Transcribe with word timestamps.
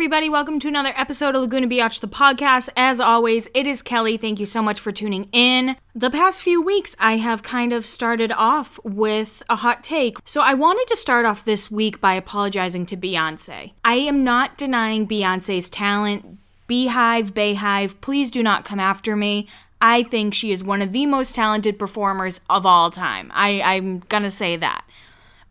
everybody. 0.00 0.30
Welcome 0.30 0.58
to 0.60 0.68
another 0.68 0.94
episode 0.96 1.34
of 1.34 1.42
Laguna 1.42 1.68
Biatch, 1.68 2.00
the 2.00 2.08
podcast. 2.08 2.70
As 2.74 3.00
always, 3.00 3.50
it 3.52 3.66
is 3.66 3.82
Kelly. 3.82 4.16
Thank 4.16 4.40
you 4.40 4.46
so 4.46 4.62
much 4.62 4.80
for 4.80 4.92
tuning 4.92 5.28
in. 5.30 5.76
The 5.94 6.08
past 6.08 6.40
few 6.40 6.62
weeks, 6.62 6.96
I 6.98 7.18
have 7.18 7.42
kind 7.42 7.74
of 7.74 7.84
started 7.84 8.32
off 8.32 8.80
with 8.82 9.42
a 9.50 9.56
hot 9.56 9.84
take. 9.84 10.16
So 10.24 10.40
I 10.40 10.54
wanted 10.54 10.86
to 10.88 10.96
start 10.96 11.26
off 11.26 11.44
this 11.44 11.70
week 11.70 12.00
by 12.00 12.14
apologizing 12.14 12.86
to 12.86 12.96
Beyonce. 12.96 13.72
I 13.84 13.96
am 13.96 14.24
not 14.24 14.56
denying 14.56 15.06
Beyonce's 15.06 15.68
talent. 15.68 16.38
Beehive, 16.66 17.34
Bayhive, 17.34 18.00
please 18.00 18.30
do 18.30 18.42
not 18.42 18.64
come 18.64 18.80
after 18.80 19.14
me. 19.16 19.48
I 19.82 20.02
think 20.02 20.32
she 20.32 20.50
is 20.50 20.64
one 20.64 20.80
of 20.80 20.92
the 20.92 21.04
most 21.04 21.34
talented 21.34 21.78
performers 21.78 22.40
of 22.48 22.64
all 22.64 22.90
time. 22.90 23.30
I, 23.34 23.60
I'm 23.60 23.98
gonna 24.08 24.30
say 24.30 24.56
that. 24.56 24.82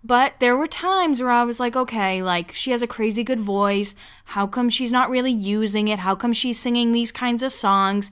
But 0.04 0.36
there 0.40 0.56
were 0.56 0.68
times 0.68 1.22
where 1.22 1.32
I 1.32 1.44
was 1.44 1.60
like, 1.60 1.76
okay, 1.76 2.24
like 2.24 2.54
she 2.54 2.72
has 2.72 2.82
a 2.82 2.88
crazy 2.88 3.24
good 3.24 3.40
voice. 3.40 3.96
How 4.26 4.48
come 4.48 4.70
she's 4.70 4.92
not 4.92 5.10
really 5.10 5.32
using 5.32 5.88
it? 5.88 6.00
How 6.00 6.16
come 6.16 6.34
she's 6.34 6.60
singing 6.60 6.92
these 6.92 7.12
kinds 7.12 7.44
of 7.44 7.52
songs? 7.52 8.12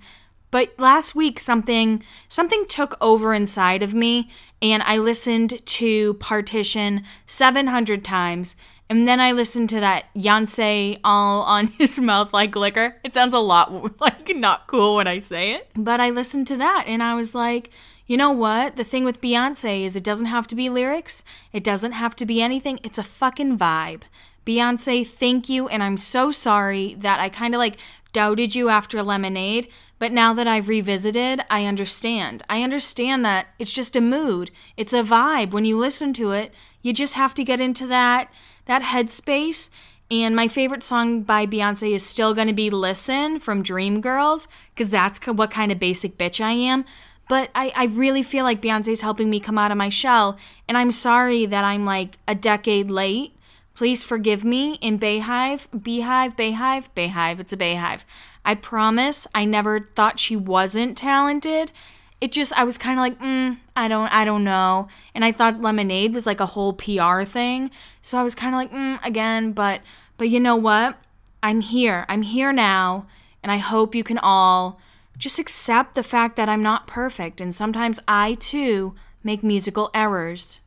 But 0.51 0.73
last 0.77 1.15
week 1.15 1.39
something 1.39 2.03
something 2.27 2.65
took 2.67 2.97
over 3.01 3.33
inside 3.33 3.83
of 3.83 3.93
me 3.93 4.29
and 4.61 4.81
I 4.83 4.97
listened 4.97 5.65
to 5.65 6.13
Partition 6.15 7.03
700 7.25 8.03
times 8.03 8.55
and 8.89 9.07
then 9.07 9.19
I 9.19 9.33
listened 9.33 9.69
to 9.71 9.79
that 9.81 10.05
Yoncé 10.15 10.99
all 11.03 11.41
on 11.43 11.67
his 11.67 11.99
mouth 11.99 12.33
like 12.33 12.55
liquor. 12.55 12.95
It 13.03 13.13
sounds 13.13 13.33
a 13.33 13.39
lot 13.39 13.99
like 14.01 14.35
not 14.35 14.67
cool 14.67 14.95
when 14.95 15.07
I 15.07 15.19
say 15.19 15.53
it. 15.53 15.69
But 15.75 15.99
I 15.99 16.09
listened 16.09 16.47
to 16.47 16.57
that 16.57 16.85
and 16.87 17.03
I 17.03 17.15
was 17.15 17.35
like, 17.35 17.69
you 18.07 18.17
know 18.17 18.31
what? 18.31 18.77
The 18.77 18.83
thing 18.83 19.03
with 19.03 19.21
Beyonce 19.21 19.83
is 19.83 19.95
it 19.95 20.03
doesn't 20.03 20.27
have 20.27 20.47
to 20.47 20.55
be 20.55 20.69
lyrics, 20.69 21.23
it 21.53 21.63
doesn't 21.63 21.91
have 21.91 22.15
to 22.15 22.25
be 22.25 22.41
anything. 22.41 22.79
It's 22.83 22.97
a 22.97 23.03
fucking 23.03 23.57
vibe. 23.57 24.03
Beyonce, 24.45 25.05
thank 25.05 25.49
you. 25.49 25.67
And 25.67 25.83
I'm 25.83 25.97
so 25.97 26.31
sorry 26.31 26.93
that 26.95 27.19
I 27.19 27.27
kind 27.27 27.53
of 27.53 27.59
like 27.59 27.77
doubted 28.13 28.55
you 28.55 28.69
after 28.69 29.03
Lemonade. 29.03 29.67
But 29.99 30.11
now 30.11 30.33
that 30.35 30.47
I've 30.47 30.67
revisited, 30.67 31.41
I 31.49 31.65
understand. 31.65 32.43
I 32.49 32.63
understand 32.63 33.25
that 33.25 33.47
it's 33.59 33.73
just 33.73 33.95
a 33.95 34.01
mood. 34.01 34.51
It's 34.77 34.93
a 34.93 35.03
vibe. 35.03 35.51
When 35.51 35.65
you 35.65 35.77
listen 35.77 36.13
to 36.13 36.31
it, 36.31 36.53
you 36.81 36.93
just 36.93 37.15
have 37.15 37.33
to 37.33 37.43
get 37.43 37.59
into 37.59 37.85
that 37.87 38.31
that 38.67 38.83
headspace. 38.83 39.69
And 40.09 40.35
my 40.35 40.47
favorite 40.47 40.83
song 40.83 41.23
by 41.23 41.45
Beyonce 41.45 41.93
is 41.93 42.05
still 42.05 42.33
going 42.33 42.47
to 42.47 42.53
be 42.53 42.69
Listen 42.69 43.39
from 43.39 43.63
Dreamgirls, 43.63 44.47
because 44.73 44.89
that's 44.89 45.19
what 45.25 45.51
kind 45.51 45.71
of 45.71 45.79
basic 45.79 46.17
bitch 46.17 46.39
I 46.39 46.51
am. 46.51 46.85
But 47.29 47.49
I, 47.53 47.73
I 47.75 47.85
really 47.85 48.23
feel 48.23 48.43
like 48.43 48.61
Beyonce's 48.61 49.01
helping 49.01 49.29
me 49.29 49.39
come 49.39 49.57
out 49.57 49.71
of 49.71 49.77
my 49.77 49.89
shell. 49.89 50.37
And 50.67 50.77
I'm 50.77 50.91
sorry 50.91 51.45
that 51.45 51.63
I'm 51.63 51.85
like 51.85 52.17
a 52.27 52.35
decade 52.35 52.89
late. 52.89 53.33
Please 53.75 54.03
forgive 54.03 54.43
me 54.43 54.75
in 54.75 54.97
Bayhive, 54.97 55.67
Beehive, 55.83 56.35
Bayhive, 56.35 56.87
Bayhive. 56.95 57.39
It's 57.39 57.53
a 57.53 57.57
Bayhive. 57.57 58.03
I 58.43 58.55
promise 58.55 59.27
I 59.35 59.45
never 59.45 59.79
thought 59.79 60.19
she 60.19 60.35
wasn't 60.35 60.97
talented. 60.97 61.71
It 62.19 62.31
just 62.31 62.53
I 62.53 62.63
was 62.63 62.77
kind 62.77 62.97
of 62.97 63.01
like, 63.01 63.19
mm, 63.19 63.57
I 63.75 63.87
don't 63.87 64.11
I 64.11 64.25
don't 64.25 64.43
know. 64.43 64.87
And 65.13 65.23
I 65.23 65.31
thought 65.31 65.61
Lemonade 65.61 66.13
was 66.13 66.25
like 66.25 66.39
a 66.39 66.47
whole 66.47 66.73
PR 66.73 67.23
thing. 67.23 67.69
So 68.01 68.17
I 68.17 68.23
was 68.23 68.35
kind 68.35 68.55
of 68.55 68.59
like, 68.59 68.71
mm, 68.71 69.05
again, 69.05 69.51
but 69.51 69.81
but 70.17 70.29
you 70.29 70.39
know 70.39 70.55
what? 70.55 70.97
I'm 71.43 71.61
here. 71.61 72.05
I'm 72.09 72.23
here 72.23 72.51
now, 72.51 73.05
and 73.43 73.51
I 73.51 73.57
hope 73.57 73.93
you 73.93 74.03
can 74.03 74.17
all 74.17 74.79
just 75.17 75.39
accept 75.39 75.93
the 75.93 76.03
fact 76.03 76.35
that 76.35 76.49
I'm 76.49 76.63
not 76.63 76.87
perfect, 76.87 77.41
and 77.41 77.53
sometimes 77.53 77.99
I 78.07 78.35
too 78.35 78.95
make 79.23 79.43
musical 79.43 79.89
errors. 79.93 80.59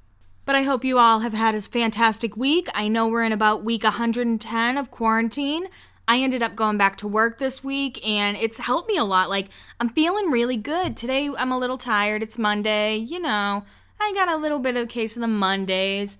But 0.44 0.56
I 0.56 0.62
hope 0.62 0.84
you 0.84 0.98
all 0.98 1.20
have 1.20 1.32
had 1.32 1.54
a 1.54 1.60
fantastic 1.60 2.36
week. 2.36 2.68
I 2.74 2.88
know 2.88 3.06
we're 3.06 3.22
in 3.22 3.32
about 3.32 3.64
week 3.64 3.84
110 3.84 4.76
of 4.76 4.90
quarantine. 4.90 5.66
I 6.08 6.18
ended 6.18 6.42
up 6.42 6.56
going 6.56 6.76
back 6.76 6.96
to 6.96 7.06
work 7.06 7.38
this 7.38 7.62
week 7.62 8.04
and 8.04 8.36
it's 8.36 8.58
helped 8.58 8.88
me 8.88 8.96
a 8.96 9.04
lot. 9.04 9.30
Like, 9.30 9.48
I'm 9.78 9.88
feeling 9.88 10.32
really 10.32 10.56
good. 10.56 10.96
Today, 10.96 11.30
I'm 11.38 11.52
a 11.52 11.58
little 11.58 11.78
tired. 11.78 12.20
It's 12.20 12.36
Monday. 12.36 12.96
You 12.96 13.20
know, 13.20 13.64
I 14.00 14.12
got 14.12 14.28
a 14.28 14.36
little 14.36 14.58
bit 14.58 14.76
of 14.76 14.84
a 14.84 14.86
case 14.88 15.14
of 15.14 15.20
the 15.20 15.28
Mondays. 15.28 16.18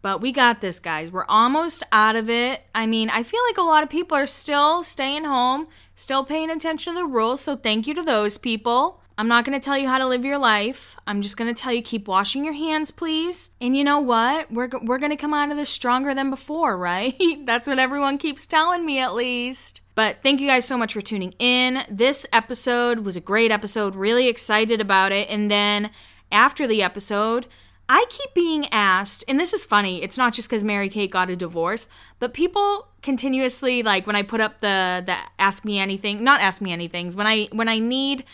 But 0.00 0.22
we 0.22 0.32
got 0.32 0.62
this, 0.62 0.80
guys. 0.80 1.10
We're 1.10 1.26
almost 1.26 1.82
out 1.92 2.16
of 2.16 2.30
it. 2.30 2.62
I 2.74 2.86
mean, 2.86 3.10
I 3.10 3.22
feel 3.22 3.40
like 3.50 3.58
a 3.58 3.62
lot 3.62 3.82
of 3.82 3.90
people 3.90 4.16
are 4.16 4.26
still 4.26 4.82
staying 4.82 5.24
home, 5.24 5.66
still 5.98 6.24
paying 6.24 6.48
attention 6.48 6.94
to 6.94 7.00
the 7.00 7.06
rules. 7.06 7.40
So 7.40 7.56
thank 7.56 7.86
you 7.86 7.94
to 7.94 8.02
those 8.02 8.38
people. 8.38 9.02
I'm 9.18 9.26
not 9.26 9.44
to 9.58 9.64
tell 9.64 9.76
you 9.76 9.88
how 9.88 9.98
to 9.98 10.06
live 10.06 10.24
your 10.24 10.38
life. 10.38 10.96
I'm 11.04 11.22
just 11.22 11.36
to 11.52 11.60
tell 11.60 11.72
you 11.72 11.82
keep 11.82 12.06
washing 12.06 12.44
your 12.44 12.54
hands, 12.54 12.92
please. 12.92 13.50
And 13.60 13.76
you 13.76 13.82
know 13.82 13.98
what? 13.98 14.52
We're 14.52 14.70
we're 14.80 14.98
to 15.10 15.16
come 15.16 15.34
out 15.34 15.50
of 15.50 15.56
this 15.56 15.70
stronger 15.70 16.14
than 16.14 16.30
before, 16.30 16.78
right? 16.78 17.16
That's 17.44 17.66
what 17.66 17.80
everyone 17.80 18.18
keeps 18.18 18.46
telling 18.46 18.86
me 18.86 19.00
at 19.00 19.14
least. 19.14 19.80
But 19.96 20.18
thank 20.22 20.40
you 20.40 20.46
guys 20.46 20.64
so 20.64 20.78
much 20.78 20.92
for 20.92 21.00
tuning 21.00 21.34
in. 21.40 21.82
This 21.90 22.26
episode 22.32 23.00
was 23.00 23.16
a 23.16 23.20
great 23.20 23.50
episode. 23.50 23.96
Really 23.96 24.28
excited 24.28 24.80
about 24.80 25.10
it. 25.10 25.28
And 25.28 25.50
then 25.50 25.90
after 26.30 26.68
the 26.68 26.80
episode, 26.80 27.48
I 27.88 28.04
keep 28.10 28.34
being 28.34 28.66
asked, 28.70 29.24
and 29.26 29.40
this 29.40 29.54
is 29.54 29.64
funny, 29.64 30.02
it's 30.02 30.18
not 30.18 30.34
just 30.34 30.48
because 30.48 30.62
Mary 30.62 30.90
Kate 30.90 31.10
got 31.10 31.30
a 31.30 31.36
divorce, 31.36 31.88
but 32.18 32.34
people 32.34 32.88
continuously 33.00 33.82
like 33.82 34.06
when 34.06 34.16
I 34.16 34.22
put 34.22 34.40
up 34.40 34.60
the 34.60 35.02
the 35.04 35.16
ask 35.38 35.64
me 35.64 35.78
anything, 35.78 36.22
not 36.22 36.40
ask 36.40 36.60
me 36.60 36.70
anythings, 36.70 37.14
when 37.14 37.26
I 37.26 37.48
when 37.52 37.68
I 37.68 37.78
need 37.78 38.24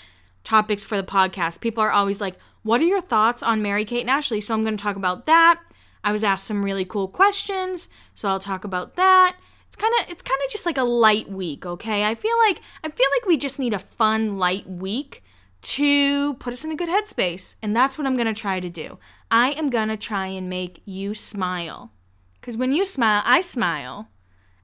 topics 0.43 0.83
for 0.83 0.97
the 0.97 1.05
podcast, 1.05 1.61
people 1.61 1.83
are 1.83 1.93
always 1.93 2.21
like, 2.21 2.37
What 2.63 2.81
are 2.81 2.85
your 2.85 3.01
thoughts 3.01 3.43
on 3.43 3.63
Mary 3.63 3.85
Kate 3.85 4.01
and 4.01 4.11
Ashley? 4.11 4.41
So 4.41 4.55
I'm 4.55 4.65
gonna 4.65 4.77
talk 4.77 4.97
about 4.97 5.27
that. 5.27 5.61
I 6.03 6.13
was 6.13 6.25
asked 6.25 6.47
some 6.47 6.65
really 6.65 6.85
cool 6.85 7.09
questions, 7.09 7.89
so 8.15 8.29
I'll 8.29 8.41
talk 8.41 8.65
about 8.65 8.97
that. 8.97 9.37
It's 9.69 9.77
kind 9.77 9.95
of 10.01 10.11
it's 10.11 10.23
kind 10.23 10.41
of 10.45 10.53
just 10.53 10.67
like 10.67 10.79
a 10.79 10.85
light 10.85 11.29
week, 11.31 11.65
okay? 11.65 12.05
I 12.05 12.15
feel 12.15 12.37
like 12.47 12.61
I 12.85 12.91
feel 12.91 13.09
like 13.17 13.27
we 13.27 13.37
just 13.37 13.59
need 13.59 13.73
a 13.73 13.79
fun 13.79 14.39
light 14.39 14.69
week 14.69 15.24
to 15.65 16.35
put 16.35 16.53
us 16.53 16.65
in 16.65 16.71
a 16.71 16.77
good 16.77 16.89
headspace. 16.89 17.57
And 17.61 17.75
that's 17.75 17.99
what 17.99 18.07
I'm 18.07 18.17
going 18.17 18.33
to 18.33 18.41
try 18.41 18.61
to 18.61 18.71
do. 18.71 18.99
I 19.31 19.51
am 19.53 19.71
going 19.71 19.89
to 19.89 19.97
try 19.97 20.27
and 20.27 20.49
make 20.49 20.83
you 20.85 21.15
smile. 21.15 21.91
Because 22.41 22.57
when 22.57 22.73
you 22.73 22.85
smile, 22.85 23.23
I 23.25 23.41
smile, 23.41 24.09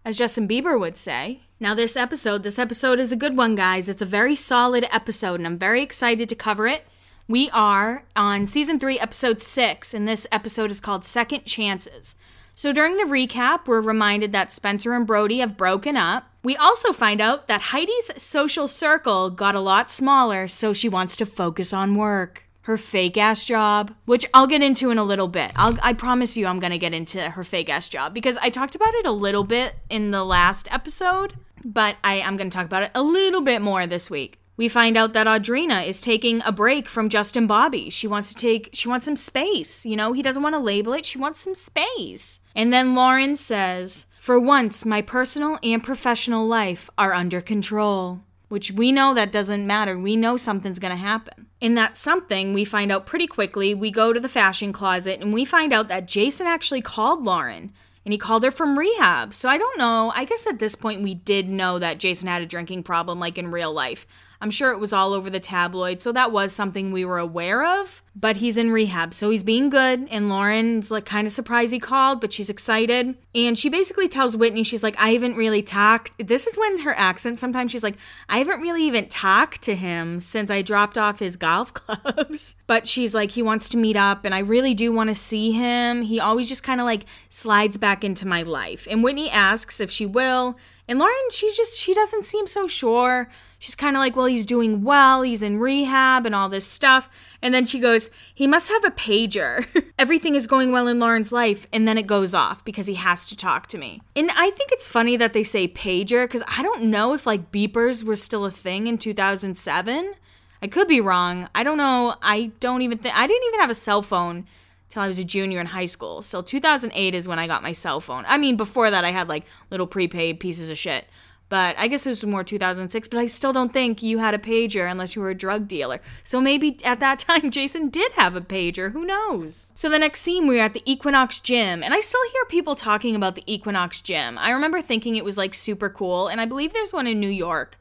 as 0.05 0.19
Justin 0.19 0.47
Bieber 0.47 0.78
would 0.78 0.97
say. 0.97 1.41
Now, 1.59 1.75
this 1.75 1.97
episode, 1.97 2.43
this 2.43 2.59
episode 2.59 3.00
is 3.00 3.12
a 3.12 3.16
good 3.16 3.37
one, 3.37 3.55
guys. 3.55 3.88
It's 3.88 4.03
a 4.03 4.06
very 4.06 4.34
solid 4.34 4.87
episode, 4.93 5.41
and 5.41 5.47
I'm 5.47 5.59
very 5.59 5.83
excited 5.83 6.28
to 6.28 6.34
cover 6.34 6.66
it. 6.66 6.87
We 7.28 7.50
are 7.50 8.05
on 8.17 8.47
season 8.47 8.81
three, 8.81 8.99
episode 8.99 9.41
six, 9.41 9.94
and 9.94 10.09
this 10.09 10.27
episode 10.32 10.71
is 10.71 10.81
called 10.81 11.05
Second 11.05 11.44
Chances. 11.44 12.17
So 12.55 12.72
during 12.72 12.97
the 12.97 13.05
recap, 13.05 13.67
we're 13.67 13.81
reminded 13.81 14.32
that 14.32 14.53
Spencer 14.53 14.94
and 14.94 15.06
Brody 15.06 15.38
have 15.38 15.56
broken 15.56 15.97
up. 15.97 16.30
We 16.43 16.56
also 16.56 16.93
find 16.93 17.21
out 17.21 17.49
that 17.49 17.61
Heidi's 17.61 18.23
social 18.23 18.67
circle 18.67 19.31
got 19.31 19.55
a 19.55 19.61
lot 19.61 19.91
smaller, 19.91 20.49
so 20.49 20.73
she 20.73 20.89
wants 20.89 21.17
to 21.17 21.27
focus 21.27 21.73
on 21.73 21.95
work. 21.95 22.45
Her 22.62 22.77
fake 22.77 23.17
ass 23.17 23.45
job, 23.47 23.95
which 24.05 24.27
I'll 24.33 24.47
get 24.47 24.62
into 24.62 24.91
in 24.91 24.99
a 24.99 25.05
little 25.05 25.29
bit. 25.29 25.50
I'll, 25.56 25.77
I 25.83 25.93
promise 25.93 26.37
you, 26.37 26.47
I'm 26.47 26.61
gonna 26.61 26.79
get 26.79 26.95
into 26.95 27.31
her 27.31 27.43
fake 27.43 27.69
ass 27.69 27.89
job 27.89 28.15
because 28.15 28.37
I 28.37 28.50
talked 28.50 28.75
about 28.75 28.95
it 28.95 29.06
a 29.06 29.12
little 29.12 29.45
bit 29.45 29.77
in 29.89 30.11
the 30.11 30.25
last 30.25 30.69
episode, 30.71 31.34
but 31.65 31.97
I, 32.05 32.17
am 32.17 32.37
gonna 32.37 32.50
talk 32.50 32.67
about 32.67 32.84
it 32.84 32.91
a 32.95 33.03
little 33.03 33.41
bit 33.41 33.61
more 33.61 33.87
this 33.87 34.09
week 34.11 34.41
we 34.61 34.69
find 34.69 34.99
out 34.99 35.15
that 35.15 35.27
Audrina 35.27 35.87
is 35.87 36.03
taking 36.03 36.43
a 36.45 36.53
break 36.53 36.87
from 36.87 37.09
Justin 37.09 37.47
Bobby. 37.47 37.89
She 37.89 38.06
wants 38.06 38.29
to 38.29 38.34
take 38.34 38.69
she 38.75 38.91
wants 38.91 39.06
some 39.06 39.17
space, 39.17 39.87
you 39.87 39.97
know? 39.97 40.12
He 40.12 40.21
doesn't 40.21 40.43
want 40.43 40.53
to 40.55 40.59
label 40.59 40.93
it. 40.93 41.06
She 41.06 41.17
wants 41.17 41.41
some 41.41 41.55
space. 41.55 42.41
And 42.55 42.71
then 42.71 42.95
Lauren 42.95 43.37
says, 43.37 44.05
"For 44.20 44.38
once, 44.38 44.84
my 44.84 45.00
personal 45.00 45.58
and 45.62 45.82
professional 45.82 46.47
life 46.47 46.91
are 46.98 47.14
under 47.14 47.41
control." 47.41 48.20
Which 48.50 48.70
we 48.70 48.92
know 48.92 49.14
that 49.14 49.32
doesn't 49.32 49.66
matter. 49.66 49.98
We 49.98 50.14
know 50.14 50.36
something's 50.36 50.78
to 50.78 50.94
happen. 50.94 51.47
In 51.58 51.75
that 51.76 51.97
something, 51.97 52.53
we 52.53 52.66
find 52.66 52.92
out 52.92 53.06
pretty 53.06 53.26
quickly. 53.26 53.72
We 53.72 53.91
go 53.91 54.12
to 54.12 54.20
the 54.20 54.28
fashion 54.28 54.75
closet 54.75 55.22
and 55.22 55.32
we 55.32 55.47
find 55.47 55.72
out 55.72 55.88
that 55.88 56.06
Jason 56.06 56.47
actually 56.47 56.82
called 56.82 57.25
Lauren 57.25 57.72
and 58.05 58.12
he 58.12 58.19
called 58.19 58.43
her 58.43 58.50
from 58.50 58.78
rehab. 58.78 59.32
So 59.32 59.49
I 59.49 59.56
don't 59.56 59.78
know. 59.78 60.12
I 60.14 60.26
guess 60.26 60.46
at 60.46 60.58
this 60.58 60.75
point 60.75 61.00
we 61.00 61.14
did 61.14 61.49
know 61.49 61.78
that 61.78 61.99
Jason 61.99 62.28
had 62.28 62.43
a 62.43 62.46
drinking 62.46 62.82
problem 62.82 63.19
like 63.19 63.38
in 63.38 63.50
real 63.50 63.73
life. 63.73 64.06
I'm 64.40 64.50
sure 64.50 64.72
it 64.72 64.78
was 64.78 64.92
all 64.92 65.12
over 65.12 65.28
the 65.28 65.40
tabloid, 65.40 66.00
so 66.00 66.12
that 66.12 66.32
was 66.32 66.52
something 66.52 66.92
we 66.92 67.04
were 67.04 67.19
aware 67.19 67.62
of. 67.82 68.02
But 68.16 68.38
he's 68.38 68.56
in 68.56 68.70
rehab, 68.70 69.14
so 69.14 69.31
he's 69.31 69.42
being 69.42 69.69
good. 69.69 70.08
And 70.10 70.28
Lauren's 70.28 70.90
like 70.90 71.04
kind 71.04 71.26
of 71.26 71.32
surprised 71.32 71.72
he 71.72 71.78
called, 71.78 72.20
but 72.20 72.32
she's 72.32 72.50
excited. 72.50 73.16
And 73.34 73.56
she 73.56 73.69
basically 73.69 74.08
tells 74.08 74.37
Whitney, 74.37 74.64
she's 74.64 74.82
like, 74.82 74.96
I 74.98 75.10
haven't 75.10 75.37
really 75.37 75.62
talked. 75.62 76.26
This 76.26 76.46
is 76.46 76.56
when 76.56 76.81
her 76.81 76.92
accent, 76.98 77.38
sometimes 77.38 77.70
she's 77.70 77.84
like, 77.84 77.96
I 78.28 78.38
haven't 78.38 78.60
really 78.60 78.82
even 78.84 79.08
talked 79.08 79.62
to 79.62 79.76
him 79.76 80.20
since 80.20 80.50
I 80.50 80.62
dropped 80.62 80.98
off 80.98 81.20
his 81.20 81.37
golf 81.37 81.72
clubs. 81.75 82.56
but 82.66 82.88
she's 82.88 83.14
like, 83.14 83.32
he 83.32 83.42
wants 83.42 83.69
to 83.70 83.76
meet 83.76 83.96
up, 83.96 84.25
and 84.25 84.34
I 84.34 84.40
really 84.40 84.75
do 84.75 84.90
want 84.90 85.08
to 85.08 85.14
see 85.14 85.52
him. 85.52 86.02
He 86.02 86.19
always 86.19 86.48
just 86.48 86.62
kind 86.62 86.81
of 86.81 86.87
like 86.87 87.04
slides 87.28 87.76
back 87.76 88.02
into 88.02 88.26
my 88.26 88.42
life. 88.42 88.88
And 88.90 89.04
Whitney 89.04 89.31
asks 89.31 89.81
if 89.81 89.90
she 89.90 90.06
will. 90.06 90.56
And 90.90 90.98
Lauren, 90.98 91.14
she's 91.31 91.56
just, 91.56 91.78
she 91.78 91.94
doesn't 91.94 92.25
seem 92.25 92.48
so 92.48 92.66
sure. 92.66 93.31
She's 93.60 93.76
kind 93.76 93.94
of 93.94 94.00
like, 94.00 94.16
well, 94.16 94.26
he's 94.26 94.44
doing 94.44 94.82
well, 94.82 95.22
he's 95.22 95.40
in 95.40 95.60
rehab 95.60 96.26
and 96.26 96.34
all 96.34 96.48
this 96.48 96.66
stuff. 96.66 97.08
And 97.40 97.54
then 97.54 97.64
she 97.64 97.78
goes, 97.78 98.10
he 98.34 98.48
must 98.48 98.69
have 98.69 98.84
a 98.84 98.90
pager. 98.90 99.66
Everything 100.00 100.34
is 100.34 100.48
going 100.48 100.72
well 100.72 100.88
in 100.88 100.98
Lauren's 100.98 101.31
life. 101.31 101.69
And 101.72 101.87
then 101.87 101.96
it 101.96 102.08
goes 102.08 102.34
off 102.34 102.64
because 102.64 102.88
he 102.88 102.96
has 102.96 103.28
to 103.28 103.37
talk 103.37 103.69
to 103.69 103.78
me. 103.78 104.02
And 104.16 104.32
I 104.32 104.50
think 104.50 104.72
it's 104.72 104.88
funny 104.88 105.16
that 105.16 105.32
they 105.32 105.44
say 105.44 105.69
pager 105.69 106.25
because 106.25 106.42
I 106.48 106.60
don't 106.60 106.82
know 106.82 107.14
if 107.14 107.25
like 107.25 107.52
beepers 107.52 108.02
were 108.02 108.16
still 108.16 108.44
a 108.44 108.50
thing 108.50 108.88
in 108.88 108.98
2007. 108.98 110.14
I 110.60 110.66
could 110.66 110.88
be 110.88 111.00
wrong. 111.00 111.48
I 111.54 111.62
don't 111.62 111.78
know. 111.78 112.16
I 112.20 112.50
don't 112.58 112.82
even 112.82 112.98
think, 112.98 113.14
I 113.14 113.28
didn't 113.28 113.46
even 113.46 113.60
have 113.60 113.70
a 113.70 113.75
cell 113.75 114.02
phone 114.02 114.44
till 114.90 115.02
I 115.02 115.08
was 115.08 115.19
a 115.19 115.25
junior 115.25 115.60
in 115.60 115.66
high 115.66 115.87
school. 115.87 116.20
So 116.20 116.42
2008 116.42 117.14
is 117.14 117.26
when 117.26 117.38
I 117.38 117.46
got 117.46 117.62
my 117.62 117.72
cell 117.72 118.00
phone. 118.00 118.25
I 118.26 118.37
mean, 118.37 118.56
before 118.56 118.90
that, 118.90 119.04
I 119.04 119.12
had 119.12 119.28
like 119.28 119.46
little 119.70 119.87
prepaid 119.87 120.40
pieces 120.40 120.70
of 120.70 120.76
shit. 120.76 121.06
But 121.48 121.76
I 121.78 121.88
guess 121.88 122.06
it 122.06 122.10
was 122.10 122.25
more 122.25 122.44
2006, 122.44 123.08
but 123.08 123.19
I 123.19 123.26
still 123.26 123.52
don't 123.52 123.72
think 123.72 124.04
you 124.04 124.19
had 124.19 124.34
a 124.34 124.38
pager 124.38 124.88
unless 124.88 125.16
you 125.16 125.22
were 125.22 125.31
a 125.31 125.34
drug 125.34 125.66
dealer. 125.66 126.00
So 126.22 126.40
maybe 126.40 126.78
at 126.84 127.00
that 127.00 127.19
time, 127.28 127.50
Jason 127.50 127.88
did 127.88 128.12
have 128.12 128.37
a 128.37 128.40
pager. 128.40 128.92
Who 128.92 129.04
knows? 129.04 129.66
So 129.75 129.88
the 129.88 129.98
next 129.98 130.20
scene, 130.20 130.46
we 130.46 130.54
we're 130.56 130.62
at 130.62 130.75
the 130.75 130.82
Equinox 130.84 131.40
Gym, 131.40 131.82
and 131.82 131.92
I 131.92 131.98
still 132.00 132.20
hear 132.32 132.44
people 132.44 132.76
talking 132.76 133.16
about 133.16 133.34
the 133.34 133.42
Equinox 133.46 134.00
Gym. 134.00 134.38
I 134.38 134.50
remember 134.50 134.81
thinking 134.81 135.16
it 135.16 135.25
was 135.25 135.37
like 135.37 135.54
super 135.54 135.90
cool, 135.90 136.28
and 136.28 136.40
I 136.40 136.44
believe 136.44 136.72
there's 136.72 136.92
one 136.92 137.08
in 137.08 137.19
New 137.19 137.28
York. 137.28 137.76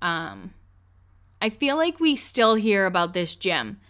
Um, 0.00 0.54
I 1.42 1.50
feel 1.50 1.76
like 1.76 1.98
we 1.98 2.14
still 2.14 2.54
hear 2.54 2.86
about 2.86 3.14
this 3.14 3.34
gym. 3.34 3.80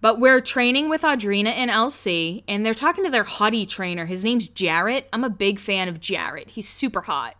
But 0.00 0.20
we're 0.20 0.40
training 0.40 0.88
with 0.88 1.02
Audrina 1.02 1.48
and 1.48 1.70
LC, 1.70 2.44
and 2.46 2.64
they're 2.64 2.74
talking 2.74 3.04
to 3.04 3.10
their 3.10 3.24
hottie 3.24 3.68
trainer. 3.68 4.06
His 4.06 4.22
name's 4.22 4.46
Jarrett. 4.46 5.08
I'm 5.12 5.24
a 5.24 5.30
big 5.30 5.58
fan 5.58 5.88
of 5.88 6.00
Jarrett. 6.00 6.50
He's 6.50 6.68
super 6.68 7.00
hot. 7.00 7.34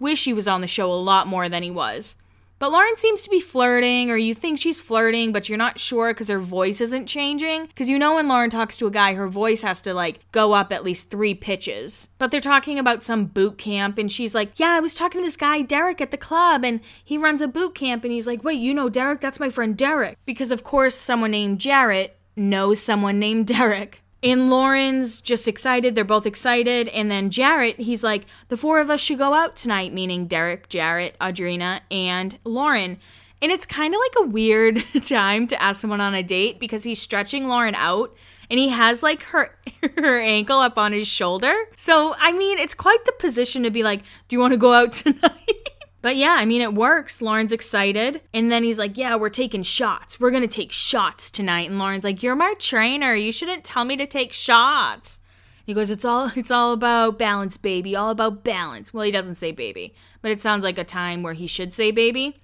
Wish 0.00 0.24
he 0.24 0.32
was 0.32 0.48
on 0.48 0.62
the 0.62 0.66
show 0.66 0.92
a 0.92 0.94
lot 0.94 1.28
more 1.28 1.48
than 1.48 1.62
he 1.62 1.70
was. 1.70 2.16
But 2.62 2.70
Lauren 2.70 2.94
seems 2.94 3.22
to 3.24 3.28
be 3.28 3.40
flirting, 3.40 4.08
or 4.08 4.16
you 4.16 4.36
think 4.36 4.56
she's 4.56 4.80
flirting, 4.80 5.32
but 5.32 5.48
you're 5.48 5.58
not 5.58 5.80
sure 5.80 6.14
because 6.14 6.28
her 6.28 6.38
voice 6.38 6.80
isn't 6.80 7.06
changing. 7.06 7.66
Because 7.66 7.88
you 7.88 7.98
know, 7.98 8.14
when 8.14 8.28
Lauren 8.28 8.50
talks 8.50 8.76
to 8.76 8.86
a 8.86 8.90
guy, 8.92 9.14
her 9.14 9.26
voice 9.26 9.62
has 9.62 9.82
to 9.82 9.92
like 9.92 10.20
go 10.30 10.52
up 10.52 10.72
at 10.72 10.84
least 10.84 11.10
three 11.10 11.34
pitches. 11.34 12.10
But 12.18 12.30
they're 12.30 12.40
talking 12.40 12.78
about 12.78 13.02
some 13.02 13.24
boot 13.24 13.58
camp, 13.58 13.98
and 13.98 14.12
she's 14.12 14.32
like, 14.32 14.60
Yeah, 14.60 14.70
I 14.70 14.78
was 14.78 14.94
talking 14.94 15.20
to 15.20 15.26
this 15.26 15.36
guy, 15.36 15.62
Derek, 15.62 16.00
at 16.00 16.12
the 16.12 16.16
club, 16.16 16.64
and 16.64 16.78
he 17.02 17.18
runs 17.18 17.40
a 17.40 17.48
boot 17.48 17.74
camp. 17.74 18.04
And 18.04 18.12
he's 18.12 18.28
like, 18.28 18.44
Wait, 18.44 18.60
you 18.60 18.72
know 18.74 18.88
Derek? 18.88 19.20
That's 19.20 19.40
my 19.40 19.50
friend 19.50 19.76
Derek. 19.76 20.16
Because, 20.24 20.52
of 20.52 20.62
course, 20.62 20.94
someone 20.94 21.32
named 21.32 21.58
Jarrett 21.58 22.16
knows 22.36 22.78
someone 22.78 23.18
named 23.18 23.46
Derek. 23.48 24.01
And 24.22 24.50
Lauren's 24.50 25.20
just 25.20 25.48
excited. 25.48 25.94
They're 25.94 26.04
both 26.04 26.26
excited. 26.26 26.88
And 26.88 27.10
then 27.10 27.30
Jarrett, 27.30 27.80
he's 27.80 28.04
like, 28.04 28.26
the 28.48 28.56
four 28.56 28.78
of 28.78 28.88
us 28.88 29.00
should 29.00 29.18
go 29.18 29.34
out 29.34 29.56
tonight, 29.56 29.92
meaning 29.92 30.26
Derek, 30.26 30.68
Jarrett, 30.68 31.16
Audrina, 31.20 31.80
and 31.90 32.38
Lauren. 32.44 32.98
And 33.40 33.50
it's 33.50 33.66
kind 33.66 33.92
of 33.94 34.00
like 34.00 34.24
a 34.24 34.30
weird 34.30 34.84
time 35.06 35.48
to 35.48 35.60
ask 35.60 35.80
someone 35.80 36.00
on 36.00 36.14
a 36.14 36.22
date 36.22 36.60
because 36.60 36.84
he's 36.84 37.02
stretching 37.02 37.48
Lauren 37.48 37.74
out 37.74 38.14
and 38.48 38.60
he 38.60 38.68
has 38.68 39.02
like 39.02 39.22
her 39.24 39.56
her 39.96 40.20
ankle 40.20 40.58
up 40.58 40.78
on 40.78 40.92
his 40.92 41.08
shoulder. 41.08 41.54
So, 41.76 42.14
I 42.18 42.32
mean, 42.32 42.58
it's 42.58 42.74
quite 42.74 43.04
the 43.06 43.12
position 43.18 43.62
to 43.64 43.70
be 43.70 43.82
like, 43.82 44.02
"Do 44.28 44.36
you 44.36 44.40
want 44.40 44.52
to 44.52 44.58
go 44.58 44.72
out 44.74 44.92
tonight?" 44.92 45.68
But 46.02 46.16
yeah, 46.16 46.34
I 46.36 46.44
mean, 46.44 46.60
it 46.60 46.74
works. 46.74 47.22
Lauren's 47.22 47.52
excited. 47.52 48.20
And 48.34 48.50
then 48.50 48.64
he's 48.64 48.78
like, 48.78 48.98
Yeah, 48.98 49.14
we're 49.16 49.30
taking 49.30 49.62
shots. 49.62 50.18
We're 50.18 50.32
going 50.32 50.42
to 50.42 50.48
take 50.48 50.72
shots 50.72 51.30
tonight. 51.30 51.70
And 51.70 51.78
Lauren's 51.78 52.04
like, 52.04 52.22
You're 52.22 52.36
my 52.36 52.54
trainer. 52.58 53.14
You 53.14 53.32
shouldn't 53.32 53.64
tell 53.64 53.84
me 53.84 53.96
to 53.96 54.06
take 54.06 54.32
shots. 54.32 55.20
He 55.64 55.72
goes, 55.72 55.90
It's 55.90 56.04
all 56.04 56.32
it's 56.34 56.50
all 56.50 56.72
about 56.72 57.18
balance, 57.18 57.56
baby. 57.56 57.94
All 57.94 58.10
about 58.10 58.42
balance. 58.42 58.92
Well, 58.92 59.04
he 59.04 59.12
doesn't 59.12 59.36
say 59.36 59.52
baby, 59.52 59.94
but 60.20 60.32
it 60.32 60.40
sounds 60.40 60.64
like 60.64 60.76
a 60.76 60.84
time 60.84 61.22
where 61.22 61.34
he 61.34 61.46
should 61.46 61.72
say 61.72 61.92
baby. 61.92 62.42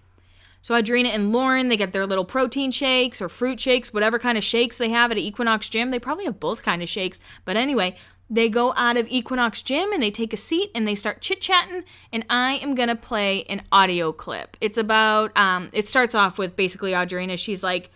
So 0.60 0.74
Audrina 0.74 1.08
and 1.08 1.32
Lauren, 1.32 1.68
they 1.68 1.76
get 1.76 1.92
their 1.92 2.06
little 2.06 2.24
protein 2.24 2.70
shakes 2.70 3.22
or 3.22 3.28
fruit 3.28 3.60
shakes, 3.60 3.92
whatever 3.92 4.18
kind 4.18 4.36
of 4.36 4.44
shakes 4.44 4.76
they 4.76 4.90
have 4.90 5.10
at 5.10 5.18
Equinox 5.18 5.68
Gym. 5.68 5.90
They 5.90 5.98
probably 5.98 6.24
have 6.24 6.40
both 6.40 6.62
kind 6.62 6.82
of 6.82 6.88
shakes. 6.88 7.20
But 7.44 7.56
anyway, 7.56 7.96
they 8.30 8.48
go 8.48 8.74
out 8.76 8.96
of 8.96 9.08
Equinox 9.08 9.62
Gym 9.62 9.92
and 9.92 10.02
they 10.02 10.10
take 10.10 10.32
a 10.32 10.36
seat 10.36 10.70
and 10.74 10.86
they 10.86 10.94
start 10.94 11.22
chit 11.22 11.40
chatting. 11.40 11.84
And 12.12 12.24
I 12.28 12.54
am 12.54 12.74
gonna 12.74 12.96
play 12.96 13.44
an 13.44 13.62
audio 13.72 14.12
clip. 14.12 14.56
It's 14.60 14.78
about, 14.78 15.36
um, 15.36 15.70
it 15.72 15.88
starts 15.88 16.14
off 16.14 16.38
with 16.38 16.56
basically 16.56 16.92
Audrina. 16.92 17.38
She's 17.38 17.62
like, 17.62 17.90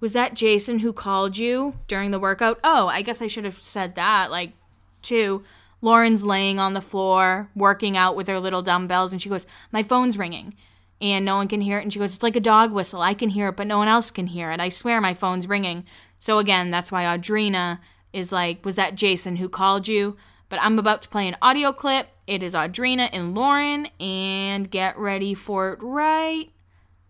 Was 0.00 0.14
that 0.14 0.34
Jason 0.34 0.78
who 0.78 0.94
called 0.94 1.36
you 1.36 1.74
during 1.88 2.10
the 2.10 2.18
workout? 2.18 2.58
Oh, 2.64 2.88
I 2.88 3.02
guess 3.02 3.20
I 3.20 3.26
should 3.26 3.44
have 3.44 3.58
said 3.58 3.96
that. 3.96 4.30
Like, 4.30 4.52
too. 5.02 5.44
Lauren's 5.82 6.24
laying 6.24 6.60
on 6.60 6.74
the 6.74 6.80
floor, 6.80 7.48
working 7.54 7.96
out 7.96 8.14
with 8.14 8.28
her 8.28 8.38
little 8.38 8.60
dumbbells, 8.62 9.12
and 9.12 9.20
she 9.20 9.28
goes, 9.28 9.46
My 9.72 9.82
phone's 9.82 10.18
ringing. 10.18 10.54
And 11.02 11.24
no 11.24 11.36
one 11.36 11.48
can 11.48 11.62
hear 11.62 11.78
it. 11.78 11.82
And 11.82 11.92
she 11.92 11.98
goes, 11.98 12.14
It's 12.14 12.22
like 12.22 12.36
a 12.36 12.40
dog 12.40 12.72
whistle. 12.72 13.00
I 13.00 13.14
can 13.14 13.30
hear 13.30 13.48
it, 13.48 13.56
but 13.56 13.66
no 13.66 13.78
one 13.78 13.88
else 13.88 14.10
can 14.10 14.26
hear 14.26 14.50
it. 14.52 14.60
I 14.60 14.68
swear 14.68 15.00
my 15.00 15.14
phone's 15.14 15.48
ringing. 15.48 15.84
So 16.18 16.38
again, 16.38 16.70
that's 16.70 16.92
why 16.92 17.04
Audrina 17.04 17.78
is 18.12 18.32
like, 18.32 18.64
was 18.64 18.76
that 18.76 18.94
Jason 18.94 19.36
who 19.36 19.48
called 19.48 19.88
you? 19.88 20.16
But 20.48 20.60
I'm 20.62 20.78
about 20.78 21.02
to 21.02 21.08
play 21.08 21.28
an 21.28 21.36
audio 21.40 21.72
clip. 21.72 22.08
It 22.26 22.42
is 22.42 22.54
Audrina 22.54 23.08
and 23.12 23.34
Lauren, 23.34 23.86
and 23.98 24.70
get 24.70 24.98
ready 24.98 25.34
for 25.34 25.72
it 25.72 25.78
right 25.82 26.50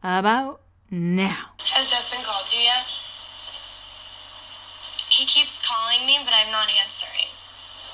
about 0.02 0.60
now. 0.90 1.56
Has 1.72 1.90
Justin 1.90 2.20
called 2.24 2.52
you 2.52 2.60
yet? 2.60 3.00
He 5.08 5.24
keeps 5.26 5.60
calling 5.60 6.06
me, 6.06 6.20
but 6.24 6.32
I'm 6.32 6.52
not 6.52 6.68
answering. 6.70 7.32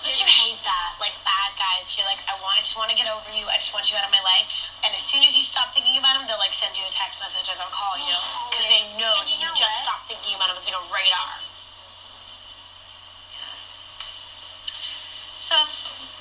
You 0.07 0.23
hate 0.23 0.63
that. 0.63 0.95
Like 1.03 1.19
bad 1.27 1.51
guys, 1.59 1.91
you're 1.99 2.07
like, 2.07 2.23
I 2.31 2.39
want, 2.39 2.59
I 2.59 2.63
just 2.63 2.79
want 2.79 2.95
to 2.95 2.99
get 2.99 3.11
over 3.11 3.27
you. 3.35 3.43
I 3.51 3.59
just 3.59 3.75
want 3.75 3.91
you 3.91 3.99
out 3.99 4.07
of 4.07 4.15
my 4.15 4.23
life. 4.23 4.47
And 4.87 4.95
as 4.95 5.03
soon 5.03 5.27
as 5.27 5.35
you 5.35 5.43
stop 5.43 5.75
thinking 5.75 5.99
about 5.99 6.15
him, 6.15 6.31
they'll 6.31 6.39
like 6.39 6.55
send 6.55 6.79
you 6.79 6.87
a 6.87 6.95
text 6.95 7.19
message 7.19 7.51
or 7.51 7.59
they'll 7.59 7.75
call 7.75 7.99
you 7.99 8.15
oh, 8.15 8.47
because 8.47 8.71
they 8.71 8.87
know 9.03 9.11
that 9.19 9.27
you, 9.27 9.43
just 9.59 9.83
stopped 9.83 10.07
thinking 10.07 10.39
about 10.39 10.55
him. 10.55 10.63
It's 10.63 10.71
like 10.71 10.79
a 10.79 10.87
radar. 10.95 11.43
So 15.47 15.55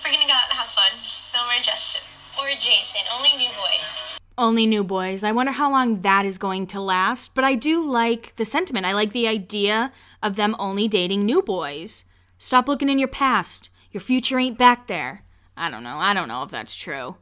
we're 0.03 0.11
gonna 0.11 0.27
go 0.27 0.33
out 0.33 0.51
and 0.51 0.59
have 0.59 0.69
fun. 0.69 0.91
No 1.33 1.45
more 1.45 1.59
Justin 1.59 2.01
or 2.37 2.47
Jason. 2.49 3.01
Only 3.11 3.35
new 3.35 3.49
boys. 3.49 4.19
Only 4.37 4.67
new 4.67 4.83
boys. 4.83 5.23
I 5.23 5.31
wonder 5.31 5.51
how 5.51 5.71
long 5.71 6.01
that 6.01 6.27
is 6.27 6.37
going 6.37 6.67
to 6.67 6.79
last, 6.79 7.33
but 7.33 7.43
I 7.43 7.55
do 7.55 7.83
like 7.83 8.35
the 8.35 8.45
sentiment. 8.45 8.85
I 8.85 8.93
like 8.93 9.13
the 9.13 9.27
idea 9.27 9.91
of 10.21 10.35
them 10.35 10.55
only 10.59 10.87
dating 10.87 11.25
new 11.25 11.41
boys. 11.41 12.05
Stop 12.37 12.67
looking 12.67 12.87
in 12.87 12.99
your 12.99 13.07
past. 13.07 13.71
Your 13.91 14.01
future 14.01 14.37
ain't 14.37 14.59
back 14.59 14.85
there. 14.85 15.23
I 15.57 15.71
don't 15.71 15.81
know. 15.81 15.97
I 15.97 16.13
don't 16.13 16.27
know 16.27 16.43
if 16.43 16.51
that's 16.51 16.75
true. 16.75 17.15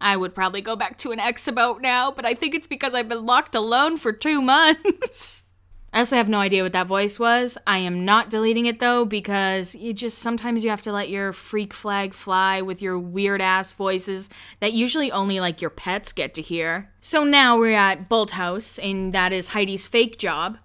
I 0.00 0.16
would 0.16 0.36
probably 0.36 0.60
go 0.60 0.76
back 0.76 0.98
to 0.98 1.10
an 1.10 1.18
ex 1.18 1.48
about 1.48 1.82
now, 1.82 2.12
but 2.12 2.24
I 2.24 2.34
think 2.34 2.54
it's 2.54 2.68
because 2.68 2.94
I've 2.94 3.08
been 3.08 3.26
locked 3.26 3.56
alone 3.56 3.96
for 3.96 4.12
two 4.12 4.40
months. 4.40 5.42
I 5.92 5.98
also 5.98 6.16
have 6.16 6.28
no 6.28 6.38
idea 6.38 6.62
what 6.62 6.72
that 6.72 6.86
voice 6.86 7.18
was. 7.18 7.58
I 7.66 7.78
am 7.78 8.04
not 8.04 8.30
deleting 8.30 8.66
it 8.66 8.78
though 8.78 9.04
because 9.04 9.74
you 9.74 9.92
just 9.92 10.18
sometimes 10.18 10.62
you 10.62 10.70
have 10.70 10.82
to 10.82 10.92
let 10.92 11.08
your 11.08 11.32
freak 11.32 11.74
flag 11.74 12.14
fly 12.14 12.62
with 12.62 12.80
your 12.80 12.96
weird 12.96 13.42
ass 13.42 13.72
voices 13.72 14.30
that 14.60 14.72
usually 14.72 15.10
only 15.10 15.40
like 15.40 15.60
your 15.60 15.70
pets 15.70 16.12
get 16.12 16.32
to 16.34 16.42
hear. 16.42 16.92
So 17.00 17.24
now 17.24 17.58
we're 17.58 17.76
at 17.76 18.08
Bolthouse 18.08 18.78
and 18.82 19.12
that 19.12 19.32
is 19.32 19.48
Heidi's 19.48 19.88
fake 19.88 20.16
job. 20.16 20.58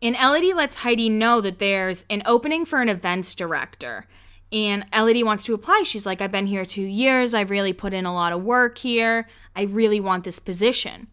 And 0.00 0.16
Elodie 0.16 0.54
lets 0.54 0.76
Heidi 0.76 1.10
know 1.10 1.42
that 1.42 1.58
there's 1.58 2.06
an 2.08 2.22
opening 2.24 2.64
for 2.64 2.80
an 2.80 2.88
events 2.88 3.34
director. 3.34 4.06
And 4.50 4.86
Elodie 4.94 5.22
wants 5.22 5.44
to 5.44 5.54
apply. 5.54 5.82
She's 5.84 6.06
like, 6.06 6.22
I've 6.22 6.32
been 6.32 6.46
here 6.46 6.64
two 6.64 6.82
years. 6.82 7.34
I've 7.34 7.50
really 7.50 7.74
put 7.74 7.92
in 7.92 8.06
a 8.06 8.14
lot 8.14 8.32
of 8.32 8.42
work 8.42 8.78
here. 8.78 9.28
I 9.54 9.62
really 9.62 10.00
want 10.00 10.24
this 10.24 10.38
position. 10.38 11.08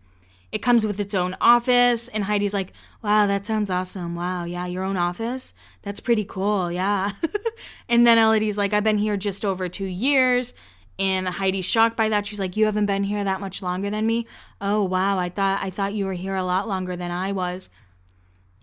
It 0.51 0.61
comes 0.61 0.85
with 0.85 0.99
its 0.99 1.13
own 1.13 1.35
office. 1.41 2.07
And 2.07 2.23
Heidi's 2.23 2.53
like, 2.53 2.73
wow, 3.03 3.27
that 3.27 3.45
sounds 3.45 3.69
awesome. 3.69 4.15
Wow, 4.15 4.45
yeah, 4.45 4.65
your 4.65 4.83
own 4.83 4.97
office? 4.97 5.53
That's 5.81 5.99
pretty 5.99 6.23
cool. 6.25 6.71
Yeah. 6.71 7.11
and 7.89 8.07
then 8.07 8.17
Elodie's 8.17 8.57
like, 8.57 8.73
I've 8.73 8.83
been 8.83 8.97
here 8.97 9.17
just 9.17 9.43
over 9.43 9.67
two 9.67 9.85
years. 9.85 10.53
And 10.99 11.27
Heidi's 11.27 11.65
shocked 11.65 11.95
by 11.95 12.09
that. 12.09 12.25
She's 12.25 12.39
like, 12.39 12.57
"You 12.57 12.65
haven't 12.65 12.87
been 12.87 13.03
here 13.03 13.23
that 13.23 13.39
much 13.39 13.61
longer 13.61 13.91
than 13.91 14.07
me." 14.07 14.25
Oh, 14.59 14.83
wow. 14.83 15.19
I 15.19 15.29
thought 15.29 15.59
I 15.61 15.69
thought 15.69 15.93
you 15.93 16.05
were 16.07 16.13
here 16.13 16.35
a 16.35 16.43
lot 16.43 16.67
longer 16.67 16.95
than 16.95 17.11
I 17.11 17.31
was. 17.31 17.69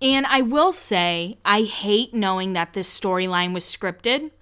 And 0.02 0.26
I 0.26 0.40
will 0.40 0.72
say, 0.72 1.38
I 1.44 1.62
hate 1.62 2.12
knowing 2.12 2.52
that 2.54 2.72
this 2.72 2.98
storyline 2.98 3.54
was 3.54 3.64
scripted. 3.64 4.32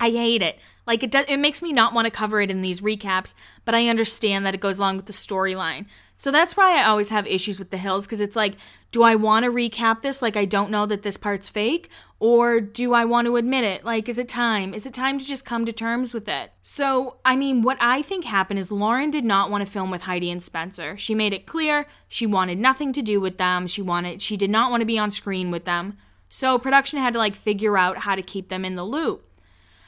I 0.00 0.10
hate 0.10 0.42
it. 0.42 0.58
Like 0.86 1.02
it 1.02 1.10
does 1.10 1.26
it 1.28 1.36
makes 1.36 1.62
me 1.62 1.72
not 1.72 1.92
want 1.92 2.06
to 2.06 2.10
cover 2.10 2.40
it 2.40 2.50
in 2.50 2.62
these 2.62 2.80
recaps, 2.80 3.34
but 3.64 3.74
I 3.74 3.86
understand 3.86 4.46
that 4.46 4.54
it 4.54 4.60
goes 4.60 4.78
along 4.78 4.96
with 4.96 5.06
the 5.06 5.12
storyline. 5.12 5.86
So 6.20 6.30
that's 6.30 6.54
why 6.54 6.78
I 6.78 6.84
always 6.84 7.08
have 7.08 7.26
issues 7.26 7.58
with 7.58 7.70
the 7.70 7.78
hills 7.78 8.04
because 8.04 8.20
it's 8.20 8.36
like, 8.36 8.56
do 8.92 9.02
I 9.02 9.14
want 9.14 9.46
to 9.46 9.50
recap 9.50 10.02
this 10.02 10.20
like 10.20 10.36
I 10.36 10.44
don't 10.44 10.70
know 10.70 10.84
that 10.84 11.02
this 11.02 11.16
part's 11.16 11.48
fake? 11.48 11.88
Or 12.18 12.60
do 12.60 12.92
I 12.92 13.06
want 13.06 13.24
to 13.24 13.36
admit 13.36 13.64
it? 13.64 13.86
Like, 13.86 14.06
is 14.06 14.18
it 14.18 14.28
time? 14.28 14.74
Is 14.74 14.84
it 14.84 14.92
time 14.92 15.18
to 15.18 15.24
just 15.24 15.46
come 15.46 15.64
to 15.64 15.72
terms 15.72 16.12
with 16.12 16.28
it? 16.28 16.52
So, 16.60 17.16
I 17.24 17.36
mean, 17.36 17.62
what 17.62 17.78
I 17.80 18.02
think 18.02 18.26
happened 18.26 18.58
is 18.58 18.70
Lauren 18.70 19.10
did 19.10 19.24
not 19.24 19.50
want 19.50 19.64
to 19.64 19.72
film 19.72 19.90
with 19.90 20.02
Heidi 20.02 20.30
and 20.30 20.42
Spencer. 20.42 20.94
She 20.98 21.14
made 21.14 21.32
it 21.32 21.46
clear 21.46 21.86
she 22.06 22.26
wanted 22.26 22.58
nothing 22.58 22.92
to 22.92 23.00
do 23.00 23.18
with 23.18 23.38
them. 23.38 23.66
She 23.66 23.80
wanted, 23.80 24.20
she 24.20 24.36
did 24.36 24.50
not 24.50 24.70
want 24.70 24.82
to 24.82 24.86
be 24.86 24.98
on 24.98 25.10
screen 25.10 25.50
with 25.50 25.64
them. 25.64 25.96
So, 26.28 26.58
production 26.58 26.98
had 26.98 27.14
to 27.14 27.18
like 27.18 27.34
figure 27.34 27.78
out 27.78 27.96
how 27.96 28.14
to 28.14 28.22
keep 28.22 28.50
them 28.50 28.66
in 28.66 28.74
the 28.74 28.84
loop. 28.84 29.24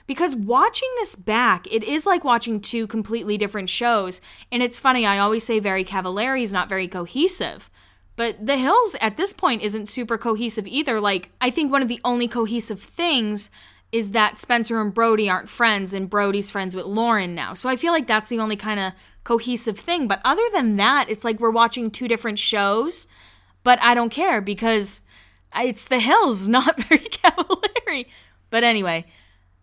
Because 0.07 0.35
watching 0.35 0.89
this 0.99 1.15
back, 1.15 1.67
it 1.71 1.83
is 1.83 2.07
like 2.07 2.25
watching 2.25 2.61
two 2.61 2.87
completely 2.87 3.39
different 3.39 3.69
shows. 3.69 4.21
And 4.51 4.63
it's 4.63 4.79
funny, 4.79 5.07
I 5.07 5.19
always 5.19 5.45
say 5.45 5.59
very 5.59 5.85
Cavallari 5.85 6.43
is 6.43 6.53
not 6.53 6.69
very 6.69 6.89
cohesive. 6.89 7.71
But 8.17 8.45
The 8.45 8.59
Hills 8.59 8.95
at 9.01 9.17
this 9.17 9.33
point 9.33 9.63
isn't 9.63 9.89
super 9.89 10.19
cohesive 10.19 10.67
either. 10.67 11.01
Like, 11.01 11.31
I 11.41 11.51
think 11.51 11.73
one 11.73 11.83
of 11.83 11.89
the 11.89 12.01
only 12.05 12.29
cohesive 12.29 12.81
things 12.81 13.51
is 13.91 14.13
that 14.13 14.39
Spencer 14.39 14.81
and 14.81 14.93
Brody 14.93 15.29
aren't 15.29 15.49
friends 15.49 15.95
and 15.95 16.11
Brody's 16.11 16.51
friends 16.51 16.75
with 16.75 16.87
Lauren 16.87 17.35
now. 17.35 17.55
So 17.55 17.69
I 17.69 17.77
feel 17.77 17.93
like 17.93 18.07
that's 18.07 18.29
the 18.29 18.41
only 18.41 18.57
kind 18.57 18.81
of 18.81 18.93
cohesive 19.25 19.79
thing. 19.79 20.09
But 20.09 20.21
other 20.25 20.43
than 20.53 20.77
that, 20.77 21.09
it's 21.09 21.25
like 21.25 21.41
we're 21.41 21.51
watching 21.51 21.91
two 21.91 22.09
different 22.09 22.39
shows, 22.39 23.07
but 23.65 23.81
I 23.83 23.95
don't 23.95 24.11
care 24.11 24.41
because 24.41 25.03
it's 25.55 25.87
The 25.87 26.01
Hills, 26.01 26.49
not 26.49 26.81
very 26.83 26.99
Cavallari. 27.01 28.07
But 28.51 28.65
anyway, 28.65 29.07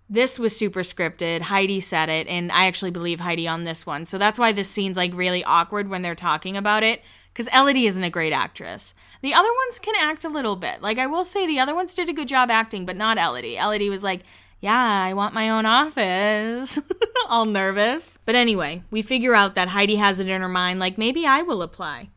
this 0.10 0.40
was 0.40 0.58
super 0.58 0.82
scripted. 0.82 1.42
Heidi 1.42 1.80
said 1.80 2.10
it, 2.10 2.28
and 2.28 2.52
I 2.52 2.66
actually 2.66 2.92
believe 2.92 3.20
Heidi 3.20 3.48
on 3.48 3.64
this 3.64 3.86
one. 3.86 4.06
So 4.06 4.18
that's 4.18 4.40
why 4.40 4.52
this 4.52 4.70
scene's 4.70 4.98
like 4.98 5.14
really 5.14 5.44
awkward 5.44 5.88
when 5.88 6.02
they're 6.02 6.16
talking 6.16 6.58
about 6.58 6.84
it, 6.84 7.04
because 7.32 7.48
Elodie 7.54 7.86
isn't 7.86 8.04
a 8.04 8.10
great 8.10 8.34
actress. 8.34 8.96
The 9.22 9.34
other 9.34 9.50
ones 9.50 9.80
can 9.80 9.96
act 10.00 10.26
a 10.26 10.30
little 10.30 10.56
bit. 10.56 10.82
Like 10.82 10.98
I 10.98 11.06
will 11.06 11.26
say, 11.26 11.46
the 11.46 11.60
other 11.60 11.76
ones 11.76 11.94
did 11.94 12.10
a 12.10 12.14
good 12.14 12.28
job 12.28 12.50
acting, 12.50 12.86
but 12.86 12.98
not 12.98 13.20
Elodie. 13.20 13.58
Elodie 13.58 13.90
was 13.90 14.04
like, 14.04 14.24
yeah, 14.62 15.04
I 15.04 15.14
want 15.14 15.34
my 15.34 15.50
own 15.50 15.66
office. 15.66 16.80
All 17.30 17.46
nervous. 17.46 18.18
But 18.26 18.36
anyway, 18.36 18.84
we 18.90 19.02
figure 19.02 19.36
out 19.36 19.56
that 19.56 19.70
Heidi 19.70 19.98
has 19.98 20.20
it 20.20 20.28
in 20.28 20.42
her 20.42 20.50
mind, 20.50 20.80
like, 20.80 20.98
maybe 20.98 21.26
I 21.26 21.44
will 21.44 21.62
apply. 21.62 22.10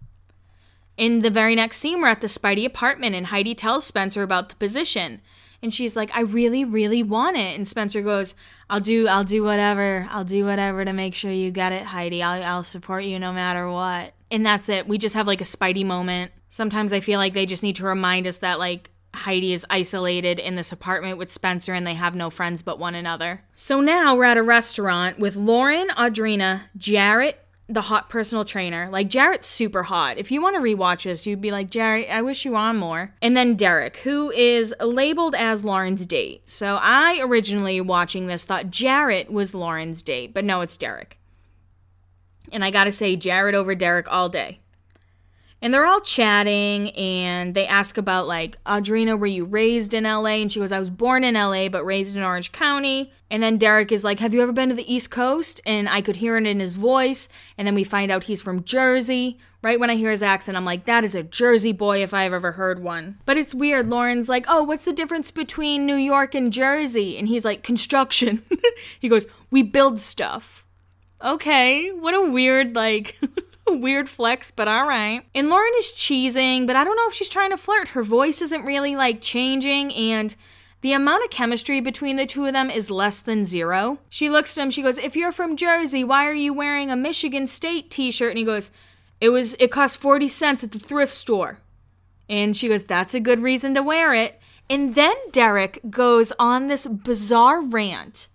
In 0.97 1.21
the 1.21 1.31
very 1.31 1.55
next 1.55 1.79
scene, 1.79 2.01
we're 2.01 2.09
at 2.09 2.21
the 2.21 2.27
Speidi 2.27 2.65
apartment, 2.65 3.15
and 3.15 3.27
Heidi 3.27 3.55
tells 3.55 3.87
Spencer 3.87 4.23
about 4.23 4.49
the 4.49 4.57
position 4.57 5.21
and 5.63 5.73
she's 5.73 5.97
like 5.97 6.11
i 6.15 6.21
really 6.21 6.65
really 6.65 7.03
want 7.03 7.37
it. 7.37 7.57
And 7.57 7.67
spencer 7.67 8.01
goes 8.01 8.35
i'll 8.69 8.81
do 8.81 9.09
i'll 9.09 9.25
do 9.25 9.43
whatever. 9.43 10.07
I'll 10.11 10.25
do 10.25 10.45
whatever 10.45 10.85
to 10.85 10.93
make 10.93 11.15
sure 11.15 11.31
you 11.31 11.51
get 11.51 11.73
it 11.73 11.85
heidi. 11.85 12.23
I'll, 12.23 12.43
I'll 12.43 12.65
support 12.65 13.05
you 13.05 13.19
no 13.19 13.33
matter 13.33 13.71
what. 13.71 14.15
And 14.31 14.45
that's 14.45 14.69
it. 14.69 14.89
We 14.89 14.99
just 14.99 15.15
have 15.15 15.27
like 15.27 15.41
a 15.41 15.45
Speidi 15.45 15.85
moment. 15.85 16.33
Sometimes 16.51 16.93
i 16.93 17.01
feel 17.01 17.19
like 17.19 17.35
they 17.35 17.47
just 17.47 17.63
need 17.63 17.77
to 17.77 17.85
remind 17.85 18.27
us 18.27 18.39
that 18.39 18.59
like 18.59 18.91
Heidi 19.15 19.53
is 19.53 19.67
isolated 19.69 20.39
in 20.39 20.55
this 20.55 20.73
apartment 20.73 21.19
with 21.19 21.31
Spencer 21.31 21.75
and 21.75 21.87
they 21.87 21.95
have 21.95 22.15
no 22.15 22.31
friends 22.31 22.63
but 22.63 22.79
one 22.79 22.95
another. 22.95 23.43
So 23.55 23.81
now 23.81 24.15
we're 24.15 24.25
at 24.25 24.39
a 24.39 24.43
restaurant 24.43 25.19
with 25.19 25.37
Lauren, 25.37 25.89
Audrina, 25.89 26.63
Jarrett, 26.77 27.42
the 27.73 27.83
hot 27.83 28.11
personal 28.11 28.45
trainer. 28.45 28.89
Like 28.91 29.09
Jarrett's 29.09 29.47
super 29.47 29.85
hot. 29.85 30.19
If 30.19 30.31
you 30.31 30.43
want 30.43 30.57
to 30.57 30.63
rewatch 30.63 31.05
this, 31.05 31.27
you'd 31.27 31.41
be 31.41 31.51
like, 31.51 31.71
Jarrett, 31.71 32.11
I 32.11 32.21
wish 32.21 32.45
you 32.45 32.55
on 32.55 32.77
more. 32.77 33.15
And 33.23 33.37
then 33.37 33.57
Derek, 33.57 33.99
who 33.99 34.31
is 34.31 34.75
labeled 34.81 35.35
as 35.35 35.65
Lauren's 35.65 36.05
date. 36.05 36.47
So 36.47 36.79
I 36.81 37.21
originally 37.23 37.81
watching 37.81 38.27
this 38.27 38.45
thought 38.45 38.71
Jarrett 38.71 39.33
was 39.33 39.55
Lauren's 39.55 40.03
date, 40.03 40.35
but 40.35 40.45
no, 40.45 40.61
it's 40.61 40.77
Derek. 40.77 41.19
And 42.51 42.65
I 42.65 42.71
gotta 42.71 42.93
say, 42.93 43.17
Jarrett 43.17 43.55
over 43.55 43.75
Derek 43.75 44.07
all 44.11 44.29
day. 44.29 44.61
And 45.63 45.73
they're 45.73 45.87
all 45.87 46.01
chatting 46.01 46.91
and 46.91 47.55
they 47.55 47.69
ask 47.69 47.97
about, 47.97 48.27
like, 48.27 48.63
Audrina, 48.65 49.17
were 49.17 49.27
you 49.27 49.45
raised 49.45 49.95
in 49.95 50.03
LA? 50.03 50.41
And 50.43 50.51
she 50.51 50.59
goes, 50.59 50.73
I 50.73 50.81
was 50.81 50.91
born 50.91 51.23
in 51.23 51.35
LA, 51.35 51.69
but 51.69 51.85
raised 51.85 52.17
in 52.17 52.23
Orange 52.25 52.51
County. 52.51 53.13
And 53.31 53.45
then 53.45 53.59
Derek 53.59 53.93
is 53.93 54.03
like, 54.03 54.19
Have 54.19 54.35
you 54.35 54.43
ever 54.43 54.53
been 54.53 54.71
to 54.71 54.75
the 54.75 54.93
East 54.93 55.13
Coast? 55.13 55.61
And 55.65 55.89
I 55.89 56.01
could 56.01 56.17
hear 56.17 56.37
it 56.37 56.47
in 56.49 56.59
his 56.59 56.75
voice. 56.75 57.29
And 57.57 57.67
then 57.67 57.77
we 57.77 57.85
find 57.85 58.11
out 58.11 58.25
he's 58.25 58.43
from 58.43 58.65
Jersey. 58.65 59.39
Right 59.63 59.79
when 59.79 59.91
I 59.91 59.95
hear 59.95 60.11
his 60.11 60.25
accent, 60.25 60.57
I'm 60.57 60.65
like, 60.65 60.87
That 60.87 61.05
is 61.05 61.15
a 61.15 61.23
Jersey 61.23 61.71
boy 61.71 62.03
if 62.03 62.13
I've 62.13 62.33
ever 62.33 62.53
heard 62.53 62.83
one. 62.83 63.21
But 63.25 63.37
it's 63.37 63.55
weird. 63.55 63.89
Lauren's 63.89 64.29
like, 64.29 64.47
Oh, 64.49 64.65
what's 64.65 64.85
the 64.85 64.93
difference 64.93 65.31
between 65.31 65.87
New 65.87 65.95
York 65.95 66.35
and 66.35 66.53
Jersey? 66.53 67.17
And 67.17 67.29
he's 67.29 67.45
like, 67.45 67.63
Construction. 67.63 68.43
he 69.01 69.09
goes, 69.09 69.29
We 69.53 69.63
build 69.63 70.01
stuff. 70.01 70.67
Okay, 71.23 71.93
what 71.93 72.15
a 72.15 72.29
weird, 72.29 72.75
like. 72.75 73.17
A 73.67 73.73
weird 73.77 74.09
flex, 74.09 74.51
but 74.51 74.69
all 74.69 74.87
right. 74.87 75.23
And 75.35 75.49
Lauren 75.49 75.73
is 75.79 75.93
cheesing, 75.93 76.67
but 76.67 76.77
I 76.77 76.85
don't 76.85 76.97
know 76.97 77.09
if 77.09 77.15
she's 77.15 77.29
trying 77.29 77.51
to 77.51 77.57
flirt. 77.57 77.89
Her 77.89 78.03
voice 78.03 78.43
isn't 78.43 78.65
really 78.65 78.97
like 78.97 79.21
changing, 79.21 79.93
and 79.95 80.35
the 80.83 80.93
amount 80.93 81.25
of 81.25 81.31
chemistry 81.31 81.81
between 81.81 82.17
the 82.17 82.27
two 82.27 82.45
of 82.45 82.53
them 82.53 82.71
is 82.71 82.91
less 82.91 83.21
than 83.21 83.45
zero. 83.45 83.99
She 84.09 84.29
looks 84.29 84.59
at 84.59 84.63
him, 84.63 84.71
she 84.71 84.83
goes, 84.83 84.99
If 84.99 85.15
you're 85.15 85.33
from 85.33 85.57
Jersey, 85.57 86.03
why 86.03 86.27
are 86.27 86.35
you 86.35 86.53
wearing 86.53 86.91
a 86.91 86.97
Michigan 86.97 87.47
State 87.47 87.91
t 87.91 88.11
shirt? 88.11 88.31
And 88.31 88.39
he 88.39 88.45
goes, 88.45 88.73
It 89.21 89.29
was 89.29 89.55
it 89.61 89.71
cost 89.71 89.99
40 89.99 90.27
cents 90.27 90.65
at 90.65 90.73
the 90.73 90.81
thrift 90.81 91.15
store. 91.15 91.59
And 92.29 92.57
she 92.57 92.69
goes, 92.69 92.85
That's 92.85 93.15
a 93.15 93.21
good 93.21 93.41
reason 93.41 93.75
to 93.75 93.83
wear 93.83 94.13
it. 94.13 94.41
And 94.69 94.95
then 94.97 95.15
Derek 95.31 95.81
goes 95.89 96.33
on 96.39 96.67
this 96.67 96.87
bizarre 96.87 97.61
rant 97.63 98.29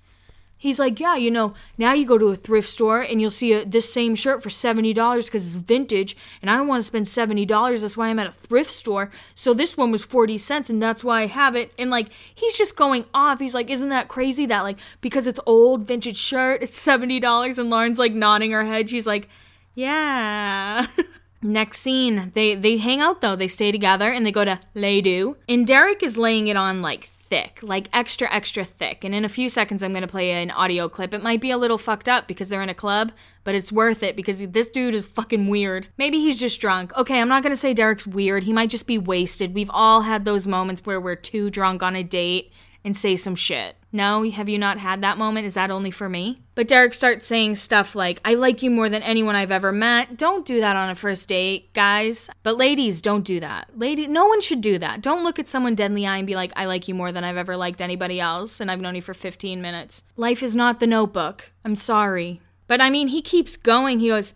He's 0.57 0.79
like, 0.79 0.99
yeah, 0.99 1.15
you 1.15 1.29
know, 1.29 1.53
now 1.77 1.93
you 1.93 2.05
go 2.05 2.17
to 2.17 2.29
a 2.29 2.35
thrift 2.35 2.67
store 2.67 3.01
and 3.01 3.21
you'll 3.21 3.29
see 3.29 3.53
a, 3.53 3.63
this 3.63 3.93
same 3.93 4.15
shirt 4.15 4.41
for 4.41 4.49
$70 4.49 4.93
because 5.25 5.55
it's 5.55 5.55
vintage 5.55 6.17
and 6.41 6.49
I 6.49 6.57
don't 6.57 6.67
want 6.67 6.81
to 6.81 6.87
spend 6.87 7.05
$70. 7.05 7.81
That's 7.81 7.95
why 7.95 8.07
I'm 8.07 8.17
at 8.17 8.27
a 8.27 8.31
thrift 8.31 8.71
store. 8.71 9.11
So 9.35 9.53
this 9.53 9.77
one 9.77 9.91
was 9.91 10.03
40 10.03 10.37
cents 10.39 10.69
and 10.69 10.81
that's 10.81 11.03
why 11.03 11.21
I 11.21 11.27
have 11.27 11.55
it. 11.55 11.73
And 11.77 11.91
like, 11.91 12.07
he's 12.33 12.55
just 12.55 12.75
going 12.75 13.05
off. 13.13 13.39
He's 13.39 13.53
like, 13.53 13.69
isn't 13.69 13.89
that 13.89 14.07
crazy 14.07 14.47
that 14.47 14.61
like, 14.61 14.79
because 14.99 15.27
it's 15.27 15.39
old 15.45 15.85
vintage 15.85 16.17
shirt, 16.17 16.63
it's 16.63 16.83
$70. 16.83 17.57
And 17.57 17.69
Lauren's 17.69 17.99
like 17.99 18.13
nodding 18.13 18.51
her 18.51 18.65
head. 18.65 18.89
She's 18.89 19.05
like, 19.05 19.29
yeah. 19.75 20.87
Next 21.43 21.81
scene, 21.81 22.31
they 22.33 22.55
they 22.55 22.77
hang 22.77 22.99
out 22.99 23.21
though. 23.21 23.35
They 23.35 23.47
stay 23.47 23.71
together 23.71 24.11
and 24.11 24.25
they 24.25 24.31
go 24.31 24.43
to 24.43 24.59
Les 24.73 25.01
Deux. 25.01 25.37
And 25.47 25.67
Derek 25.67 26.01
is 26.01 26.17
laying 26.17 26.47
it 26.47 26.57
on 26.57 26.81
like 26.81 27.11
thick, 27.29 27.60
like 27.62 27.89
extra, 27.93 28.31
extra 28.34 28.63
thick. 28.63 29.03
And 29.03 29.13
in 29.13 29.25
a 29.25 29.29
few 29.29 29.50
seconds, 29.50 29.84
I'm 29.84 29.91
going 29.91 30.01
to 30.01 30.07
play 30.07 30.31
an 30.31 30.51
audio 30.51 30.89
clip. 30.89 31.13
It 31.13 31.24
might 31.24 31.41
be 31.41 31.51
a 31.51 31.57
little 31.57 31.77
fucked 31.77 32.10
up 32.10 32.27
because 32.27 32.50
they're 32.50 32.62
in 32.62 32.69
a 32.69 32.74
club, 32.74 33.12
but 33.43 33.55
it's 33.55 33.72
worth 33.72 34.03
it 34.03 34.15
because 34.15 34.39
this 34.39 34.67
dude 34.67 34.96
is 34.96 35.05
fucking 35.05 35.48
weird. 35.48 35.88
Maybe 35.98 36.19
he's 36.19 36.39
just 36.39 36.62
drunk. 36.62 36.96
Okay, 36.98 37.19
I'm 37.19 37.29
not 37.29 37.43
going 37.43 37.53
to 37.53 37.57
say 37.57 37.74
Derek's 37.74 38.07
weird. 38.07 38.43
He 38.43 38.53
might 38.53 38.69
just 38.69 38.88
be 38.88 38.98
wasted. 38.98 39.53
We've 39.53 39.72
all 39.74 40.01
had 40.01 40.25
those 40.25 40.48
moments 40.48 40.81
where 40.86 41.00
we're 41.00 41.15
too 41.15 41.50
drunk 41.50 41.84
on 41.84 41.96
a 41.96 42.03
date 42.03 42.51
and 42.88 42.96
say 42.96 43.17
some 43.17 43.36
shit. 43.36 43.75
No, 43.91 44.24
have 44.29 44.48
you 44.48 44.58
not 44.58 44.79
had 44.79 45.01
that 45.01 45.17
moment? 45.17 45.46
Is 45.46 45.56
that 45.56 45.72
only 45.72 45.91
for 45.91 46.08
me? 46.08 46.41
But 46.56 46.70
Derek 46.70 46.94
starts 46.94 47.27
saying 47.27 47.56
stuff 47.56 47.96
like, 47.96 48.22
I 48.24 48.34
like 48.36 48.63
you 48.63 48.72
more 48.72 48.88
than 48.88 49.03
anyone 49.03 49.36
I've 49.36 49.51
ever 49.51 49.74
met. 49.74 50.17
Don't 50.17 50.46
do 50.46 50.62
that 50.62 50.77
on 50.77 50.89
a 50.89 50.96
first 50.96 51.27
date, 51.27 51.74
guys. 51.74 52.29
But 52.44 52.58
ladies, 52.58 53.01
don't 53.01 53.25
do 53.25 53.41
that. 53.41 53.77
Lady, 53.77 54.08
no 54.08 54.25
one 54.25 54.39
should 54.39 54.62
do 54.62 54.77
that. 54.79 55.01
Don't 55.01 55.24
look 55.24 55.38
at 55.38 55.50
someone 55.50 55.75
dead 55.75 55.91
in 55.91 55.96
the 55.96 56.08
eye 56.08 56.17
and 56.17 56.25
be 56.25 56.36
like, 56.36 56.53
I 56.56 56.65
like 56.65 56.88
you 56.88 56.96
more 56.96 57.12
than 57.12 57.25
I've 57.25 57.38
ever 57.38 57.58
liked 57.58 57.82
anybody 57.82 58.22
else, 58.22 58.62
and 58.62 58.72
I've 58.72 58.82
known 58.82 58.96
you 58.96 59.01
for 59.01 59.13
15 59.13 59.62
minutes. 59.62 60.03
Life 60.15 60.41
is 60.41 60.56
not 60.56 60.79
the 60.79 60.88
notebook. 60.88 61.51
I'm 61.65 61.75
sorry. 61.75 62.39
But 62.67 62.79
I 62.79 62.89
mean, 62.89 63.10
he 63.10 63.22
keeps 63.22 63.58
going. 63.58 64.00
He 64.00 64.08
goes, 64.08 64.34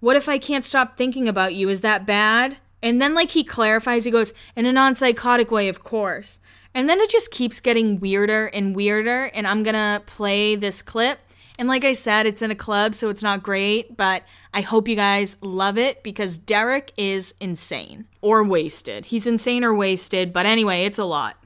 What 0.00 0.16
if 0.16 0.28
I 0.28 0.38
can't 0.38 0.64
stop 0.64 0.96
thinking 0.96 1.28
about 1.28 1.54
you? 1.54 1.68
Is 1.68 1.82
that 1.82 2.04
bad? 2.04 2.56
And 2.82 3.00
then, 3.00 3.14
like, 3.14 3.30
he 3.30 3.44
clarifies, 3.44 4.04
he 4.04 4.10
goes, 4.10 4.34
In 4.56 4.66
a 4.66 4.72
non 4.72 4.96
psychotic 4.96 5.52
way, 5.52 5.68
of 5.68 5.84
course. 5.84 6.40
And 6.74 6.88
then 6.88 7.00
it 7.00 7.10
just 7.10 7.30
keeps 7.30 7.60
getting 7.60 8.00
weirder 8.00 8.46
and 8.46 8.74
weirder. 8.74 9.24
And 9.34 9.46
I'm 9.46 9.62
gonna 9.62 10.02
play 10.06 10.56
this 10.56 10.82
clip. 10.82 11.20
And 11.58 11.68
like 11.68 11.84
I 11.84 11.92
said, 11.92 12.26
it's 12.26 12.42
in 12.42 12.50
a 12.50 12.56
club, 12.56 12.94
so 12.94 13.10
it's 13.10 13.22
not 13.22 13.42
great, 13.42 13.96
but 13.96 14.22
I 14.54 14.62
hope 14.62 14.88
you 14.88 14.96
guys 14.96 15.36
love 15.40 15.78
it 15.78 16.02
because 16.02 16.38
Derek 16.38 16.92
is 16.96 17.34
insane 17.40 18.06
or 18.20 18.42
wasted. 18.42 19.06
He's 19.06 19.26
insane 19.26 19.62
or 19.62 19.74
wasted, 19.74 20.32
but 20.32 20.46
anyway, 20.46 20.84
it's 20.84 20.98
a 20.98 21.04
lot. 21.04 21.41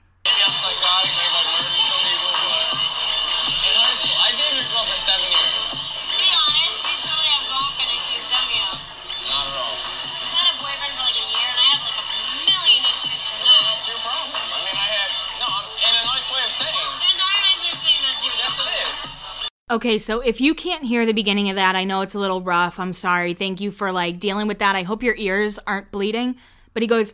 Okay, 19.77 19.99
so 19.99 20.21
if 20.21 20.41
you 20.41 20.55
can't 20.55 20.85
hear 20.85 21.05
the 21.05 21.13
beginning 21.13 21.51
of 21.51 21.57
that, 21.57 21.77
I 21.77 21.85
know 21.85 22.01
it's 22.01 22.15
a 22.15 22.19
little 22.19 22.41
rough. 22.41 22.81
I'm 22.81 22.95
sorry. 22.95 23.35
Thank 23.35 23.61
you 23.61 23.71
for 23.71 23.93
like 23.93 24.19
dealing 24.19 24.49
with 24.49 24.59
that. 24.61 24.75
I 24.75 24.85
hope 24.85 25.03
your 25.03 25.17
ears 25.19 25.59
aren't 25.67 25.91
bleeding. 25.91 26.37
But 26.73 26.83
he 26.83 26.87
goes, 26.87 27.13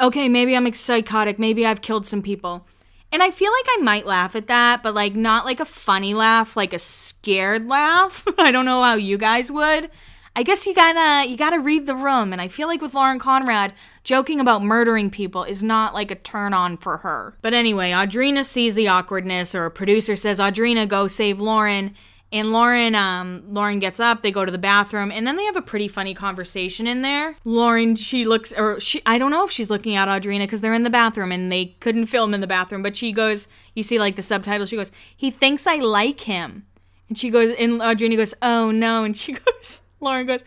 "Okay, 0.00 0.28
maybe 0.28 0.56
I'm 0.56 0.74
psychotic. 0.74 1.38
Maybe 1.38 1.64
I've 1.64 1.82
killed 1.82 2.08
some 2.08 2.20
people." 2.20 2.66
And 3.12 3.22
I 3.22 3.30
feel 3.30 3.52
like 3.52 3.66
I 3.68 3.82
might 3.82 4.06
laugh 4.06 4.34
at 4.34 4.48
that, 4.48 4.82
but 4.82 4.92
like 4.92 5.14
not 5.14 5.44
like 5.44 5.60
a 5.60 5.64
funny 5.64 6.12
laugh, 6.12 6.56
like 6.56 6.72
a 6.72 6.80
scared 6.80 7.68
laugh. 7.68 8.24
I 8.38 8.50
don't 8.50 8.64
know 8.64 8.82
how 8.82 8.94
you 8.94 9.16
guys 9.16 9.52
would. 9.52 9.88
I 10.36 10.42
guess 10.44 10.66
you 10.66 10.74
gotta 10.74 11.28
you 11.28 11.36
gotta 11.36 11.58
read 11.58 11.86
the 11.86 11.94
room, 11.94 12.32
and 12.32 12.40
I 12.40 12.48
feel 12.48 12.68
like 12.68 12.80
with 12.80 12.94
Lauren 12.94 13.18
Conrad, 13.18 13.74
joking 14.04 14.40
about 14.40 14.62
murdering 14.62 15.10
people 15.10 15.42
is 15.44 15.62
not 15.62 15.92
like 15.92 16.10
a 16.10 16.14
turn 16.14 16.54
on 16.54 16.76
for 16.76 16.98
her. 16.98 17.36
But 17.42 17.52
anyway, 17.52 17.90
Audrina 17.90 18.44
sees 18.44 18.74
the 18.74 18.88
awkwardness, 18.88 19.54
or 19.54 19.66
a 19.66 19.70
producer 19.70 20.14
says, 20.16 20.38
Audrina, 20.38 20.88
go 20.88 21.06
save 21.08 21.40
Lauren. 21.40 21.94
And 22.32 22.52
Lauren, 22.52 22.94
um, 22.94 23.42
Lauren 23.48 23.80
gets 23.80 23.98
up, 23.98 24.22
they 24.22 24.30
go 24.30 24.44
to 24.44 24.52
the 24.52 24.58
bathroom, 24.58 25.10
and 25.10 25.26
then 25.26 25.36
they 25.36 25.42
have 25.46 25.56
a 25.56 25.62
pretty 25.62 25.88
funny 25.88 26.14
conversation 26.14 26.86
in 26.86 27.02
there. 27.02 27.34
Lauren, 27.44 27.96
she 27.96 28.24
looks, 28.24 28.52
or 28.52 28.78
she, 28.78 29.02
I 29.04 29.18
don't 29.18 29.32
know 29.32 29.44
if 29.44 29.50
she's 29.50 29.68
looking 29.68 29.96
at 29.96 30.06
Audrina 30.06 30.44
because 30.44 30.60
they're 30.60 30.72
in 30.72 30.84
the 30.84 30.90
bathroom 30.90 31.32
and 31.32 31.50
they 31.50 31.74
couldn't 31.80 32.06
film 32.06 32.32
in 32.32 32.40
the 32.40 32.46
bathroom, 32.46 32.84
but 32.84 32.96
she 32.96 33.10
goes, 33.10 33.48
you 33.74 33.82
see 33.82 33.98
like 33.98 34.14
the 34.14 34.22
subtitle, 34.22 34.64
she 34.64 34.76
goes, 34.76 34.92
he 35.16 35.32
thinks 35.32 35.66
I 35.66 35.76
like 35.76 36.20
him. 36.20 36.66
And 37.08 37.18
she 37.18 37.30
goes, 37.30 37.50
and 37.58 37.80
Audrina 37.80 38.16
goes, 38.16 38.32
oh 38.42 38.70
no. 38.70 39.02
And 39.02 39.16
she 39.16 39.32
goes, 39.44 39.82
Lauren 40.00 40.26
goes, 40.26 40.44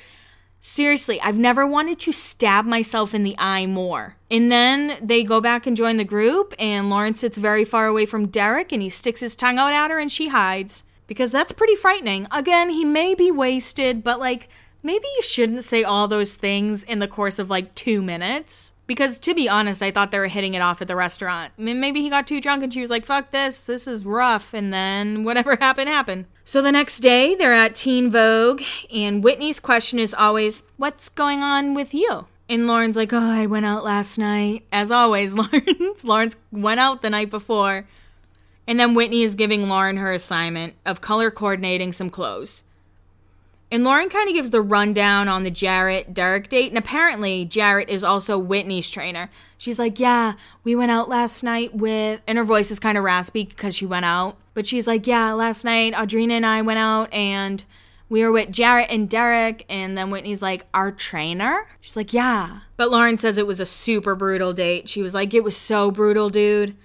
seriously, 0.59 1.19
I've 1.21 1.37
never 1.37 1.65
wanted 1.65 1.99
to 1.99 2.11
stab 2.11 2.65
myself 2.65 3.13
in 3.13 3.23
the 3.23 3.35
eye 3.37 3.65
more. 3.65 4.15
And 4.31 4.51
then 4.51 4.97
they 5.01 5.23
go 5.23 5.41
back 5.41 5.67
and 5.67 5.77
join 5.77 5.97
the 5.97 6.03
group, 6.03 6.53
and 6.57 6.89
Lauren 6.89 7.15
sits 7.15 7.37
very 7.37 7.65
far 7.65 7.87
away 7.87 8.05
from 8.05 8.27
Derek 8.27 8.71
and 8.71 8.81
he 8.81 8.89
sticks 8.89 9.19
his 9.19 9.35
tongue 9.35 9.57
out 9.57 9.73
at 9.73 9.91
her 9.91 9.99
and 9.99 10.11
she 10.11 10.29
hides 10.29 10.83
because 11.07 11.31
that's 11.31 11.51
pretty 11.51 11.75
frightening. 11.75 12.27
Again, 12.31 12.69
he 12.69 12.85
may 12.85 13.13
be 13.13 13.29
wasted, 13.29 14.03
but 14.03 14.19
like 14.19 14.49
maybe 14.83 15.07
you 15.15 15.23
shouldn't 15.23 15.63
say 15.63 15.83
all 15.83 16.07
those 16.07 16.35
things 16.35 16.83
in 16.83 16.99
the 16.99 17.07
course 17.07 17.39
of 17.39 17.49
like 17.49 17.73
two 17.73 18.01
minutes. 18.01 18.73
Because 18.85 19.17
to 19.19 19.33
be 19.33 19.47
honest, 19.47 19.81
I 19.81 19.91
thought 19.91 20.11
they 20.11 20.19
were 20.19 20.27
hitting 20.27 20.55
it 20.55 20.61
off 20.61 20.81
at 20.81 20.89
the 20.89 20.95
restaurant. 20.95 21.53
I 21.57 21.61
mean, 21.61 21.79
maybe 21.79 22.01
he 22.01 22.09
got 22.09 22.27
too 22.27 22.41
drunk 22.41 22.63
and 22.63 22.73
she 22.73 22.81
was 22.81 22.89
like, 22.89 23.05
fuck 23.05 23.31
this, 23.31 23.65
this 23.65 23.87
is 23.87 24.03
rough. 24.03 24.53
And 24.53 24.73
then 24.73 25.23
whatever 25.23 25.55
happened, 25.59 25.89
happened. 25.89 26.25
So 26.43 26.61
the 26.61 26.71
next 26.71 26.99
day, 26.99 27.33
they're 27.33 27.53
at 27.53 27.75
Teen 27.75 28.11
Vogue, 28.11 28.61
and 28.93 29.23
Whitney's 29.23 29.61
question 29.61 29.97
is 29.97 30.13
always, 30.13 30.63
What's 30.75 31.07
going 31.07 31.41
on 31.41 31.73
with 31.73 31.93
you? 31.93 32.27
And 32.49 32.67
Lauren's 32.67 32.97
like, 32.97 33.13
Oh, 33.13 33.31
I 33.31 33.45
went 33.45 33.65
out 33.65 33.85
last 33.85 34.17
night. 34.17 34.65
As 34.69 34.91
always, 34.91 35.33
Lauren's, 35.35 36.03
Lauren's 36.03 36.35
went 36.51 36.81
out 36.81 37.01
the 37.01 37.09
night 37.09 37.29
before. 37.29 37.87
And 38.67 38.77
then 38.77 38.93
Whitney 38.93 39.23
is 39.23 39.35
giving 39.35 39.69
Lauren 39.69 39.97
her 39.97 40.11
assignment 40.11 40.75
of 40.85 40.99
color 40.99 41.31
coordinating 41.31 41.93
some 41.93 42.09
clothes. 42.09 42.65
And 43.73 43.83
Lauren 43.83 44.07
kind 44.07 44.29
of 44.29 44.35
gives 44.35 44.51
the 44.51 44.61
rundown 44.61 45.27
on 45.27 45.41
the 45.41 45.49
Jarrett 45.49 46.13
Derek 46.13 46.47
date. 46.47 46.69
And 46.69 46.77
apparently, 46.77 47.43
Jarrett 47.43 47.89
is 47.89 48.03
also 48.03 48.37
Whitney's 48.37 48.87
trainer. 48.87 49.31
She's 49.57 49.79
like, 49.79 49.99
Yeah, 49.99 50.33
we 50.63 50.75
went 50.75 50.91
out 50.91 51.09
last 51.09 51.41
night 51.41 51.73
with. 51.73 52.21
And 52.27 52.37
her 52.37 52.43
voice 52.43 52.69
is 52.69 52.79
kind 52.79 52.99
of 52.99 53.03
raspy 53.03 53.45
because 53.45 53.73
she 53.73 53.87
went 53.87 54.05
out. 54.05 54.37
But 54.53 54.67
she's 54.67 54.85
like, 54.85 55.07
Yeah, 55.07 55.33
last 55.33 55.65
night, 55.65 55.93
Audrina 55.95 56.33
and 56.33 56.45
I 56.45 56.61
went 56.61 56.77
out 56.77 57.11
and 57.11 57.63
we 58.09 58.21
were 58.21 58.31
with 58.31 58.51
Jarrett 58.51 58.91
and 58.91 59.09
Derek. 59.09 59.65
And 59.67 59.97
then 59.97 60.11
Whitney's 60.11 60.43
like, 60.43 60.67
Our 60.75 60.91
trainer? 60.91 61.65
She's 61.81 61.95
like, 61.95 62.13
Yeah. 62.13 62.59
But 62.77 62.91
Lauren 62.91 63.17
says 63.17 63.39
it 63.39 63.47
was 63.47 63.59
a 63.59 63.65
super 63.65 64.13
brutal 64.13 64.53
date. 64.53 64.87
She 64.87 65.01
was 65.01 65.15
like, 65.15 65.33
It 65.33 65.43
was 65.43 65.57
so 65.57 65.89
brutal, 65.89 66.29
dude 66.29 66.77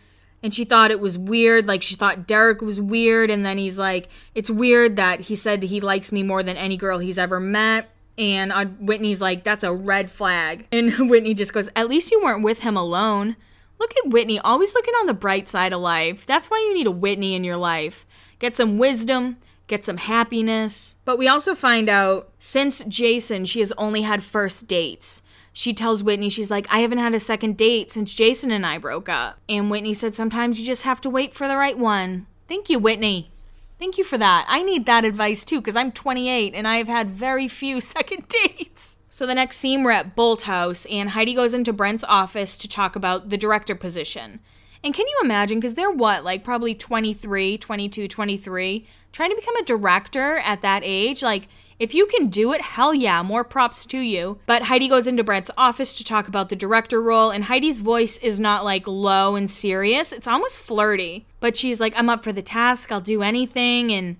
and 0.43 0.55
she 0.55 0.65
thought 0.65 0.91
it 0.91 1.01
was 1.01 1.19
weird 1.19 1.67
like 1.67 1.83
she 1.83 1.95
thought 1.95 2.27
derek 2.27 2.61
was 2.61 2.81
weird 2.81 3.31
and 3.31 3.45
then 3.45 3.59
he's 3.59 3.79
like 3.79 4.09
it's 4.35 4.51
weird 4.51 4.97
that 4.97 5.21
he 5.23 5.35
said 5.35 5.63
he 5.63 5.81
likes 5.81 6.13
me 6.13 6.23
more 6.23 6.43
than 6.43 6.57
any 6.57 6.77
girl 6.77 6.99
he's 6.99 7.19
ever 7.19 7.41
met. 7.41 7.91
And 8.17 8.51
uh, 8.51 8.65
whitney's 8.65 9.21
like 9.21 9.45
that's 9.45 9.65
a 9.65 9.73
red 9.73 10.11
flag. 10.11 10.67
And 10.73 11.11
whitney 11.11 11.35
just 11.35 11.53
goes 11.53 11.69
at 11.77 11.89
least 11.89 12.11
you 12.11 12.21
weren't 12.23 12.43
with 12.43 12.61
him 12.61 12.77
alone. 12.77 13.37
Look 13.79 13.93
at 13.97 14.11
whitney 14.11 14.41
always 14.41 14.75
looking 14.75 14.95
on 14.95 15.07
the 15.07 15.15
bright 15.15 15.49
side 15.49 15.73
of 15.73 15.81
life. 15.81 16.27
That's 16.27 16.49
why 16.49 16.59
you 16.59 16.75
need 16.75 16.89
a 16.89 16.93
whitney 16.93 17.35
in 17.35 17.45
your 17.45 17.57
life. 17.57 18.05
Get 18.39 18.57
some 18.57 18.79
wisdom 18.79 19.37
get 19.69 19.85
some 19.85 19.99
happiness. 19.99 20.97
But 21.05 21.19
we 21.19 21.29
also 21.29 21.55
find 21.55 21.89
out 21.89 22.31
since 22.41 22.83
jason 22.85 23.45
she 23.45 23.61
has 23.61 23.73
only 23.77 24.03
had 24.03 24.23
first 24.23 24.67
dates 24.67 25.23
she 25.59 25.75
tells 25.75 26.05
Whitney, 26.05 26.29
she's 26.29 26.53
like, 26.53 26.69
I 26.71 26.79
haven't 26.79 26.99
had 26.99 27.17
a 27.17 27.19
second 27.19 27.57
date 27.57 27.91
since 27.91 28.15
Jason 28.15 28.53
and 28.53 28.65
I 28.65 28.79
broke 28.79 29.09
up. 29.09 29.41
And 29.49 29.69
Whitney 29.69 29.93
said, 29.93 30.15
Sometimes 30.15 30.61
you 30.61 30.65
just 30.65 30.85
have 30.85 31.01
to 31.01 31.11
wait 31.11 31.35
for 31.35 31.49
the 31.49 31.57
right 31.57 31.77
one. 31.77 32.29
Thank 32.47 32.71
you, 32.71 32.79
Whitney. 32.79 33.33
Thank 33.77 33.99
you 33.99 34.05
for 34.05 34.17
that. 34.19 34.47
I 34.49 34.63
need 34.63 34.87
that 34.87 35.05
advice 35.05 35.45
too, 35.45 35.61
because 35.61 35.75
I'm 35.75 35.91
28 35.91 36.55
and 36.55 36.69
I've 36.69 36.87
had 36.87 37.11
very 37.11 37.49
few 37.49 37.81
second 37.97 38.29
dates. 38.29 38.99
So 39.11 39.27
the 39.27 39.35
next 39.35 39.57
scene, 39.57 39.83
we're 39.83 39.91
at 39.91 40.15
Bolthouse, 40.15 40.87
and 40.93 41.11
Heidi 41.11 41.35
goes 41.35 41.55
into 41.55 41.73
Brent's 41.73 42.05
office 42.05 42.57
to 42.57 42.69
talk 42.69 42.95
about 42.95 43.31
the 43.31 43.37
director 43.37 43.75
position. 43.75 44.39
And 44.85 44.95
can 44.95 45.09
you 45.09 45.19
imagine? 45.25 45.59
Because 45.59 45.75
they're 45.75 45.91
what, 45.91 46.23
like 46.23 46.45
probably 46.45 46.73
23, 46.73 47.59
22, 47.59 48.07
23, 48.07 48.87
trying 49.11 49.31
to 49.31 49.35
become 49.35 49.57
a 49.57 49.65
director 49.65 50.37
at 50.37 50.61
that 50.63 50.83
age? 50.85 51.21
Like, 51.21 51.49
if 51.79 51.95
you 51.95 52.07
can 52.07 52.29
do 52.29 52.53
it, 52.53 52.61
hell 52.61 52.93
yeah, 52.93 53.23
more 53.23 53.45
props 53.45 53.87
to 53.87 53.99
you. 53.99 54.39
But 54.47 54.65
Heidi 54.65 54.89
goes 54.89 55.07
into 55.07 55.23
Brent's 55.23 55.51
office 55.57 55.95
to 55.95 56.05
talk 56.05 56.27
about 56.27 56.49
the 56.49 56.57
director 56.57 57.01
role, 57.01 57.31
and 57.31 57.45
Heidi's 57.45 57.81
voice 57.81 58.19
is 58.19 58.41
not 58.41 58.65
like 58.65 58.87
low 58.87 59.37
and 59.37 59.51
serious, 59.51 60.13
it's 60.13 60.27
almost 60.27 60.61
flirty. 60.61 61.27
But 61.41 61.57
she's 61.57 61.81
like, 61.81 61.95
I'm 61.97 62.11
up 62.11 62.25
for 62.25 62.33
the 62.33 62.43
task, 62.43 62.91
I'll 62.91 63.01
do 63.01 63.23
anything. 63.23 63.93
And 63.93 64.17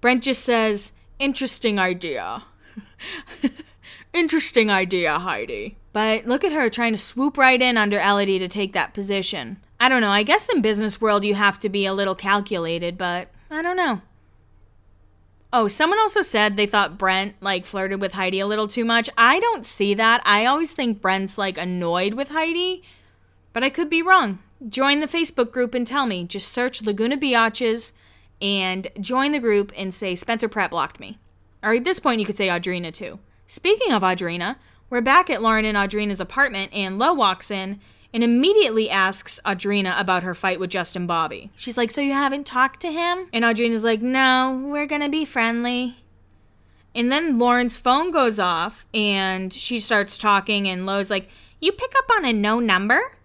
Brent 0.00 0.22
just 0.22 0.44
says, 0.44 0.92
Interesting 1.18 1.78
idea. 1.78 2.44
Interesting 4.14 4.70
idea, 4.70 5.18
Heidi. 5.18 5.76
But 5.92 6.26
look 6.26 6.44
at 6.44 6.52
her 6.52 6.70
trying 6.70 6.94
to 6.94 6.98
swoop 6.98 7.36
right 7.36 7.60
in 7.60 7.76
under 7.76 7.98
Elodie 7.98 8.38
to 8.38 8.48
take 8.48 8.72
that 8.72 8.94
position. 8.94 9.58
I 9.78 9.88
don't 9.88 10.00
know, 10.00 10.10
I 10.10 10.22
guess 10.22 10.48
in 10.48 10.62
business 10.62 11.00
world 11.00 11.24
you 11.24 11.34
have 11.34 11.58
to 11.60 11.68
be 11.68 11.86
a 11.86 11.94
little 11.94 12.14
calculated, 12.14 12.96
but 12.96 13.28
I 13.50 13.62
don't 13.62 13.76
know. 13.76 14.00
Oh, 15.52 15.66
someone 15.66 15.98
also 15.98 16.22
said 16.22 16.56
they 16.56 16.66
thought 16.66 16.98
Brent 16.98 17.34
like 17.40 17.64
flirted 17.64 18.00
with 18.00 18.12
Heidi 18.12 18.38
a 18.38 18.46
little 18.46 18.68
too 18.68 18.84
much. 18.84 19.10
I 19.18 19.40
don't 19.40 19.66
see 19.66 19.94
that. 19.94 20.22
I 20.24 20.46
always 20.46 20.72
think 20.72 21.00
Brent's 21.00 21.36
like 21.36 21.58
annoyed 21.58 22.14
with 22.14 22.28
Heidi, 22.28 22.84
but 23.52 23.64
I 23.64 23.70
could 23.70 23.90
be 23.90 24.02
wrong. 24.02 24.38
Join 24.68 25.00
the 25.00 25.08
Facebook 25.08 25.50
group 25.50 25.74
and 25.74 25.86
tell 25.86 26.06
me. 26.06 26.24
Just 26.24 26.52
search 26.52 26.82
Laguna 26.82 27.16
Biatches 27.16 27.92
and 28.40 28.88
join 29.00 29.32
the 29.32 29.40
group 29.40 29.72
and 29.76 29.92
say 29.92 30.14
Spencer 30.14 30.48
Pratt 30.48 30.70
blocked 30.70 31.00
me. 31.00 31.18
Or 31.62 31.74
at 31.74 31.84
this 31.84 31.98
point, 31.98 32.20
you 32.20 32.26
could 32.26 32.36
say 32.36 32.48
Audrina 32.48 32.92
too. 32.92 33.18
Speaking 33.46 33.92
of 33.92 34.02
Audrina, 34.02 34.56
we're 34.88 35.00
back 35.00 35.28
at 35.30 35.42
Lauren 35.42 35.64
and 35.64 35.76
Audrina's 35.76 36.20
apartment, 36.20 36.72
and 36.72 36.98
Lo 36.98 37.12
walks 37.12 37.50
in 37.50 37.80
and 38.12 38.24
immediately 38.24 38.90
asks 38.90 39.40
Audrina 39.44 39.98
about 39.98 40.22
her 40.22 40.34
fight 40.34 40.58
with 40.58 40.70
Justin 40.70 41.06
Bobby. 41.06 41.50
She's 41.54 41.76
like, 41.76 41.90
So 41.90 42.00
you 42.00 42.12
haven't 42.12 42.46
talked 42.46 42.80
to 42.80 42.92
him? 42.92 43.28
And 43.32 43.44
Audrina's 43.44 43.84
like, 43.84 44.02
No, 44.02 44.60
we're 44.64 44.86
gonna 44.86 45.08
be 45.08 45.24
friendly. 45.24 45.96
And 46.94 47.10
then 47.10 47.38
Lauren's 47.38 47.76
phone 47.76 48.10
goes 48.10 48.38
off 48.38 48.86
and 48.92 49.52
she 49.52 49.78
starts 49.78 50.18
talking, 50.18 50.68
and 50.68 50.86
Lo's 50.86 51.10
like, 51.10 51.28
You 51.60 51.72
pick 51.72 51.92
up 51.96 52.10
on 52.10 52.24
a 52.24 52.32
no 52.32 52.58
number? 52.58 53.16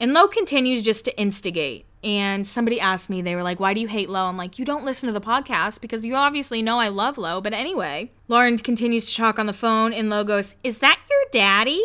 And 0.00 0.12
Lo 0.12 0.28
continues 0.28 0.82
just 0.82 1.04
to 1.06 1.18
instigate. 1.18 1.84
And 2.04 2.46
somebody 2.46 2.78
asked 2.78 3.10
me, 3.10 3.20
they 3.20 3.34
were 3.34 3.42
like, 3.42 3.60
Why 3.60 3.74
do 3.74 3.80
you 3.80 3.88
hate 3.88 4.08
Lo? 4.08 4.26
I'm 4.26 4.36
like, 4.36 4.58
You 4.58 4.64
don't 4.64 4.84
listen 4.84 5.08
to 5.08 5.12
the 5.12 5.20
podcast 5.20 5.80
because 5.80 6.04
you 6.04 6.14
obviously 6.14 6.62
know 6.62 6.78
I 6.78 6.88
love 6.88 7.18
Lo. 7.18 7.40
But 7.40 7.52
anyway, 7.52 8.10
Lauren 8.28 8.56
continues 8.58 9.06
to 9.06 9.16
talk 9.16 9.38
on 9.38 9.46
the 9.46 9.52
phone, 9.52 9.92
and 9.92 10.08
Lo 10.08 10.24
goes, 10.24 10.54
Is 10.64 10.78
that 10.78 11.00
your 11.10 11.24
daddy? 11.32 11.82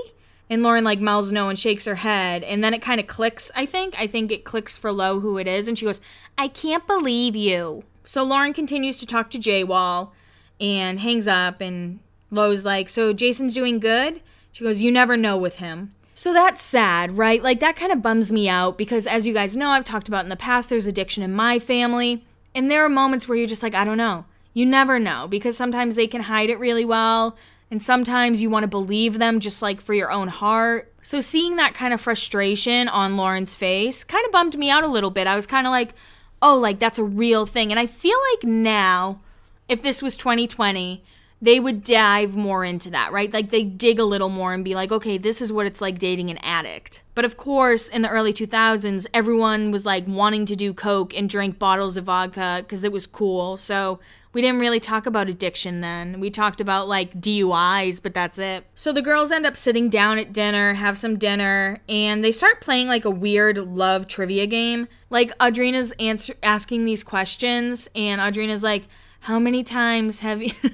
And 0.52 0.64
Lauren 0.64 0.84
like 0.84 1.00
mouths 1.00 1.32
no 1.32 1.48
and 1.48 1.58
shakes 1.58 1.86
her 1.86 1.96
head. 1.96 2.44
And 2.44 2.62
then 2.62 2.74
it 2.74 2.82
kind 2.82 3.00
of 3.00 3.08
clicks, 3.08 3.52
I 3.56 3.66
think. 3.66 3.96
I 3.98 4.06
think 4.06 4.34
it 4.34 4.44
clicks 4.44 4.78
for 4.78 4.92
Lo 4.92 5.22
who 5.22 5.38
it 5.38 5.48
is. 5.48 5.70
And 5.70 5.80
she 5.80 5.86
goes, 5.86 6.02
I 6.38 6.50
can't 6.50 6.86
believe 6.86 7.38
you. 7.38 7.86
So 8.04 8.22
Lauren 8.22 8.52
continues 8.52 9.00
to 9.00 9.06
talk 9.06 9.30
to 9.30 9.40
Jay 9.40 9.64
Wall 9.64 10.14
and 10.60 11.00
hangs 11.00 11.26
up. 11.26 11.62
And 11.62 12.02
Lo's 12.32 12.66
like, 12.66 12.90
So 12.90 13.14
Jason's 13.14 13.54
doing 13.54 13.80
good? 13.80 14.22
She 14.52 14.66
goes, 14.66 14.82
You 14.82 14.92
never 14.92 15.16
know 15.16 15.38
with 15.38 15.60
him. 15.60 15.94
So 16.16 16.34
that's 16.34 16.62
sad, 16.62 17.18
right? 17.18 17.42
Like 17.42 17.62
that 17.62 17.78
kind 17.78 17.94
of 17.94 18.02
bums 18.02 18.30
me 18.30 18.50
out 18.50 18.78
because 18.78 19.08
as 19.08 19.26
you 19.26 19.34
guys 19.34 19.56
know, 19.56 19.70
I've 19.70 19.86
talked 19.86 20.10
about 20.10 20.26
in 20.26 20.30
the 20.30 20.36
past, 20.36 20.70
there's 20.70 20.86
addiction 20.86 21.24
in 21.24 21.34
my 21.34 21.60
family. 21.60 22.26
And 22.54 22.70
there 22.70 22.84
are 22.84 22.90
moments 22.90 23.26
where 23.26 23.38
you're 23.38 23.48
just 23.48 23.64
like, 23.64 23.74
I 23.74 23.86
don't 23.86 23.98
know. 23.98 24.26
You 24.54 24.66
never 24.66 25.00
know 25.00 25.30
because 25.30 25.56
sometimes 25.56 25.96
they 25.96 26.08
can 26.08 26.24
hide 26.24 26.50
it 26.50 26.60
really 26.60 26.84
well 26.84 27.38
and 27.72 27.82
sometimes 27.82 28.42
you 28.42 28.50
want 28.50 28.64
to 28.64 28.68
believe 28.68 29.18
them 29.18 29.40
just 29.40 29.62
like 29.62 29.80
for 29.80 29.94
your 29.94 30.12
own 30.12 30.28
heart. 30.28 30.94
So 31.02 31.22
seeing 31.22 31.56
that 31.56 31.74
kind 31.74 31.94
of 31.94 32.02
frustration 32.02 32.90
on 32.90 33.16
Lauren's 33.16 33.56
face 33.56 34.04
kind 34.04 34.26
of 34.26 34.32
bummed 34.32 34.58
me 34.58 34.70
out 34.70 34.84
a 34.84 34.88
little 34.88 35.10
bit. 35.10 35.26
I 35.26 35.36
was 35.36 35.48
kind 35.48 35.66
of 35.66 35.72
like, 35.72 35.94
oh, 36.42 36.58
like 36.58 36.80
that's 36.80 37.00
a 37.00 37.04
real 37.04 37.46
thing. 37.46 37.72
And 37.72 37.80
I 37.80 37.88
feel 37.88 38.18
like 38.34 38.44
now, 38.44 39.22
if 39.70 39.82
this 39.82 40.02
was 40.04 40.18
2020, 40.18 41.02
they 41.42 41.60
would 41.60 41.84
dive 41.84 42.36
more 42.36 42.64
into 42.64 42.92
that, 42.92 43.12
right? 43.12 43.34
Like 43.34 43.50
they 43.50 43.64
dig 43.64 44.00
a 44.00 44.04
little 44.04 44.30
more 44.30 44.54
and 44.54 44.64
be 44.64 44.76
like, 44.76 44.92
okay, 44.92 45.18
this 45.18 45.42
is 45.42 45.52
what 45.52 45.66
it's 45.66 45.82
like 45.82 45.98
dating 45.98 46.30
an 46.30 46.38
addict. 46.40 47.02
But 47.16 47.26
of 47.26 47.38
course, 47.38 47.88
in 47.88 48.04
the 48.04 48.10
early 48.10 48.34
2000s, 48.34 49.08
everyone 49.14 49.72
was 49.72 49.86
like 49.86 50.06
wanting 50.08 50.46
to 50.48 50.56
do 50.56 50.74
Coke 50.74 51.16
and 51.16 51.30
drink 51.30 51.58
bottles 51.58 51.98
of 51.98 52.04
vodka 52.04 52.60
because 52.60 52.84
it 52.84 52.92
was 52.92 53.08
cool. 53.08 53.58
So 53.58 54.00
we 54.34 54.42
didn't 54.42 54.60
really 54.60 54.80
talk 54.80 55.06
about 55.06 55.30
addiction 55.30 55.82
then. 55.82 56.20
We 56.20 56.30
talked 56.30 56.62
about 56.62 56.88
like 56.88 57.20
DUIs, 57.20 58.02
but 58.02 58.14
that's 58.14 58.40
it. 58.40 58.66
So 58.76 58.94
the 58.94 59.02
girls 59.02 59.32
end 59.32 59.46
up 59.46 59.58
sitting 59.58 59.90
down 59.90 60.18
at 60.18 60.32
dinner, 60.32 60.76
have 60.76 60.98
some 60.98 61.18
dinner, 61.18 61.80
and 61.90 62.24
they 62.24 62.32
start 62.32 62.62
playing 62.62 62.88
like 62.88 63.06
a 63.06 63.12
weird 63.12 63.58
love 63.58 64.08
trivia 64.08 64.48
game. 64.48 64.88
Like 65.10 65.32
Audrina's 65.42 65.92
answer 65.94 66.34
asking 66.42 66.86
these 66.86 67.04
questions, 67.04 67.90
and 67.96 68.22
Audrina's 68.22 68.64
like, 68.64 68.88
"How 69.22 69.40
many 69.40 69.64
times 69.64 70.22
have 70.22 70.42
you?" 70.42 70.54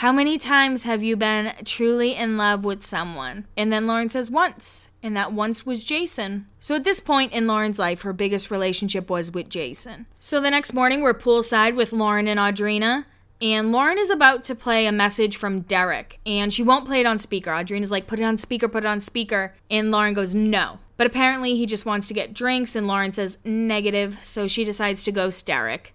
How 0.00 0.12
many 0.12 0.36
times 0.36 0.82
have 0.82 1.02
you 1.02 1.16
been 1.16 1.54
truly 1.64 2.14
in 2.14 2.36
love 2.36 2.66
with 2.66 2.84
someone? 2.84 3.46
And 3.56 3.72
then 3.72 3.86
Lauren 3.86 4.10
says, 4.10 4.30
once. 4.30 4.90
And 5.02 5.16
that 5.16 5.32
once 5.32 5.64
was 5.64 5.84
Jason. 5.84 6.48
So 6.60 6.74
at 6.74 6.84
this 6.84 7.00
point 7.00 7.32
in 7.32 7.46
Lauren's 7.46 7.78
life, 7.78 8.02
her 8.02 8.12
biggest 8.12 8.50
relationship 8.50 9.08
was 9.08 9.30
with 9.30 9.48
Jason. 9.48 10.04
So 10.20 10.38
the 10.38 10.50
next 10.50 10.74
morning, 10.74 11.00
we're 11.00 11.14
poolside 11.14 11.76
with 11.76 11.94
Lauren 11.94 12.28
and 12.28 12.38
Audrina. 12.38 13.06
And 13.40 13.72
Lauren 13.72 13.98
is 13.98 14.10
about 14.10 14.44
to 14.44 14.54
play 14.54 14.84
a 14.84 14.92
message 14.92 15.38
from 15.38 15.60
Derek, 15.60 16.20
and 16.26 16.52
she 16.52 16.62
won't 16.62 16.84
play 16.84 17.00
it 17.00 17.06
on 17.06 17.18
speaker. 17.18 17.50
Audrina's 17.50 17.90
like, 17.90 18.06
put 18.06 18.20
it 18.20 18.24
on 18.24 18.36
speaker, 18.36 18.68
put 18.68 18.84
it 18.84 18.88
on 18.88 19.00
speaker. 19.00 19.54
And 19.70 19.90
Lauren 19.90 20.12
goes, 20.12 20.34
no. 20.34 20.78
But 20.98 21.06
apparently 21.06 21.56
he 21.56 21.64
just 21.64 21.86
wants 21.86 22.06
to 22.08 22.14
get 22.14 22.34
drinks, 22.34 22.76
and 22.76 22.86
Lauren 22.86 23.12
says 23.12 23.38
negative, 23.46 24.18
so 24.20 24.46
she 24.46 24.62
decides 24.62 25.04
to 25.04 25.12
ghost 25.12 25.46
Derek. 25.46 25.94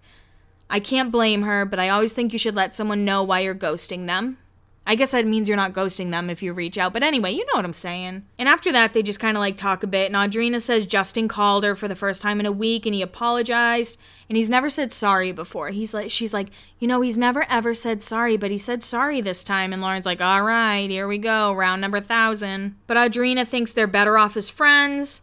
I 0.70 0.80
can't 0.80 1.12
blame 1.12 1.42
her, 1.42 1.64
but 1.64 1.78
I 1.78 1.88
always 1.88 2.12
think 2.12 2.32
you 2.32 2.38
should 2.38 2.54
let 2.54 2.74
someone 2.74 3.04
know 3.04 3.22
why 3.22 3.40
you're 3.40 3.54
ghosting 3.54 4.06
them. 4.06 4.38
I 4.84 4.96
guess 4.96 5.12
that 5.12 5.26
means 5.26 5.46
you're 5.46 5.56
not 5.56 5.74
ghosting 5.74 6.10
them 6.10 6.28
if 6.28 6.42
you 6.42 6.52
reach 6.52 6.76
out. 6.76 6.92
But 6.92 7.04
anyway, 7.04 7.30
you 7.30 7.44
know 7.46 7.52
what 7.54 7.64
I'm 7.64 7.72
saying. 7.72 8.24
And 8.36 8.48
after 8.48 8.72
that, 8.72 8.92
they 8.92 9.02
just 9.02 9.20
kind 9.20 9.36
of 9.36 9.40
like 9.40 9.56
talk 9.56 9.84
a 9.84 9.86
bit. 9.86 10.12
And 10.12 10.16
Audrina 10.16 10.60
says 10.60 10.86
Justin 10.86 11.28
called 11.28 11.62
her 11.62 11.76
for 11.76 11.86
the 11.86 11.94
first 11.94 12.20
time 12.20 12.40
in 12.40 12.46
a 12.46 12.52
week 12.52 12.84
and 12.84 12.94
he 12.94 13.00
apologized. 13.00 13.96
And 14.28 14.36
he's 14.36 14.50
never 14.50 14.68
said 14.68 14.92
sorry 14.92 15.30
before. 15.30 15.68
He's 15.68 15.94
like, 15.94 16.10
she's 16.10 16.34
like, 16.34 16.48
you 16.80 16.88
know, 16.88 17.00
he's 17.00 17.16
never 17.16 17.48
ever 17.48 17.76
said 17.76 18.02
sorry, 18.02 18.36
but 18.36 18.50
he 18.50 18.58
said 18.58 18.82
sorry 18.82 19.20
this 19.20 19.44
time. 19.44 19.72
And 19.72 19.80
Lauren's 19.80 20.06
like, 20.06 20.20
all 20.20 20.42
right, 20.42 20.90
here 20.90 21.06
we 21.06 21.18
go, 21.18 21.52
round 21.52 21.80
number 21.80 22.00
thousand. 22.00 22.74
But 22.88 22.96
Audrina 22.96 23.46
thinks 23.46 23.72
they're 23.72 23.86
better 23.86 24.18
off 24.18 24.36
as 24.36 24.50
friends. 24.50 25.22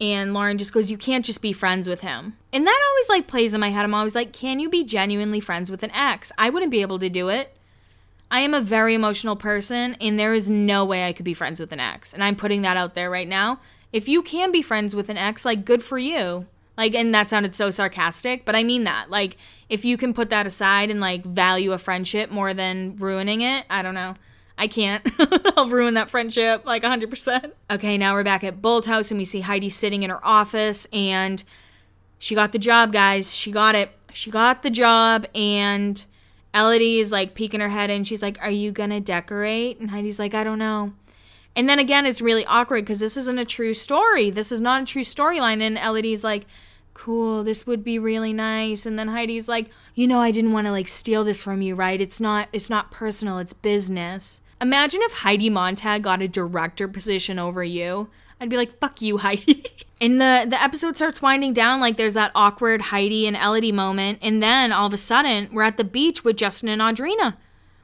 And 0.00 0.34
Lauren 0.34 0.58
just 0.58 0.72
goes, 0.72 0.90
You 0.90 0.98
can't 0.98 1.24
just 1.24 1.40
be 1.40 1.52
friends 1.52 1.88
with 1.88 2.02
him. 2.02 2.36
And 2.56 2.66
that 2.66 2.82
always 2.88 3.08
like 3.10 3.26
plays 3.26 3.52
in 3.52 3.60
my 3.60 3.68
head. 3.68 3.84
I'm 3.84 3.92
always 3.92 4.14
like, 4.14 4.32
Can 4.32 4.60
you 4.60 4.70
be 4.70 4.82
genuinely 4.82 5.40
friends 5.40 5.70
with 5.70 5.82
an 5.82 5.90
ex? 5.90 6.32
I 6.38 6.48
wouldn't 6.48 6.70
be 6.70 6.80
able 6.80 6.98
to 7.00 7.10
do 7.10 7.28
it. 7.28 7.54
I 8.30 8.40
am 8.40 8.54
a 8.54 8.62
very 8.62 8.94
emotional 8.94 9.36
person, 9.36 9.94
and 10.00 10.18
there 10.18 10.32
is 10.32 10.48
no 10.48 10.82
way 10.82 11.04
I 11.04 11.12
could 11.12 11.26
be 11.26 11.34
friends 11.34 11.60
with 11.60 11.70
an 11.70 11.80
ex. 11.80 12.14
And 12.14 12.24
I'm 12.24 12.34
putting 12.34 12.62
that 12.62 12.78
out 12.78 12.94
there 12.94 13.10
right 13.10 13.28
now. 13.28 13.60
If 13.92 14.08
you 14.08 14.22
can 14.22 14.52
be 14.52 14.62
friends 14.62 14.96
with 14.96 15.10
an 15.10 15.18
ex, 15.18 15.44
like, 15.44 15.66
good 15.66 15.82
for 15.82 15.98
you. 15.98 16.46
Like, 16.78 16.94
and 16.94 17.14
that 17.14 17.28
sounded 17.28 17.54
so 17.54 17.70
sarcastic, 17.70 18.46
but 18.46 18.56
I 18.56 18.64
mean 18.64 18.84
that. 18.84 19.10
Like, 19.10 19.36
if 19.68 19.84
you 19.84 19.98
can 19.98 20.14
put 20.14 20.30
that 20.30 20.46
aside 20.46 20.90
and, 20.90 20.98
like, 20.98 21.26
value 21.26 21.72
a 21.72 21.78
friendship 21.78 22.30
more 22.30 22.54
than 22.54 22.96
ruining 22.96 23.42
it, 23.42 23.66
I 23.68 23.82
don't 23.82 23.94
know. 23.94 24.14
I 24.56 24.66
can't. 24.66 25.06
I'll 25.58 25.68
ruin 25.68 25.92
that 25.92 26.08
friendship 26.08 26.64
like 26.64 26.82
100%. 26.82 27.52
Okay, 27.70 27.98
now 27.98 28.14
we're 28.14 28.24
back 28.24 28.42
at 28.42 28.62
Bolthouse 28.62 29.10
and 29.10 29.18
we 29.18 29.26
see 29.26 29.42
Heidi 29.42 29.68
sitting 29.68 30.02
in 30.02 30.08
her 30.08 30.26
office 30.26 30.86
and 30.90 31.44
she 32.18 32.34
got 32.34 32.52
the 32.52 32.58
job, 32.58 32.92
guys. 32.92 33.34
She 33.34 33.50
got 33.50 33.74
it. 33.74 33.90
She 34.12 34.30
got 34.30 34.62
the 34.62 34.70
job 34.70 35.26
and 35.34 36.04
Elodie 36.54 37.00
is 37.00 37.12
like 37.12 37.34
peeking 37.34 37.60
her 37.60 37.68
head 37.68 37.90
in. 37.90 38.04
She's 38.04 38.22
like, 38.22 38.38
Are 38.40 38.50
you 38.50 38.72
gonna 38.72 39.00
decorate? 39.00 39.78
And 39.78 39.90
Heidi's 39.90 40.18
like, 40.18 40.34
I 40.34 40.42
don't 40.42 40.58
know. 40.58 40.94
And 41.54 41.68
then 41.68 41.78
again, 41.78 42.06
it's 42.06 42.20
really 42.20 42.44
awkward 42.46 42.84
because 42.84 42.98
this 42.98 43.16
isn't 43.16 43.38
a 43.38 43.44
true 43.44 43.74
story. 43.74 44.30
This 44.30 44.52
is 44.52 44.60
not 44.60 44.82
a 44.82 44.86
true 44.86 45.02
storyline. 45.02 45.62
And 45.62 45.78
Elodie's 45.78 46.24
like, 46.24 46.46
Cool, 46.94 47.44
this 47.44 47.66
would 47.66 47.84
be 47.84 47.98
really 47.98 48.32
nice. 48.32 48.86
And 48.86 48.98
then 48.98 49.08
Heidi's 49.08 49.48
like, 49.48 49.70
You 49.94 50.06
know, 50.06 50.20
I 50.20 50.30
didn't 50.30 50.52
want 50.52 50.66
to 50.66 50.70
like 50.70 50.88
steal 50.88 51.24
this 51.24 51.42
from 51.42 51.60
you, 51.60 51.74
right? 51.74 52.00
It's 52.00 52.20
not. 52.20 52.48
It's 52.52 52.70
not 52.70 52.90
personal. 52.90 53.38
It's 53.38 53.52
business. 53.52 54.40
Imagine 54.60 55.02
if 55.02 55.12
Heidi 55.12 55.50
Montag 55.50 56.02
got 56.02 56.22
a 56.22 56.28
director 56.28 56.88
position 56.88 57.38
over 57.38 57.62
you. 57.62 58.08
I'd 58.40 58.50
be 58.50 58.56
like, 58.56 58.78
fuck 58.78 59.00
you, 59.00 59.18
Heidi. 59.18 59.64
and 60.00 60.20
the, 60.20 60.46
the 60.48 60.62
episode 60.62 60.96
starts 60.96 61.22
winding 61.22 61.52
down, 61.52 61.80
like 61.80 61.96
there's 61.96 62.14
that 62.14 62.32
awkward 62.34 62.82
Heidi 62.82 63.26
and 63.26 63.36
Elodie 63.36 63.72
moment, 63.72 64.18
and 64.20 64.42
then 64.42 64.72
all 64.72 64.86
of 64.86 64.92
a 64.92 64.98
sudden, 64.98 65.48
we're 65.52 65.62
at 65.62 65.76
the 65.76 65.84
beach 65.84 66.24
with 66.24 66.36
Justin 66.36 66.68
and 66.68 66.82
Audrina. 66.82 67.36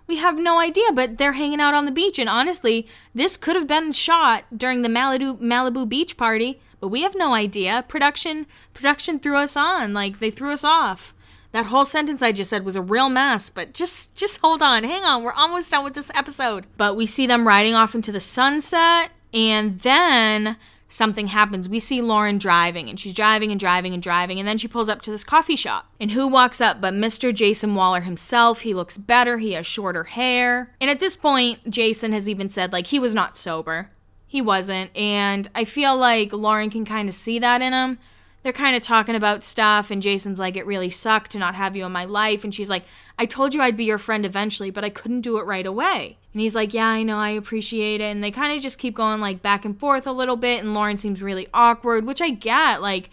We 0.07 0.17
have 0.17 0.39
no 0.39 0.59
idea, 0.61 0.93
but 0.93 1.17
they're 1.17 1.33
hanging 1.33 1.61
out 1.61 1.75
on 1.75 1.87
the 1.87 1.91
beach, 1.91 2.19
and 2.19 2.29
honestly, 2.29 2.87
this 3.15 3.37
could 3.37 3.57
have 3.57 3.67
been 3.67 3.93
shot 3.93 4.45
during 4.55 4.83
the 4.83 4.89
Malibu 4.89 5.41
Malibu 5.41 5.89
beach 5.89 6.17
party, 6.17 6.61
but 6.81 6.89
we 6.89 7.03
have 7.03 7.15
no 7.15 7.33
idea. 7.33 7.85
Production 7.89 8.47
production 8.75 9.19
threw 9.19 9.37
us 9.37 9.57
on, 9.57 9.95
like 9.95 10.19
they 10.19 10.31
threw 10.31 10.53
us 10.53 10.65
off. 10.65 11.15
That 11.53 11.67
whole 11.67 11.85
sentence 11.85 12.23
I 12.23 12.33
just 12.33 12.51
said 12.51 12.65
was 12.65 12.77
a 12.77 12.83
real 12.83 13.09
mess, 13.09 13.49
but 13.49 13.73
just 13.73 14.15
just 14.15 14.41
hold 14.43 14.61
on, 14.61 14.85
hang 14.85 15.05
on, 15.05 15.23
we're 15.23 15.33
almost 15.33 15.71
done 15.71 15.85
with 15.85 15.95
this 15.95 16.11
episode. 16.15 16.67
But 16.77 16.97
we 16.97 17.07
see 17.07 17.27
them 17.27 17.49
riding 17.49 17.75
off 17.75 17.95
into 17.95 18.13
the 18.13 18.21
sunset 18.21 19.13
and 19.33 19.81
then 19.81 20.57
something 20.89 21.29
happens. 21.29 21.69
We 21.69 21.81
see 21.81 22.03
Lauren 22.03 22.39
driving, 22.39 22.89
and 22.89 23.01
she's 23.01 23.15
driving 23.15 23.51
and 23.51 23.59
driving 23.59 23.95
and 23.95 24.03
driving, 24.03 24.39
and 24.39 24.47
then 24.47 24.59
she 24.59 24.69
pulls 24.69 24.89
up 24.89 25.01
to 25.03 25.11
this 25.11 25.25
coffee 25.25 25.57
shop. 25.57 25.87
And 25.99 26.11
who 26.11 26.29
walks 26.29 26.61
up 26.61 26.81
but 26.81 26.95
Mr. 26.95 27.35
Jason 27.35 27.75
Wahler 27.75 28.03
himself? 28.03 28.61
He 28.61 28.75
looks 28.75 28.99
better, 28.99 29.39
he 29.39 29.53
has 29.53 29.67
shorter 29.67 30.05
hair. 30.05 30.75
And 30.81 30.91
at 30.91 31.01
this 31.01 31.17
point, 31.17 31.71
Jason 31.71 32.13
has 32.13 32.29
even 32.29 32.49
said, 32.49 32.73
like, 32.73 32.89
he 32.89 32.99
was 32.99 33.15
not 33.15 33.37
sober. 33.37 33.91
He 34.27 34.41
wasn't. 34.41 34.95
And 34.97 35.49
I 35.55 35.65
feel 35.65 35.97
like 35.97 36.33
Lauren 36.33 36.71
can 36.71 36.85
kind 36.85 37.09
of 37.09 37.15
see 37.15 37.39
that 37.39 37.63
in 37.63 37.73
him 37.73 37.99
they're 38.43 38.53
kind 38.53 38.75
of 38.75 38.83
talking 38.83 39.15
about 39.15 39.45
stuff 39.45 39.91
and 39.91 40.03
Jason's 40.03 40.39
like 40.39 40.57
it 40.57 40.67
really 40.67 40.91
sucked 40.91 41.31
to 41.33 41.39
not 41.39 41.55
have 41.55 41.77
you 41.77 41.85
in 41.85 41.93
my 41.93 42.05
life 42.05 42.45
and 42.45 42.55
she's 42.55 42.71
like 42.71 42.85
I 43.19 43.27
told 43.27 43.55
you 43.55 43.63
I'd 43.63 43.77
be 43.77 43.85
your 43.85 43.99
friend 43.99 44.27
eventually 44.27 44.71
but 44.71 44.85
I 44.85 44.91
couldn't 44.91 45.21
do 45.21 45.39
it 45.39 45.47
right 45.47 45.67
away. 45.67 46.19
And 46.33 46.41
he's 46.41 46.55
like 46.55 46.75
yeah, 46.75 46.89
I 46.89 47.03
know, 47.03 47.19
I 47.19 47.31
appreciate 47.31 48.01
it 48.01 48.05
and 48.05 48.23
they 48.23 48.31
kind 48.31 48.55
of 48.55 48.63
just 48.63 48.79
keep 48.79 48.95
going 48.95 49.21
like 49.21 49.43
back 49.43 49.65
and 49.65 49.79
forth 49.79 50.07
a 50.07 50.13
little 50.13 50.37
bit 50.37 50.63
and 50.63 50.75
Lauren 50.75 50.99
seems 50.99 51.23
really 51.23 51.49
awkward, 51.55 52.05
which 52.05 52.21
I 52.21 52.31
get 52.31 52.83
like 52.83 53.11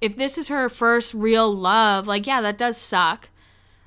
if 0.00 0.16
this 0.16 0.38
is 0.38 0.48
her 0.48 0.68
first 0.68 1.12
real 1.12 1.52
love, 1.52 2.06
like 2.06 2.26
yeah, 2.26 2.40
that 2.40 2.58
does 2.58 2.76
suck. 2.76 3.28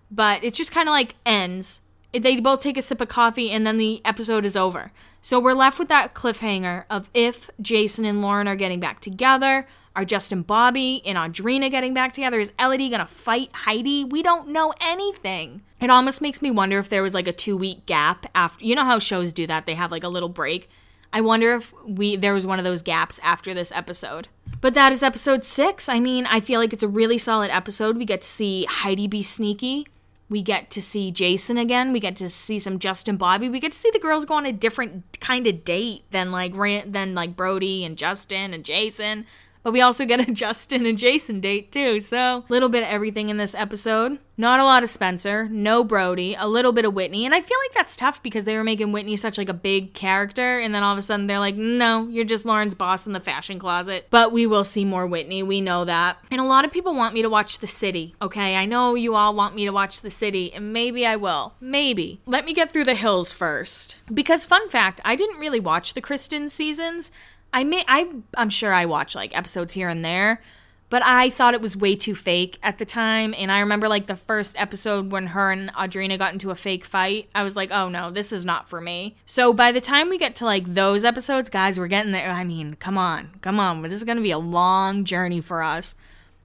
But 0.10 0.44
it 0.44 0.54
just 0.54 0.72
kind 0.72 0.90
of 0.90 0.94
like 0.94 1.16
ends. 1.26 1.80
They 2.14 2.38
both 2.42 2.60
take 2.60 2.76
a 2.76 2.82
sip 2.82 3.00
of 3.00 3.08
coffee 3.08 3.50
and 3.50 3.66
then 3.66 3.78
the 3.78 4.02
episode 4.04 4.44
is 4.44 4.58
over. 4.58 4.92
So 5.22 5.40
we're 5.40 5.54
left 5.54 5.80
with 5.80 5.88
that 5.88 6.14
cliffhanger 6.14 6.84
of 6.90 7.10
if 7.14 7.50
Jason 7.62 8.04
and 8.04 8.22
Lauren 8.22 8.50
are 8.50 8.58
getting 8.58 8.82
back 8.82 9.00
together 9.00 9.68
are 9.96 10.06
Justin 10.06 10.42
Bobby 10.42 11.02
and 11.06 11.18
Audrina 11.18 11.70
getting 11.70 11.94
back 11.94 12.14
together? 12.14 12.40
Is 12.40 12.52
Elodie 12.60 12.90
gonna 12.90 13.08
fight 13.08 13.50
Heidi? 13.54 14.04
We 14.04 14.24
don't 14.24 14.50
know 14.50 14.74
anything. 14.80 15.62
It 15.80 15.90
almost 15.90 16.22
makes 16.22 16.42
me 16.42 16.52
wonder 16.52 16.78
if 16.78 16.90
there 16.90 17.04
was 17.04 17.14
like 17.14 17.28
a 17.28 17.34
two 17.34 17.58
week 17.58 17.86
gap 17.86 18.26
after. 18.34 18.64
You 18.64 18.76
know 18.76 18.86
how 18.86 19.00
shows 19.00 19.32
do 19.34 19.48
that? 19.48 19.66
They 19.66 19.76
have 19.76 19.92
like 19.92 20.04
a 20.04 20.10
little 20.10 20.30
break. 20.30 20.70
I 21.14 21.22
wonder 21.22 21.54
if 21.54 21.74
we 21.86 22.16
there 22.16 22.34
was 22.34 22.48
one 22.48 22.60
of 22.60 22.66
those 22.66 22.82
gaps 22.82 23.20
after 23.24 23.54
this 23.54 23.72
episode. 23.74 24.30
But 24.62 24.76
that 24.76 24.92
is 24.92 25.04
episode 25.04 25.44
six. 25.44 25.90
I 25.90 26.00
mean, 26.00 26.26
I 26.26 26.40
feel 26.40 26.60
like 26.60 26.72
it's 26.72 26.84
a 26.84 26.88
really 26.88 27.18
solid 27.18 27.52
episode. 27.52 27.98
We 27.98 28.06
get 28.06 28.22
to 28.22 28.28
see 28.28 28.66
Heidi 28.66 29.08
be 29.08 29.24
sneaky. 29.24 29.88
We 30.30 30.42
get 30.42 30.70
to 30.72 30.82
see 30.82 31.12
Jason 31.12 31.58
again. 31.58 31.92
We 31.92 32.00
get 32.00 32.16
to 32.18 32.30
see 32.30 32.58
some 32.58 32.80
Justin 32.80 33.18
Bobby. 33.18 33.50
We 33.50 33.60
get 33.60 33.74
to 33.74 33.78
see 33.78 33.92
the 33.92 34.00
girls 34.00 34.24
go 34.24 34.36
on 34.36 34.46
a 34.46 34.54
different 34.54 35.20
kind 35.20 35.46
of 35.46 35.66
date 35.66 36.04
than 36.12 36.32
like 36.32 36.54
than 36.90 37.14
like 37.14 37.36
Brody 37.36 37.84
and 37.84 37.98
Justin 37.98 38.54
and 38.54 38.64
Jason. 38.64 39.26
But 39.63 39.74
we 39.74 39.82
also 39.82 40.06
get 40.06 40.28
a 40.28 40.32
Justin 40.34 40.86
and 40.86 40.97
Jason 40.97 41.39
date 41.39 41.71
too. 41.71 42.00
So, 42.00 42.38
a 42.38 42.45
little 42.50 42.69
bit 42.69 42.84
of 42.84 42.89
everything 42.89 43.30
in 43.30 43.38
this 43.38 43.56
episode. 43.56 44.19
Not 44.38 44.60
a 44.60 44.63
lot 44.63 44.82
of 44.82 44.89
Spencer, 44.89 45.47
no 45.50 45.84
Brody, 45.84 46.34
a 46.34 46.47
little 46.47 46.71
bit 46.71 46.84
of 46.84 46.95
Whitney. 46.95 47.26
And 47.26 47.36
I 47.36 47.41
feel 47.41 47.58
like 47.63 47.76
that's 47.76 47.95
tough 47.95 48.24
because 48.24 48.45
they 48.45 48.58
were 48.58 48.63
making 48.63 48.91
Whitney 48.91 49.15
such 49.15 49.38
like 49.38 49.50
a 49.50 49.54
big 49.54 49.93
character 49.93 50.60
and 50.60 50.74
then 50.74 50.82
all 50.82 50.93
of 50.93 50.97
a 50.97 51.04
sudden 51.04 51.28
they're 51.28 51.38
like, 51.38 51.56
"No, 51.56 52.08
you're 52.08 52.26
just 52.26 52.45
Lauren's 52.45 52.74
boss 52.74 53.06
in 53.06 53.13
the 53.13 53.19
fashion 53.19 53.60
closet." 53.60 54.08
But 54.10 54.32
we 54.32 54.47
will 54.47 54.63
see 54.63 54.84
more 54.84 55.06
Whitney. 55.06 55.43
We 55.43 55.62
know 55.62 55.86
that. 55.86 56.17
And 56.32 56.41
a 56.41 56.45
lot 56.45 56.65
of 56.65 56.71
people 56.71 56.95
want 56.95 57.13
me 57.13 57.21
to 57.21 57.30
watch 57.30 57.60
The 57.60 57.67
City. 57.67 58.15
Okay? 58.19 58.56
I 58.56 58.65
know 58.65 58.95
you 58.95 59.13
all 59.13 59.36
want 59.36 59.54
me 59.54 59.65
to 59.65 59.71
watch 59.71 60.02
The 60.02 60.10
City, 60.10 60.52
and 60.54 60.74
maybe 60.74 61.06
I 61.06 61.15
will. 61.17 61.54
Maybe. 61.62 62.21
Let 62.26 62.45
me 62.45 62.54
get 62.54 62.74
through 62.74 62.86
The 62.86 62.95
Hills 62.95 63.32
first. 63.32 63.97
Because 64.12 64.43
fun 64.43 64.69
fact, 64.69 65.02
I 65.06 65.15
didn't 65.15 65.39
really 65.39 65.60
watch 65.60 65.93
the 65.93 66.02
Kristin 66.02 66.50
seasons. 66.50 67.12
I 67.54 67.64
may 67.64 67.84
I 67.88 68.10
I'm 68.36 68.50
sure 68.50 68.74
I 68.74 68.86
watch 68.86 69.16
like 69.16 69.36
episodes 69.36 69.74
here 69.74 69.90
and 69.90 70.04
there, 70.04 70.42
but 70.90 71.04
I 71.04 71.30
thought 71.30 71.54
it 71.54 71.62
was 71.62 71.76
way 71.76 71.96
too 71.96 72.16
fake 72.16 72.60
at 72.64 72.78
the 72.78 72.86
time. 72.86 73.34
And 73.38 73.52
I 73.52 73.60
remember 73.60 73.88
like 73.88 74.08
the 74.08 74.16
first 74.16 74.60
episode 74.60 75.12
when 75.12 75.28
her 75.28 75.52
and 75.52 75.72
Audrina 75.74 76.18
got 76.18 76.34
into 76.34 76.52
a 76.52 76.56
fake 76.56 76.86
fight. 76.86 77.30
I 77.36 77.44
was 77.44 77.56
like, 77.56 77.72
oh 77.72 77.90
no, 77.90 78.12
this 78.12 78.32
is 78.32 78.46
not 78.46 78.70
for 78.70 78.82
me. 78.82 79.16
So 79.26 79.54
by 79.54 79.72
the 79.72 79.82
time 79.82 80.10
we 80.10 80.18
get 80.18 80.36
to 80.36 80.46
like 80.46 80.74
those 80.74 81.04
episodes, 81.04 81.50
guys, 81.50 81.80
we're 81.80 81.88
getting 81.88 82.12
there. 82.12 82.30
I 82.32 82.44
mean, 82.44 82.76
come 82.76 82.98
on, 82.98 83.32
come 83.42 83.60
on. 83.60 83.82
This 83.82 83.94
is 83.94 84.04
gonna 84.04 84.22
be 84.22 84.32
a 84.32 84.38
long 84.38 85.04
journey 85.04 85.42
for 85.42 85.62
us. 85.62 85.96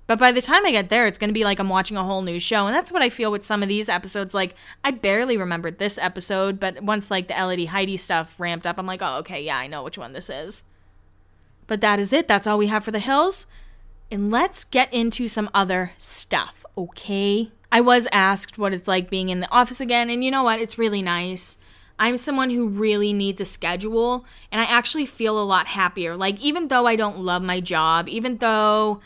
But 0.07 0.21
by 0.21 0.31
the 0.31 0.41
time 0.41 0.65
I 0.65 0.71
get 0.71 0.89
there, 0.89 1.07
it's 1.07 1.19
going 1.19 1.31
to 1.31 1.35
be 1.35 1.45
like 1.45 1.59
I'm 1.59 1.69
watching 1.69 1.97
a 1.97 2.05
whole 2.05 2.23
new 2.23 2.39
show. 2.39 2.67
And 2.67 2.75
that's 2.75 2.93
what 2.93 3.03
I 3.03 3.11
feel 3.11 3.33
with 3.33 3.45
some 3.45 3.63
of 3.63 3.69
these 3.69 3.89
episodes. 3.89 4.35
Like, 4.35 4.55
I 4.85 4.93
barely 4.93 5.37
remembered 5.37 5.79
this 5.79 5.99
episode, 5.99 6.61
but 6.61 6.81
once 6.83 7.11
like 7.11 7.27
the 7.27 7.37
Elodie 7.37 7.67
Heidi 7.67 7.97
stuff 7.97 8.39
ramped 8.39 8.67
up, 8.67 8.79
I'm 8.79 8.87
like, 8.87 9.03
oh, 9.03 9.17
okay, 9.17 9.43
yeah, 9.43 9.59
I 9.59 9.67
know 9.67 9.83
which 9.83 9.99
one 9.99 10.13
this 10.13 10.31
is. 10.31 10.63
But 11.67 11.81
that 11.81 11.99
is 11.99 12.13
it. 12.13 12.29
That's 12.29 12.47
all 12.47 12.59
we 12.59 12.69
have 12.69 12.85
for 12.85 12.91
the 12.91 12.99
hills. 12.99 13.47
And 14.11 14.31
let's 14.31 14.65
get 14.65 14.93
into 14.95 15.27
some 15.27 15.51
other 15.53 15.93
stuff, 15.99 16.65
okay? 16.79 17.51
I 17.73 17.81
was 17.81 18.07
asked 18.13 18.57
what 18.57 18.73
it's 18.73 18.87
like 18.87 19.11
being 19.11 19.29
in 19.29 19.41
the 19.41 19.51
office 19.51 19.81
again, 19.81 20.09
and 20.09 20.25
you 20.25 20.31
know 20.31 20.45
what? 20.45 20.61
It's 20.61 20.79
really 20.79 21.03
nice. 21.03 21.59
I'm 21.99 22.17
someone 22.17 22.51
who 22.51 22.69
really 22.69 23.13
needs 23.13 23.41
a 23.41 23.45
schedule, 23.45 24.25
and 24.53 24.61
I 24.61 24.65
actually 24.65 25.07
feel 25.07 25.41
a 25.41 25.45
lot 25.45 25.67
happier. 25.67 26.17
Like, 26.17 26.39
even 26.41 26.69
though 26.69 26.87
I 26.87 26.95
don't 26.95 27.21
love 27.21 27.43
my 27.43 27.59
job, 27.61 28.09
even 28.09 28.37
though 28.37 29.01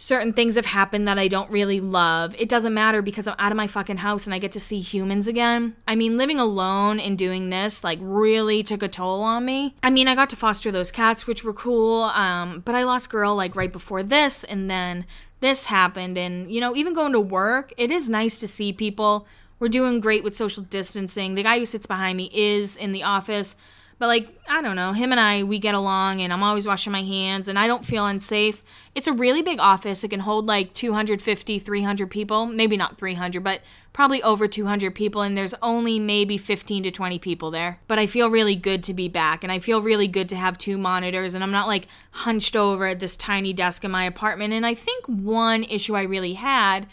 certain 0.00 0.32
things 0.32 0.54
have 0.54 0.64
happened 0.64 1.08
that 1.08 1.18
I 1.18 1.26
don't 1.26 1.50
really 1.50 1.80
love. 1.80 2.34
It 2.38 2.48
doesn't 2.48 2.72
matter 2.72 3.02
because 3.02 3.26
I'm 3.26 3.34
out 3.38 3.52
of 3.52 3.56
my 3.56 3.66
fucking 3.66 3.98
house 3.98 4.26
and 4.26 4.32
I 4.32 4.38
get 4.38 4.52
to 4.52 4.60
see 4.60 4.78
humans 4.80 5.26
again. 5.26 5.74
I 5.88 5.96
mean, 5.96 6.16
living 6.16 6.38
alone 6.38 7.00
and 7.00 7.18
doing 7.18 7.50
this 7.50 7.82
like 7.82 7.98
really 8.00 8.62
took 8.62 8.82
a 8.82 8.88
toll 8.88 9.22
on 9.22 9.44
me. 9.44 9.74
I 9.82 9.90
mean, 9.90 10.06
I 10.06 10.14
got 10.14 10.30
to 10.30 10.36
foster 10.36 10.70
those 10.70 10.92
cats, 10.92 11.26
which 11.26 11.42
were 11.42 11.52
cool. 11.52 12.04
Um, 12.04 12.60
but 12.64 12.76
I 12.76 12.84
lost 12.84 13.10
girl 13.10 13.34
like 13.34 13.56
right 13.56 13.72
before 13.72 14.04
this, 14.04 14.44
and 14.44 14.70
then 14.70 15.04
this 15.40 15.66
happened. 15.66 16.16
And 16.16 16.50
you 16.50 16.60
know, 16.60 16.76
even 16.76 16.94
going 16.94 17.12
to 17.12 17.20
work, 17.20 17.72
it 17.76 17.90
is 17.90 18.08
nice 18.08 18.38
to 18.38 18.48
see 18.48 18.72
people 18.72 19.26
We're 19.60 19.68
doing 19.68 20.00
great 20.00 20.22
with 20.22 20.36
social 20.36 20.62
distancing. 20.62 21.34
The 21.34 21.42
guy 21.42 21.58
who 21.58 21.64
sits 21.64 21.86
behind 21.86 22.16
me 22.16 22.30
is 22.32 22.76
in 22.76 22.92
the 22.92 23.02
office. 23.02 23.56
But 23.98 24.06
like, 24.06 24.28
I 24.48 24.62
don't 24.62 24.76
know, 24.76 24.92
him 24.92 25.10
and 25.10 25.18
I, 25.18 25.42
we 25.42 25.58
get 25.58 25.74
along 25.74 26.20
and 26.20 26.32
I'm 26.32 26.44
always 26.44 26.66
washing 26.66 26.92
my 26.92 27.02
hands 27.02 27.48
and 27.48 27.58
I 27.58 27.66
don't 27.66 27.84
feel 27.84 28.06
unsafe. 28.06 28.62
It's 28.98 29.06
a 29.06 29.12
really 29.12 29.42
big 29.42 29.60
office. 29.60 30.02
It 30.02 30.08
can 30.08 30.18
hold 30.18 30.46
like 30.46 30.74
250, 30.74 31.60
300 31.60 32.10
people. 32.10 32.46
Maybe 32.46 32.76
not 32.76 32.98
300, 32.98 33.44
but 33.44 33.60
probably 33.92 34.20
over 34.24 34.48
200 34.48 34.92
people 34.92 35.22
and 35.22 35.38
there's 35.38 35.54
only 35.62 36.00
maybe 36.00 36.36
15 36.36 36.82
to 36.82 36.90
20 36.90 37.16
people 37.20 37.52
there. 37.52 37.78
But 37.86 38.00
I 38.00 38.08
feel 38.08 38.28
really 38.28 38.56
good 38.56 38.82
to 38.82 38.92
be 38.92 39.08
back 39.08 39.44
and 39.44 39.52
I 39.52 39.60
feel 39.60 39.80
really 39.80 40.08
good 40.08 40.28
to 40.30 40.36
have 40.36 40.58
two 40.58 40.76
monitors 40.76 41.36
and 41.36 41.44
I'm 41.44 41.52
not 41.52 41.68
like 41.68 41.86
hunched 42.10 42.56
over 42.56 42.88
at 42.88 42.98
this 42.98 43.16
tiny 43.16 43.52
desk 43.52 43.84
in 43.84 43.92
my 43.92 44.02
apartment. 44.02 44.52
And 44.52 44.66
I 44.66 44.74
think 44.74 45.06
one 45.06 45.62
issue 45.62 45.94
I 45.94 46.02
really 46.02 46.34
had 46.34 46.88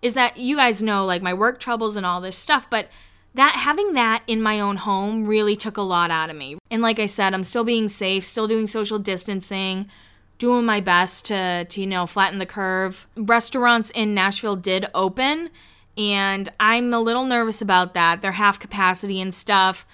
is 0.00 0.14
that 0.14 0.36
you 0.36 0.54
guys 0.54 0.80
know 0.80 1.04
like 1.04 1.22
my 1.22 1.34
work 1.34 1.58
troubles 1.58 1.96
and 1.96 2.06
all 2.06 2.20
this 2.20 2.38
stuff, 2.38 2.70
but 2.70 2.88
that 3.34 3.56
having 3.56 3.94
that 3.94 4.22
in 4.28 4.40
my 4.40 4.60
own 4.60 4.76
home 4.76 5.26
really 5.26 5.56
took 5.56 5.76
a 5.76 5.82
lot 5.82 6.12
out 6.12 6.30
of 6.30 6.36
me. 6.36 6.56
And 6.70 6.82
like 6.82 7.00
I 7.00 7.06
said, 7.06 7.34
I'm 7.34 7.42
still 7.42 7.64
being 7.64 7.88
safe, 7.88 8.24
still 8.24 8.46
doing 8.46 8.68
social 8.68 9.00
distancing, 9.00 9.90
doing 10.38 10.64
my 10.64 10.80
best 10.80 11.26
to 11.26 11.64
to 11.64 11.80
you 11.80 11.86
know 11.86 12.06
flatten 12.06 12.38
the 12.38 12.46
curve. 12.46 13.06
Restaurants 13.16 13.90
in 13.90 14.14
Nashville 14.14 14.56
did 14.56 14.86
open, 14.94 15.50
and 15.96 16.48
I'm 16.58 16.94
a 16.94 17.00
little 17.00 17.24
nervous 17.24 17.60
about 17.60 17.94
that. 17.94 18.22
They're 18.22 18.32
half 18.32 18.58
capacity 18.58 19.20
and 19.20 19.34
stuff. 19.34 19.86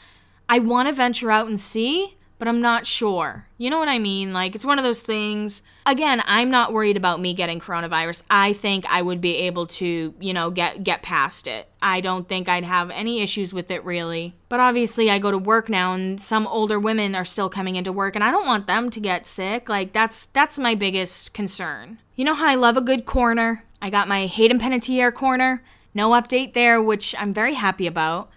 I 0.48 0.58
want 0.58 0.88
to 0.88 0.94
venture 0.94 1.30
out 1.30 1.46
and 1.46 1.58
see, 1.58 2.16
but 2.44 2.50
I'm 2.50 2.60
not 2.60 2.86
sure. 2.86 3.46
You 3.56 3.70
know 3.70 3.78
what 3.78 3.88
I 3.88 3.98
mean? 3.98 4.34
Like, 4.34 4.54
it's 4.54 4.66
one 4.66 4.78
of 4.78 4.84
those 4.84 5.00
things. 5.00 5.62
Again, 5.86 6.22
I'm 6.26 6.50
not 6.50 6.74
worried 6.74 6.98
about 6.98 7.18
me 7.18 7.32
getting 7.32 7.58
coronavirus. 7.58 8.22
I 8.28 8.52
think 8.52 8.84
I 8.86 9.00
would 9.00 9.22
be 9.22 9.36
able 9.36 9.66
to, 9.68 10.12
you 10.20 10.34
know, 10.34 10.50
get 10.50 10.84
get 10.84 11.00
past 11.00 11.46
it. 11.46 11.70
I 11.80 12.02
don't 12.02 12.28
think 12.28 12.46
I'd 12.46 12.64
have 12.64 12.90
any 12.90 13.22
issues 13.22 13.54
with 13.54 13.70
it 13.70 13.82
really. 13.82 14.34
But 14.50 14.60
obviously, 14.60 15.10
I 15.10 15.18
go 15.18 15.30
to 15.30 15.38
work 15.38 15.70
now 15.70 15.94
and 15.94 16.20
some 16.20 16.46
older 16.46 16.78
women 16.78 17.14
are 17.14 17.24
still 17.24 17.48
coming 17.48 17.76
into 17.76 17.94
work 17.94 18.14
and 18.14 18.22
I 18.22 18.30
don't 18.30 18.46
want 18.46 18.66
them 18.66 18.90
to 18.90 19.00
get 19.00 19.26
sick. 19.26 19.70
Like 19.70 19.94
that's 19.94 20.26
that's 20.26 20.58
my 20.58 20.74
biggest 20.74 21.32
concern. 21.32 21.98
You 22.14 22.26
know 22.26 22.34
how 22.34 22.46
I 22.46 22.56
love 22.56 22.76
a 22.76 22.82
good 22.82 23.06
corner? 23.06 23.64
I 23.80 23.88
got 23.88 24.06
my 24.06 24.26
Hayden 24.26 24.58
Panettiere 24.58 25.14
corner. 25.14 25.62
No 25.94 26.10
update 26.10 26.52
there, 26.52 26.82
which 26.82 27.14
I'm 27.18 27.32
very 27.32 27.54
happy 27.54 27.86
about. 27.86 28.28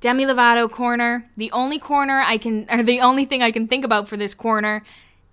Demi 0.00 0.24
Lovato 0.24 0.70
corner. 0.70 1.28
The 1.36 1.50
only 1.52 1.78
corner 1.78 2.22
I 2.24 2.38
can, 2.38 2.66
or 2.70 2.82
the 2.82 3.00
only 3.00 3.24
thing 3.24 3.42
I 3.42 3.50
can 3.50 3.66
think 3.66 3.84
about 3.84 4.08
for 4.08 4.16
this 4.16 4.34
corner 4.34 4.84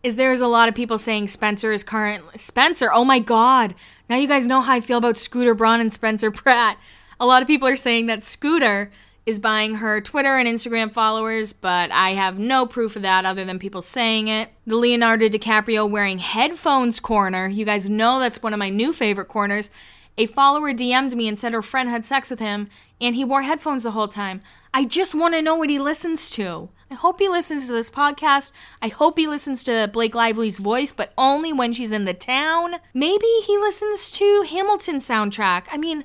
is 0.04 0.16
there's 0.16 0.42
a 0.42 0.48
lot 0.48 0.70
of 0.70 0.76
people 0.76 0.98
saying 0.98 1.30
Spencer 1.30 1.72
is 1.72 1.84
current. 1.84 2.24
Spencer, 2.36 2.92
oh 2.92 3.06
my 3.06 3.20
God. 3.20 3.76
Now 4.10 4.18
you 4.18 4.28
guys 4.28 4.46
know 4.46 4.62
how 4.62 4.74
I 4.74 4.82
feel 4.82 4.98
about 4.98 5.18
Scooter 5.18 5.54
Braun 5.54 5.80
and 5.80 5.94
Spencer 5.94 6.30
Pratt. 6.30 6.78
A 7.20 7.26
lot 7.26 7.42
of 7.42 7.48
people 7.48 7.68
are 7.68 7.76
saying 7.76 8.08
that 8.08 8.24
Scooter 8.24 8.92
is 9.26 9.40
buying 9.40 9.76
her 9.76 10.02
Twitter 10.02 10.36
and 10.36 10.48
Instagram 10.48 10.92
followers, 10.92 11.54
but 11.54 11.90
I 11.92 12.10
have 12.10 12.38
no 12.38 12.66
proof 12.66 12.98
of 12.98 13.02
that 13.04 13.26
other 13.26 13.46
than 13.46 13.60
people 13.60 13.82
saying 13.82 14.28
it. 14.28 14.50
The 14.68 14.76
Leonardo 14.76 15.30
DiCaprio 15.30 15.90
wearing 15.90 16.20
headphones 16.20 17.00
corner. 17.00 17.48
You 17.48 17.64
guys 17.64 17.90
know 17.90 18.20
that's 18.20 18.44
one 18.44 18.52
of 18.52 18.60
my 18.60 18.70
new 18.70 18.92
favorite 18.92 19.30
corners. 19.30 19.72
A 20.18 20.26
follower 20.26 20.74
DM'd 20.74 21.16
me 21.16 21.28
and 21.30 21.40
said 21.40 21.54
her 21.54 21.62
friend 21.62 21.90
had 21.90 22.04
sex 22.04 22.30
with 22.30 22.40
him 22.40 22.70
and 23.00 23.16
he 23.16 23.26
wore 23.26 23.42
headphones 23.42 23.84
the 23.84 23.92
whole 23.92 24.08
time. 24.08 24.42
I 24.74 24.86
just 24.86 25.14
want 25.14 25.36
to 25.36 25.42
know 25.42 25.56
what 25.56 25.70
he 25.70 25.80
listens 25.80 26.30
to. 26.32 26.70
I 26.90 26.96
hope 26.96 27.20
he 27.20 27.28
listens 27.30 27.68
to 27.68 27.74
this 27.74 27.90
podcast. 27.90 28.52
I 28.82 28.88
hope 28.88 29.18
he 29.18 29.28
listens 29.28 29.64
to 29.64 29.90
Blake 29.92 30.16
Lively's 30.16 30.60
voice, 30.60 30.92
but 30.92 31.14
only 31.18 31.52
when 31.54 31.74
she's 31.74 31.92
in 31.92 32.06
the 32.06 32.14
town. 32.14 32.76
Maybe 32.94 33.28
he 33.46 33.58
listens 33.58 34.12
to 34.12 34.46
Hamilton 34.50 34.98
soundtrack. 34.98 35.66
I 35.72 35.78
mean, 35.78 36.04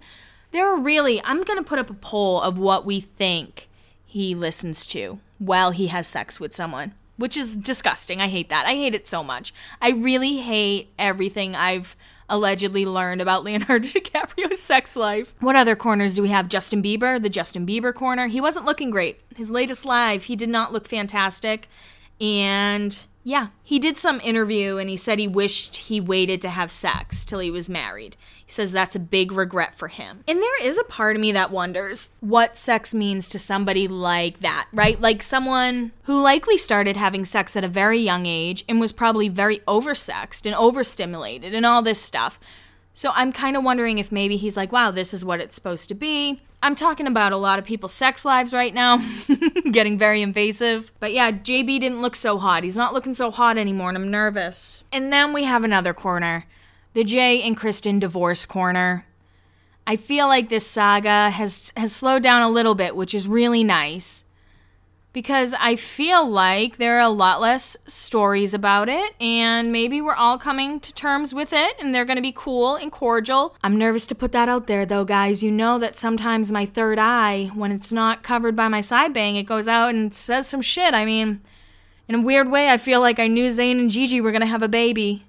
there 0.52 0.66
are 0.66 0.78
really, 0.78 1.22
I'm 1.24 1.42
going 1.42 1.58
to 1.58 1.68
put 1.68 1.78
up 1.78 1.90
a 1.90 1.94
poll 1.94 2.40
of 2.40 2.58
what 2.58 2.86
we 2.86 3.00
think 3.00 3.68
he 4.04 4.34
listens 4.34 4.86
to 4.86 5.20
while 5.38 5.70
he 5.70 5.88
has 5.88 6.06
sex 6.06 6.40
with 6.40 6.54
someone, 6.54 6.94
which 7.16 7.36
is 7.36 7.56
disgusting. 7.56 8.20
I 8.20 8.28
hate 8.28 8.48
that. 8.48 8.66
I 8.66 8.72
hate 8.72 8.94
it 8.94 9.06
so 9.06 9.22
much. 9.22 9.52
I 9.80 9.90
really 9.90 10.38
hate 10.38 10.92
everything 10.98 11.54
I've 11.54 11.96
allegedly 12.28 12.84
learned 12.84 13.20
about 13.20 13.44
Leonardo 13.44 13.88
DiCaprio's 13.88 14.60
sex 14.60 14.96
life. 14.96 15.34
What 15.40 15.56
other 15.56 15.76
corners 15.76 16.14
do 16.14 16.22
we 16.22 16.28
have? 16.28 16.48
Justin 16.48 16.82
Bieber, 16.82 17.20
the 17.20 17.28
Justin 17.28 17.66
Bieber 17.66 17.94
corner. 17.94 18.26
He 18.26 18.40
wasn't 18.40 18.66
looking 18.66 18.90
great. 18.90 19.20
His 19.34 19.50
latest 19.50 19.84
live, 19.84 20.24
he 20.24 20.36
did 20.36 20.48
not 20.48 20.72
look 20.72 20.88
fantastic. 20.88 21.68
And 22.20 23.04
yeah, 23.28 23.48
he 23.62 23.78
did 23.78 23.98
some 23.98 24.22
interview 24.22 24.78
and 24.78 24.88
he 24.88 24.96
said 24.96 25.18
he 25.18 25.28
wished 25.28 25.76
he 25.76 26.00
waited 26.00 26.40
to 26.40 26.48
have 26.48 26.70
sex 26.70 27.26
till 27.26 27.40
he 27.40 27.50
was 27.50 27.68
married. 27.68 28.16
He 28.46 28.50
says 28.50 28.72
that's 28.72 28.96
a 28.96 28.98
big 28.98 29.32
regret 29.32 29.74
for 29.74 29.88
him. 29.88 30.24
And 30.26 30.38
there 30.38 30.64
is 30.64 30.78
a 30.78 30.84
part 30.84 31.14
of 31.14 31.20
me 31.20 31.30
that 31.32 31.50
wonders 31.50 32.12
what 32.20 32.56
sex 32.56 32.94
means 32.94 33.28
to 33.28 33.38
somebody 33.38 33.86
like 33.86 34.40
that, 34.40 34.68
right? 34.72 34.98
Like 34.98 35.22
someone 35.22 35.92
who 36.04 36.18
likely 36.22 36.56
started 36.56 36.96
having 36.96 37.26
sex 37.26 37.54
at 37.54 37.64
a 37.64 37.68
very 37.68 37.98
young 37.98 38.24
age 38.24 38.64
and 38.66 38.80
was 38.80 38.92
probably 38.92 39.28
very 39.28 39.58
oversexed 39.68 40.46
and 40.46 40.54
overstimulated 40.54 41.52
and 41.52 41.66
all 41.66 41.82
this 41.82 42.00
stuff. 42.00 42.40
So 42.94 43.12
I'm 43.14 43.30
kind 43.30 43.58
of 43.58 43.62
wondering 43.62 43.98
if 43.98 44.10
maybe 44.10 44.38
he's 44.38 44.56
like, 44.56 44.72
wow, 44.72 44.90
this 44.90 45.12
is 45.12 45.22
what 45.22 45.38
it's 45.38 45.54
supposed 45.54 45.88
to 45.88 45.94
be. 45.94 46.40
I'm 46.62 46.74
talking 46.74 47.06
about 47.06 47.32
a 47.32 47.36
lot 47.36 47.58
of 47.58 47.64
people's 47.64 47.94
sex 47.94 48.24
lives 48.24 48.52
right 48.52 48.74
now, 48.74 49.00
getting 49.70 49.96
very 49.96 50.22
invasive. 50.22 50.90
But 50.98 51.12
yeah, 51.12 51.30
JB 51.30 51.80
didn't 51.80 52.02
look 52.02 52.16
so 52.16 52.38
hot. 52.38 52.64
He's 52.64 52.76
not 52.76 52.92
looking 52.92 53.14
so 53.14 53.30
hot 53.30 53.56
anymore, 53.56 53.90
and 53.90 53.98
I'm 53.98 54.10
nervous. 54.10 54.82
And 54.90 55.12
then 55.12 55.32
we 55.32 55.44
have 55.44 55.64
another 55.64 55.94
corner 55.94 56.46
the 56.94 57.04
Jay 57.04 57.42
and 57.42 57.56
Kristin 57.56 58.00
divorce 58.00 58.44
corner. 58.44 59.06
I 59.86 59.94
feel 59.94 60.26
like 60.26 60.48
this 60.48 60.66
saga 60.66 61.30
has 61.30 61.72
has 61.76 61.94
slowed 61.94 62.22
down 62.22 62.42
a 62.42 62.48
little 62.48 62.74
bit, 62.74 62.96
which 62.96 63.14
is 63.14 63.28
really 63.28 63.62
nice. 63.62 64.24
Because 65.18 65.52
I 65.58 65.74
feel 65.74 66.30
like 66.30 66.76
there 66.76 66.96
are 66.98 67.00
a 67.00 67.08
lot 67.08 67.40
less 67.40 67.76
stories 67.86 68.54
about 68.54 68.88
it, 68.88 69.20
and 69.20 69.72
maybe 69.72 70.00
we're 70.00 70.14
all 70.14 70.38
coming 70.38 70.78
to 70.78 70.94
terms 70.94 71.34
with 71.34 71.52
it, 71.52 71.74
and 71.80 71.92
they're 71.92 72.04
gonna 72.04 72.22
be 72.22 72.30
cool 72.30 72.76
and 72.76 72.92
cordial. 72.92 73.56
I'm 73.64 73.76
nervous 73.76 74.06
to 74.06 74.14
put 74.14 74.30
that 74.30 74.48
out 74.48 74.68
there, 74.68 74.86
though, 74.86 75.04
guys. 75.04 75.42
You 75.42 75.50
know 75.50 75.76
that 75.80 75.96
sometimes 75.96 76.52
my 76.52 76.64
third 76.64 77.00
eye, 77.00 77.50
when 77.52 77.72
it's 77.72 77.90
not 77.90 78.22
covered 78.22 78.54
by 78.54 78.68
my 78.68 78.80
side 78.80 79.12
bang, 79.12 79.34
it 79.34 79.42
goes 79.42 79.66
out 79.66 79.92
and 79.92 80.14
says 80.14 80.46
some 80.46 80.62
shit. 80.62 80.94
I 80.94 81.04
mean, 81.04 81.40
in 82.06 82.14
a 82.14 82.22
weird 82.22 82.48
way, 82.48 82.70
I 82.70 82.76
feel 82.76 83.00
like 83.00 83.18
I 83.18 83.26
knew 83.26 83.50
Zayn 83.50 83.80
and 83.80 83.90
Gigi 83.90 84.20
were 84.20 84.30
gonna 84.30 84.46
have 84.46 84.62
a 84.62 84.68
baby. 84.68 85.26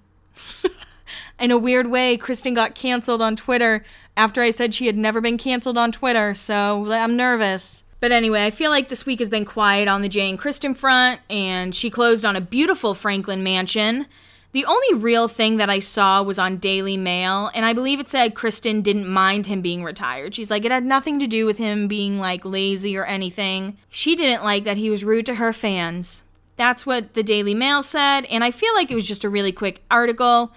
in 1.39 1.49
a 1.49 1.58
weird 1.58 1.88
way, 1.88 2.15
Kristin 2.15 2.54
got 2.54 2.75
canceled 2.75 3.23
on 3.23 3.36
Twitter 3.36 3.84
after 4.15 4.43
I 4.43 4.52
said 4.52 4.75
she 4.75 4.86
had 4.86 4.97
never 4.99 5.19
been 5.19 5.39
canceled 5.39 5.80
on 5.80 5.91
Twitter, 5.91 6.36
so 6.36 6.91
I'm 6.91 7.15
nervous. 7.15 7.84
But 7.99 8.12
anyway, 8.12 8.45
I 8.45 8.49
feel 8.49 8.71
like 8.71 8.88
this 8.88 9.05
week 9.05 9.19
has 9.19 9.29
been 9.29 9.45
quiet 9.45 9.88
on 9.88 10.01
the 10.01 10.09
Jay 10.09 10.29
and 10.29 10.39
Kristin 10.39 10.75
front, 10.75 11.19
and 11.29 11.75
she 11.75 11.89
closed 11.89 12.23
on 12.23 12.35
a 12.35 12.41
beautiful 12.41 12.93
Franklin 12.93 13.43
mansion. 13.43 14.05
The 14.51 14.65
only 14.65 14.93
real 14.95 15.27
thing 15.27 15.57
that 15.57 15.69
I 15.69 15.79
saw 15.79 16.23
was 16.23 16.39
on 16.39 16.57
Daily 16.57 16.97
Mail, 16.97 17.51
and 17.53 17.65
I 17.65 17.73
believe 17.73 17.99
it 17.99 18.07
said 18.07 18.33
Kristin 18.33 18.81
didn't 18.81 19.07
mind 19.07 19.47
him 19.47 19.62
being 19.62 19.83
retired. 19.83 20.33
She's 20.33 20.49
like, 20.49 20.65
it 20.65 20.71
had 20.71 20.85
nothing 20.85 21.19
to 21.19 21.27
do 21.27 21.45
with 21.45 21.57
him 21.57 21.88
being 21.88 22.19
like 22.19 22.45
lazy 22.45 22.97
or 22.97 23.05
anything. 23.05 23.77
She 23.89 24.15
didn't 24.15 24.43
like 24.43 24.63
that 24.63 24.77
he 24.77 24.89
was 24.89 25.03
rude 25.03 25.25
to 25.27 25.35
her 25.35 25.53
fans. 25.53 26.23
That's 26.55 26.85
what 26.85 27.13
the 27.13 27.23
Daily 27.23 27.53
Mail 27.53 27.83
said, 27.83 28.25
and 28.25 28.43
I 28.43 28.51
feel 28.51 28.73
like 28.73 28.89
it 28.89 28.95
was 28.95 29.07
just 29.07 29.23
a 29.23 29.29
really 29.29 29.51
quick 29.51 29.83
article. 29.91 30.51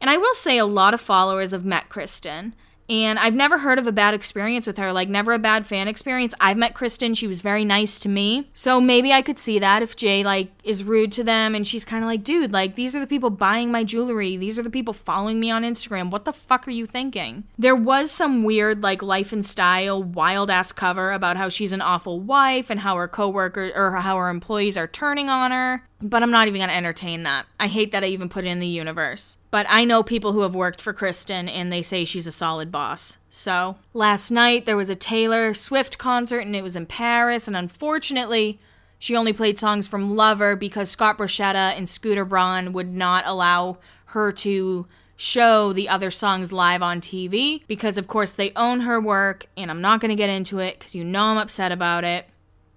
And 0.00 0.10
I 0.10 0.16
will 0.16 0.34
say 0.34 0.58
a 0.58 0.66
lot 0.66 0.94
of 0.94 1.00
followers 1.00 1.52
have 1.52 1.64
met 1.64 1.88
Kristin. 1.88 2.52
And 2.88 3.18
I've 3.18 3.34
never 3.34 3.58
heard 3.58 3.78
of 3.78 3.86
a 3.86 3.92
bad 3.92 4.14
experience 4.14 4.66
with 4.66 4.78
her, 4.78 4.92
like 4.92 5.08
never 5.08 5.32
a 5.32 5.38
bad 5.38 5.66
fan 5.66 5.88
experience. 5.88 6.34
I've 6.40 6.56
met 6.56 6.74
Kristin, 6.74 7.16
she 7.16 7.26
was 7.26 7.40
very 7.40 7.64
nice 7.64 7.98
to 8.00 8.08
me. 8.08 8.48
So 8.54 8.80
maybe 8.80 9.12
I 9.12 9.22
could 9.22 9.38
see 9.38 9.58
that 9.58 9.82
if 9.82 9.96
Jay 9.96 10.22
like 10.22 10.50
is 10.62 10.84
rude 10.84 11.12
to 11.12 11.24
them 11.24 11.54
and 11.54 11.66
she's 11.66 11.84
kind 11.84 12.04
of 12.04 12.08
like, 12.08 12.22
"Dude, 12.22 12.52
like 12.52 12.74
these 12.76 12.94
are 12.94 13.00
the 13.00 13.06
people 13.06 13.30
buying 13.30 13.70
my 13.72 13.84
jewelry. 13.84 14.36
These 14.36 14.58
are 14.58 14.62
the 14.62 14.70
people 14.70 14.94
following 14.94 15.40
me 15.40 15.50
on 15.50 15.62
Instagram. 15.62 16.10
What 16.10 16.24
the 16.24 16.32
fuck 16.32 16.66
are 16.68 16.72
you 16.72 16.86
thinking?" 16.86 17.44
There 17.58 17.76
was 17.76 18.10
some 18.10 18.44
weird 18.44 18.82
like 18.82 19.02
life 19.02 19.32
and 19.32 19.44
style 19.44 20.02
wild 20.02 20.50
ass 20.50 20.72
cover 20.72 21.12
about 21.12 21.36
how 21.36 21.48
she's 21.48 21.72
an 21.72 21.82
awful 21.82 22.20
wife 22.20 22.70
and 22.70 22.80
how 22.80 22.96
her 22.96 23.08
coworkers 23.08 23.72
or 23.74 23.96
how 23.96 24.16
her 24.16 24.28
employees 24.28 24.76
are 24.76 24.86
turning 24.86 25.28
on 25.28 25.50
her. 25.50 25.86
But 26.02 26.22
I'm 26.22 26.30
not 26.30 26.46
even 26.46 26.60
going 26.60 26.68
to 26.68 26.76
entertain 26.76 27.22
that. 27.22 27.46
I 27.58 27.68
hate 27.68 27.90
that 27.92 28.04
I 28.04 28.08
even 28.08 28.28
put 28.28 28.44
it 28.44 28.48
in 28.48 28.58
the 28.58 28.66
universe. 28.66 29.38
But 29.56 29.64
I 29.70 29.86
know 29.86 30.02
people 30.02 30.32
who 30.32 30.42
have 30.42 30.54
worked 30.54 30.82
for 30.82 30.92
Kristin 30.92 31.48
and 31.48 31.72
they 31.72 31.80
say 31.80 32.04
she's 32.04 32.26
a 32.26 32.30
solid 32.30 32.70
boss. 32.70 33.16
So, 33.30 33.76
last 33.94 34.30
night 34.30 34.66
there 34.66 34.76
was 34.76 34.90
a 34.90 34.94
Taylor 34.94 35.54
Swift 35.54 35.96
concert 35.96 36.40
and 36.40 36.54
it 36.54 36.60
was 36.60 36.76
in 36.76 36.84
Paris. 36.84 37.46
And 37.48 37.56
unfortunately, 37.56 38.60
she 38.98 39.16
only 39.16 39.32
played 39.32 39.58
songs 39.58 39.88
from 39.88 40.14
Lover 40.14 40.56
because 40.56 40.90
Scott 40.90 41.16
Borchetta 41.16 41.74
and 41.74 41.88
Scooter 41.88 42.26
Braun 42.26 42.74
would 42.74 42.92
not 42.92 43.26
allow 43.26 43.78
her 44.08 44.30
to 44.30 44.86
show 45.16 45.72
the 45.72 45.88
other 45.88 46.10
songs 46.10 46.52
live 46.52 46.82
on 46.82 47.00
TV 47.00 47.62
because, 47.66 47.96
of 47.96 48.06
course, 48.06 48.32
they 48.32 48.52
own 48.56 48.80
her 48.80 49.00
work. 49.00 49.46
And 49.56 49.70
I'm 49.70 49.80
not 49.80 50.02
going 50.02 50.10
to 50.10 50.16
get 50.16 50.28
into 50.28 50.58
it 50.58 50.78
because 50.78 50.94
you 50.94 51.02
know 51.02 51.28
I'm 51.28 51.38
upset 51.38 51.72
about 51.72 52.04
it. 52.04 52.28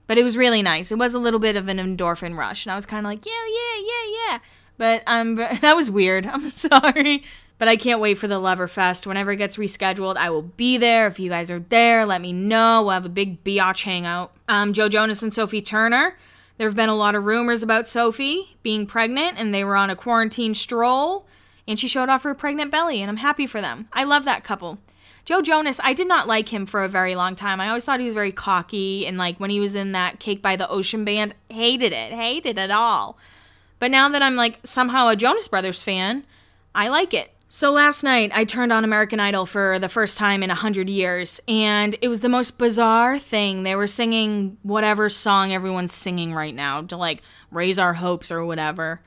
But 0.08 0.18
it 0.18 0.24
was 0.24 0.38
really 0.38 0.62
nice. 0.62 0.94
It 0.94 0.98
was 0.98 1.14
a 1.14 1.20
little 1.20 1.42
bit 1.42 1.58
of 1.58 1.68
an 1.68 1.78
endorphin 1.78 2.38
rush. 2.38 2.66
And 2.66 2.72
I 2.72 2.78
was 2.78 2.86
kind 2.86 3.06
of 3.06 3.10
like, 3.12 3.26
yeah, 3.26 3.34
yeah, 3.50 3.82
yeah, 3.82 4.16
yeah. 4.30 4.40
But 4.80 5.04
um, 5.06 5.36
that 5.62 5.76
was 5.76 5.92
weird. 5.92 6.26
I'm 6.26 6.50
sorry. 6.50 7.24
But 7.60 7.68
I 7.68 7.76
can't 7.76 8.00
wait 8.00 8.18
for 8.18 8.28
the 8.28 8.40
Loverfest. 8.40 9.06
Whenever 9.06 9.34
it 9.34 9.36
gets 9.36 9.58
rescheduled, 9.58 10.16
I 10.16 10.30
will 10.30 10.44
be 10.44 10.78
there. 10.78 11.08
If 11.08 11.20
you 11.20 11.30
guys 11.30 11.52
are 11.52 11.60
there, 11.60 12.06
let 12.06 12.22
me 12.22 12.32
know. 12.32 12.82
We'll 12.82 12.94
have 12.94 13.06
a 13.06 13.10
big 13.10 13.44
biatch 13.44 13.84
hangout. 13.84 14.34
Um, 14.48 14.72
Joe 14.72 14.88
Jonas 14.88 15.22
and 15.22 15.34
Sophie 15.34 15.62
Turner. 15.62 16.18
There 16.58 16.68
have 16.68 16.76
been 16.76 16.90
a 16.90 16.96
lot 16.96 17.16
of 17.16 17.26
rumors 17.26 17.62
about 17.62 17.88
Sophie 17.88 18.58
being 18.64 18.86
pregnant, 18.86 19.38
and 19.38 19.54
they 19.54 19.64
were 19.64 19.76
on 19.76 19.90
a 19.90 19.96
quarantine 19.96 20.54
stroll, 20.54 21.26
and 21.68 21.78
she 21.78 21.88
showed 21.88 22.10
off 22.10 22.24
her 22.24 22.34
pregnant 22.34 22.72
belly, 22.72 23.02
and 23.02 23.10
I'm 23.10 23.18
happy 23.18 23.46
for 23.46 23.62
them. 23.62 23.88
I 23.94 24.06
love 24.06 24.26
that 24.26 24.44
couple. 24.44 24.80
Joe 25.26 25.42
Jonas, 25.42 25.80
I 25.84 25.94
did 25.94 26.08
not 26.08 26.28
like 26.28 26.50
him 26.50 26.66
for 26.66 26.84
a 26.84 26.90
very 26.90 27.16
long 27.16 27.36
time. 27.36 27.62
I 27.62 27.68
always 27.68 27.86
thought 27.86 28.00
he 28.00 28.06
was 28.06 28.14
very 28.14 28.32
cocky, 28.32 29.06
and 29.06 29.18
like 29.18 29.38
when 29.38 29.50
he 29.50 29.60
was 29.60 29.76
in 29.76 29.92
that 29.92 30.20
Cake 30.20 30.42
by 30.42 30.56
the 30.56 30.70
Ocean 30.70 31.06
band, 31.06 31.34
hated 31.50 31.94
it, 31.94 32.14
hated 32.14 32.58
it 32.58 32.72
all. 32.72 33.18
But 33.80 33.92
now 33.92 34.10
that 34.10 34.22
I'm 34.22 34.36
like 34.36 34.60
somehow 34.64 35.08
a 35.08 35.16
Jonas 35.16 35.48
Brothers 35.48 35.82
fan, 35.82 36.26
I 36.76 36.90
like 36.90 37.14
it. 37.14 37.34
So 37.52 37.72
last 37.72 38.04
night 38.04 38.32
I 38.34 38.44
turned 38.44 38.72
on 38.72 38.84
American 38.84 39.20
Idol 39.20 39.46
for 39.46 39.80
the 39.80 39.90
first 39.90 40.18
time 40.18 40.44
in 40.44 40.52
a 40.52 40.56
hundred 40.56 40.90
years, 40.90 41.42
and 41.48 41.96
it 42.02 42.08
was 42.08 42.22
the 42.22 42.30
most 42.30 42.58
bizarre 42.58 43.18
thing. 43.18 43.64
They 43.64 43.76
were 43.76 43.88
singing 43.88 44.58
whatever 44.62 45.10
song 45.10 45.52
everyone's 45.52 45.94
singing 45.94 46.34
right 46.34 46.54
now 46.54 46.82
to 46.84 46.98
like 46.98 47.22
raise 47.52 47.80
our 47.80 47.96
hopes 47.96 48.32
or 48.32 48.46
whatever. 48.46 49.02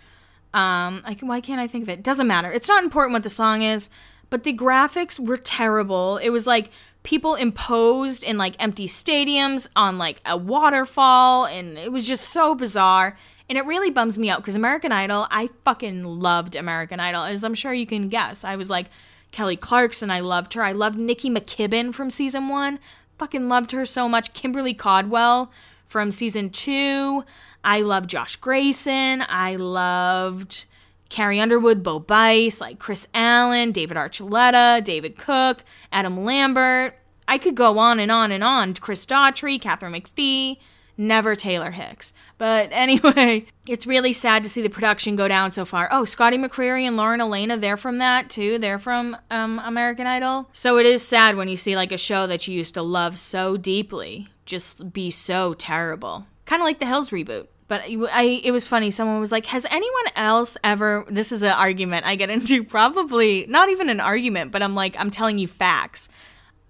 Um, 0.55 1.03
I 1.05 1.15
can, 1.15 1.29
why 1.29 1.41
can't 1.41 1.61
I 1.61 1.67
think 1.67 1.83
of 1.83 1.89
it? 1.89 2.03
Doesn't 2.03 2.27
matter. 2.27 2.51
It's 2.51 2.69
not 2.69 2.83
important 2.83 3.15
what 3.15 3.23
the 3.23 3.31
song 3.31 3.63
is 3.63 3.89
but 4.33 4.45
the 4.45 4.55
graphics 4.55 5.21
were 5.21 5.37
terrible. 5.37 6.17
It 6.17 6.31
was 6.31 6.47
like 6.47 6.71
people 7.03 7.35
imposed 7.35 8.25
in 8.25 8.39
like 8.39 8.57
empty 8.59 8.89
stadiums 8.89 9.69
on 9.77 9.99
like 9.99 10.23
a 10.25 10.39
waterfall 10.39 11.45
and 11.45 11.77
it 11.77 11.93
was 11.93 12.07
just 12.07 12.25
so 12.31 12.55
bizarre. 12.55 13.19
And 13.53 13.59
it 13.59 13.67
really 13.67 13.91
bums 13.91 14.19
me 14.19 14.31
out 14.31 14.39
because 14.39 14.55
American 14.55 14.93
Idol, 14.93 15.27
I 15.31 15.51
fucking 15.63 16.05
loved 16.05 16.57
American 16.57 17.01
Idol, 17.01 17.25
as 17.25 17.45
I'm 17.45 17.55
sure 17.55 17.75
you 17.75 17.85
can 17.85 18.09
guess. 18.09 18.45
I 18.45 18.57
was 18.57 18.71
like 18.71 18.87
Kelly 19.31 19.57
Clarkson, 19.57 20.11
I 20.11 20.21
loved 20.21 20.55
her. 20.55 20.63
I 20.63 20.73
loved 20.73 20.97
Nikki 20.97 21.29
McKibbin 21.29 21.93
from 21.93 22.09
season 22.09 22.49
one. 22.49 22.79
Fucking 23.19 23.51
loved 23.51 23.73
her 23.73 23.85
so 23.85 24.09
much. 24.09 24.33
Kimberly 24.33 24.73
Caldwell 24.73 25.53
from 25.87 26.11
season 26.11 26.49
two. 26.49 27.25
I 27.63 27.83
loved 27.83 28.09
Josh 28.09 28.37
Gracin. 28.37 29.23
I 29.29 29.57
loved 29.57 30.65
Carrie 31.11 31.39
Underwood, 31.39 31.83
Bo 31.83 31.99
Bice, 31.99 32.59
like 32.59 32.79
Kris 32.79 33.07
Allen, 33.13 33.71
David 33.71 33.99
Archuleta, 33.99 34.83
David 34.83 35.19
Cook, 35.19 35.63
Adam 35.93 36.25
Lambert. 36.25 36.99
I 37.29 37.37
could 37.37 37.55
go 37.55 37.79
on 37.79 38.01
and 38.01 38.11
on 38.11 38.33
and 38.33 38.43
on. 38.43 38.73
Chris 38.73 39.05
Daughtry, 39.05 39.61
Katharine 39.61 39.93
McPhee, 39.93 40.57
never 40.97 41.35
Taylor 41.35 41.71
Hicks. 41.71 42.13
But 42.39 42.69
anyway, 42.73 43.47
it's 43.67 43.87
really 43.87 44.13
sad 44.13 44.43
to 44.43 44.49
see 44.49 44.63
the 44.63 44.69
production 44.69 45.17
go 45.17 45.29
down 45.29 45.51
so 45.51 45.65
far. 45.65 45.89
Oh, 45.93 46.05
Scotty 46.05 46.39
McCreery 46.39 46.83
and 46.83 46.97
Lauren 46.97 47.21
Alaina, 47.21 47.57
they're 47.57 47.77
from 47.77 47.99
that 47.99 48.31
too. 48.31 48.59
They're 48.59 48.79
from 48.79 49.17
um, 49.31 49.61
American 49.61 50.07
Idol. 50.07 50.49
So 50.53 50.79
it 50.79 50.87
is 50.87 51.03
sad 51.07 51.37
when 51.37 51.49
you 51.49 51.57
see 51.57 51.77
like 51.77 51.93
a 51.93 51.99
show 51.99 52.27
that 52.27 52.47
you 52.47 52.55
used 52.55 52.75
to 52.75 52.83
love 52.83 53.19
so 53.19 53.57
deeply 53.57 54.29
just 54.45 54.93
be 54.93 55.11
so 55.11 55.55
terrible. 55.55 56.27
Kind 56.47 56.63
of 56.63 56.67
like 56.67 56.79
the 56.79 56.87
Hills 56.87 57.11
reboot. 57.11 57.47
But 57.69 57.83
I, 57.87 58.41
it 58.45 58.51
was 58.51 58.69
funny. 58.69 58.91
Someone 58.91 59.19
was 59.19 59.33
like, 59.33 59.47
"Has 59.47 59.65
anyone 59.71 60.05
else 60.15 60.59
ever?" 60.63 61.07
This 61.09 61.33
is 61.33 61.43
an 61.43 61.53
argument 61.53 62.05
I 62.05 62.17
get 62.17 62.29
into. 62.29 62.65
Probably 62.79 63.47
not 63.49 63.71
even 63.71 63.89
an 63.89 64.01
argument, 64.01 64.53
but 64.53 64.63
I'm 64.63 64.75
like, 64.75 64.95
I'm 64.99 65.11
telling 65.11 65.39
you 65.39 65.49
facts. 65.49 66.11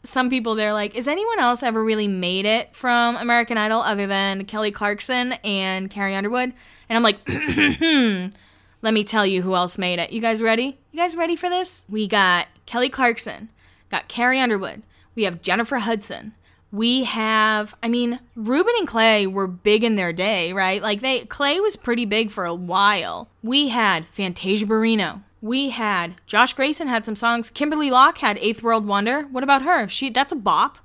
Some 0.05 0.31
people 0.31 0.55
they're 0.55 0.73
like, 0.73 0.95
"Is 0.95 1.07
anyone 1.07 1.39
else 1.39 1.63
ever 1.63 1.83
really 1.83 2.09
made 2.09 2.47
it 2.47 2.75
from 2.75 3.17
American 3.17 3.57
Idol 3.57 3.81
other 3.81 4.07
than 4.07 4.45
Kelly 4.45 4.71
Clarkson 4.71 5.35
and 5.45 5.91
Carrie 5.91 6.15
Underwood?" 6.15 6.53
And 6.89 6.97
I'm 6.97 7.03
like, 7.03 7.21
hmm, 7.29 8.27
"Let 8.83 8.95
me 8.95 9.05
tell 9.05 9.25
you 9.27 9.43
who 9.43 9.55
else 9.55 9.79
made 9.79 9.99
it. 9.99 10.13
You 10.13 10.21
guys 10.21 10.43
ready? 10.43 10.79
You 10.91 11.01
guys 11.01 11.17
ready 11.17 11.37
for 11.37 11.49
this? 11.49 11.85
We 11.89 12.07
got 12.07 12.49
Kelly 12.67 12.89
Clarkson, 12.89 13.49
got 13.91 14.09
Carrie 14.09 14.41
Underwood, 14.41 14.83
we 15.15 15.25
have 15.25 15.43
Jennifer 15.43 15.79
Hudson." 15.79 16.35
we 16.73 17.05
have 17.05 17.77
i 17.83 17.89
mean 17.89 18.19
ruben 18.35 18.73
and 18.79 18.89
clay 18.89 19.27
were 19.27 19.47
big 19.47 19.85
in 19.85 19.95
their 19.95 20.13
day 20.13 20.53
right 20.53 20.83
like 20.83 21.03
they 21.03 21.21
clay 21.27 21.61
was 21.61 21.77
pretty 21.77 22.07
big 22.07 22.31
for 22.31 22.47
a 22.47 22.55
while 22.55 23.29
we 23.43 23.69
had 23.69 24.07
fantasia 24.07 24.65
barrino 24.65 25.23
we 25.43 25.71
had 25.71 26.15
josh 26.27 26.55
gracin 26.55 26.89
had 26.89 27.05
some 27.05 27.17
songs. 27.17 27.51
Kimberly 27.51 27.91
locke 27.91 28.19
had 28.19 28.39
eighth 28.39 28.63
world 28.63 28.87
wonder. 28.87 29.25
What 29.25 29.45
about 29.45 29.63
her? 29.63 29.89
She 29.89 30.09
that's 30.09 30.33
a 30.33 30.37
bop. 30.37 30.79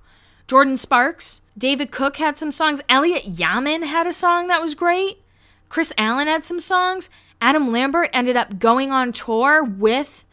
Jordin 0.47 0.77
sparks 0.77 1.41
david 1.57 1.91
cook 1.91 2.17
had 2.17 2.37
some 2.37 2.51
songs. 2.51 2.81
Elliott 2.89 3.25
yamin 3.25 3.85
had 3.85 4.07
a 4.07 4.13
song 4.13 4.47
that 4.47 4.61
was 4.61 4.75
great. 4.75 5.21
Kris 5.69 5.93
allen 5.97 6.27
had 6.27 6.43
some 6.43 6.59
songs. 6.59 7.09
Adam 7.39 7.71
lambert 7.71 8.09
ended 8.11 8.35
up 8.35 8.57
going 8.57 8.91
on 8.91 9.13
tour 9.13 9.63
with 9.63 10.25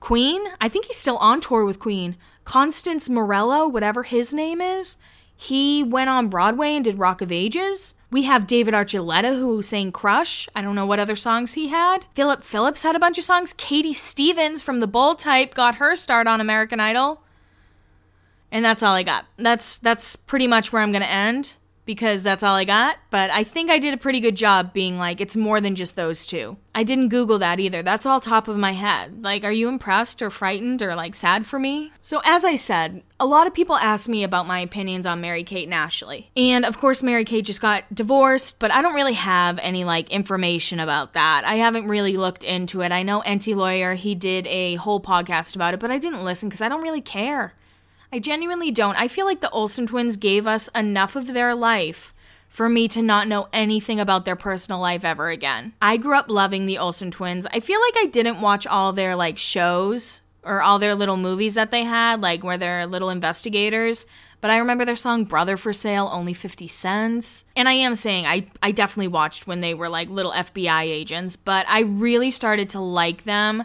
queen. 0.00 0.42
I 0.60 0.68
think 0.68 0.86
he's 0.86 0.96
still 0.96 1.18
on 1.18 1.40
tour 1.40 1.64
with 1.64 1.78
queen. 1.78 2.16
Constance 2.44 3.08
Morello, 3.08 3.68
whatever 3.68 4.02
his 4.02 4.34
name 4.34 4.60
is, 4.60 4.96
he 5.36 5.84
went 5.84 6.10
on 6.10 6.28
Broadway 6.28 6.70
and 6.70 6.84
did 6.84 6.98
Rock 6.98 7.20
of 7.20 7.30
Ages. 7.30 7.94
We 8.10 8.24
have 8.24 8.46
David 8.46 8.72
Archuleta 8.72 9.38
who 9.38 9.60
sang 9.60 9.92
Crush. 9.92 10.48
I 10.54 10.62
don't 10.62 10.74
know 10.74 10.86
what 10.86 10.98
other 10.98 11.16
songs 11.16 11.54
he 11.54 11.68
had. 11.68 12.06
Phillip 12.14 12.42
Phillips 12.42 12.82
had 12.82 12.96
a 12.96 13.00
bunch 13.00 13.18
of 13.18 13.24
songs. 13.24 13.52
Katie 13.52 13.92
Stevens 13.92 14.62
from 14.62 14.80
the 14.80 14.86
Bold 14.86 15.18
Type 15.18 15.54
got 15.54 15.76
her 15.76 15.94
start 15.94 16.26
on 16.26 16.40
American 16.40 16.80
Idol. 16.80 17.22
And 18.50 18.64
that's 18.64 18.82
all 18.82 18.94
I 18.94 19.02
got. 19.02 19.26
That's 19.36 19.76
that's 19.76 20.16
pretty 20.16 20.46
much 20.46 20.72
where 20.72 20.80
I'm 20.80 20.92
going 20.92 21.02
to 21.02 21.10
end 21.10 21.56
because 21.88 22.22
that's 22.22 22.42
all 22.42 22.54
I 22.54 22.64
got, 22.64 22.98
but 23.10 23.30
I 23.30 23.42
think 23.42 23.70
I 23.70 23.78
did 23.78 23.94
a 23.94 23.96
pretty 23.96 24.20
good 24.20 24.36
job 24.36 24.74
being 24.74 24.98
like, 24.98 25.22
it's 25.22 25.36
more 25.36 25.58
than 25.58 25.74
just 25.74 25.96
those 25.96 26.26
two. 26.26 26.58
I 26.74 26.84
didn't 26.84 27.08
Google 27.08 27.38
that 27.38 27.58
either. 27.58 27.82
That's 27.82 28.04
all 28.04 28.20
top 28.20 28.46
of 28.46 28.58
my 28.58 28.72
head. 28.72 29.24
Like, 29.24 29.42
are 29.42 29.50
you 29.50 29.70
impressed 29.70 30.20
or 30.20 30.28
frightened 30.28 30.82
or 30.82 30.94
like 30.94 31.14
sad 31.14 31.46
for 31.46 31.58
me? 31.58 31.90
So, 32.02 32.20
as 32.26 32.44
I 32.44 32.56
said, 32.56 33.02
a 33.18 33.24
lot 33.24 33.46
of 33.46 33.54
people 33.54 33.74
ask 33.76 34.06
me 34.06 34.22
about 34.22 34.46
my 34.46 34.60
opinions 34.60 35.06
on 35.06 35.22
Mary 35.22 35.42
Kate 35.44 35.64
and 35.64 35.72
Ashley. 35.72 36.30
And 36.36 36.66
of 36.66 36.76
course, 36.76 37.02
Mary 37.02 37.24
Kate 37.24 37.46
just 37.46 37.62
got 37.62 37.84
divorced, 37.92 38.58
but 38.58 38.70
I 38.70 38.82
don't 38.82 38.94
really 38.94 39.14
have 39.14 39.58
any 39.60 39.84
like 39.84 40.10
information 40.10 40.80
about 40.80 41.14
that. 41.14 41.44
I 41.46 41.54
haven't 41.54 41.88
really 41.88 42.18
looked 42.18 42.44
into 42.44 42.82
it. 42.82 42.92
I 42.92 43.02
know 43.02 43.22
Enty 43.22 43.56
Lawyer, 43.56 43.94
he 43.94 44.14
did 44.14 44.46
a 44.48 44.74
whole 44.74 45.00
podcast 45.00 45.56
about 45.56 45.72
it, 45.72 45.80
but 45.80 45.90
I 45.90 45.96
didn't 45.96 46.22
listen 46.22 46.50
because 46.50 46.60
I 46.60 46.68
don't 46.68 46.82
really 46.82 47.00
care. 47.00 47.54
I 48.12 48.18
genuinely 48.18 48.70
don't. 48.70 48.96
I 48.96 49.08
feel 49.08 49.26
like 49.26 49.40
the 49.40 49.50
Olsen 49.50 49.86
twins 49.86 50.16
gave 50.16 50.46
us 50.46 50.68
enough 50.68 51.14
of 51.14 51.26
their 51.26 51.54
life 51.54 52.14
for 52.48 52.68
me 52.68 52.88
to 52.88 53.02
not 53.02 53.28
know 53.28 53.48
anything 53.52 54.00
about 54.00 54.24
their 54.24 54.36
personal 54.36 54.80
life 54.80 55.04
ever 55.04 55.28
again. 55.28 55.74
I 55.82 55.98
grew 55.98 56.16
up 56.16 56.30
loving 56.30 56.64
the 56.64 56.78
Olsen 56.78 57.10
twins. 57.10 57.46
I 57.52 57.60
feel 57.60 57.80
like 57.80 57.94
I 57.98 58.06
didn't 58.06 58.40
watch 58.40 58.66
all 58.66 58.92
their 58.92 59.14
like 59.14 59.36
shows 59.36 60.22
or 60.42 60.62
all 60.62 60.78
their 60.78 60.94
little 60.94 61.18
movies 61.18 61.54
that 61.54 61.70
they 61.70 61.84
had, 61.84 62.22
like 62.22 62.42
where 62.42 62.56
they're 62.56 62.86
little 62.86 63.10
investigators. 63.10 64.06
But 64.40 64.50
I 64.50 64.58
remember 64.58 64.84
their 64.84 64.96
song 64.96 65.24
Brother 65.24 65.56
for 65.56 65.72
Sale, 65.72 66.08
only 66.10 66.32
50 66.32 66.66
cents. 66.68 67.44
And 67.56 67.68
I 67.68 67.72
am 67.72 67.94
saying 67.94 68.26
I, 68.26 68.46
I 68.62 68.70
definitely 68.70 69.08
watched 69.08 69.46
when 69.46 69.60
they 69.60 69.74
were 69.74 69.88
like 69.88 70.08
little 70.08 70.32
FBI 70.32 70.84
agents, 70.84 71.36
but 71.36 71.66
I 71.68 71.80
really 71.80 72.30
started 72.30 72.70
to 72.70 72.80
like 72.80 73.24
them 73.24 73.64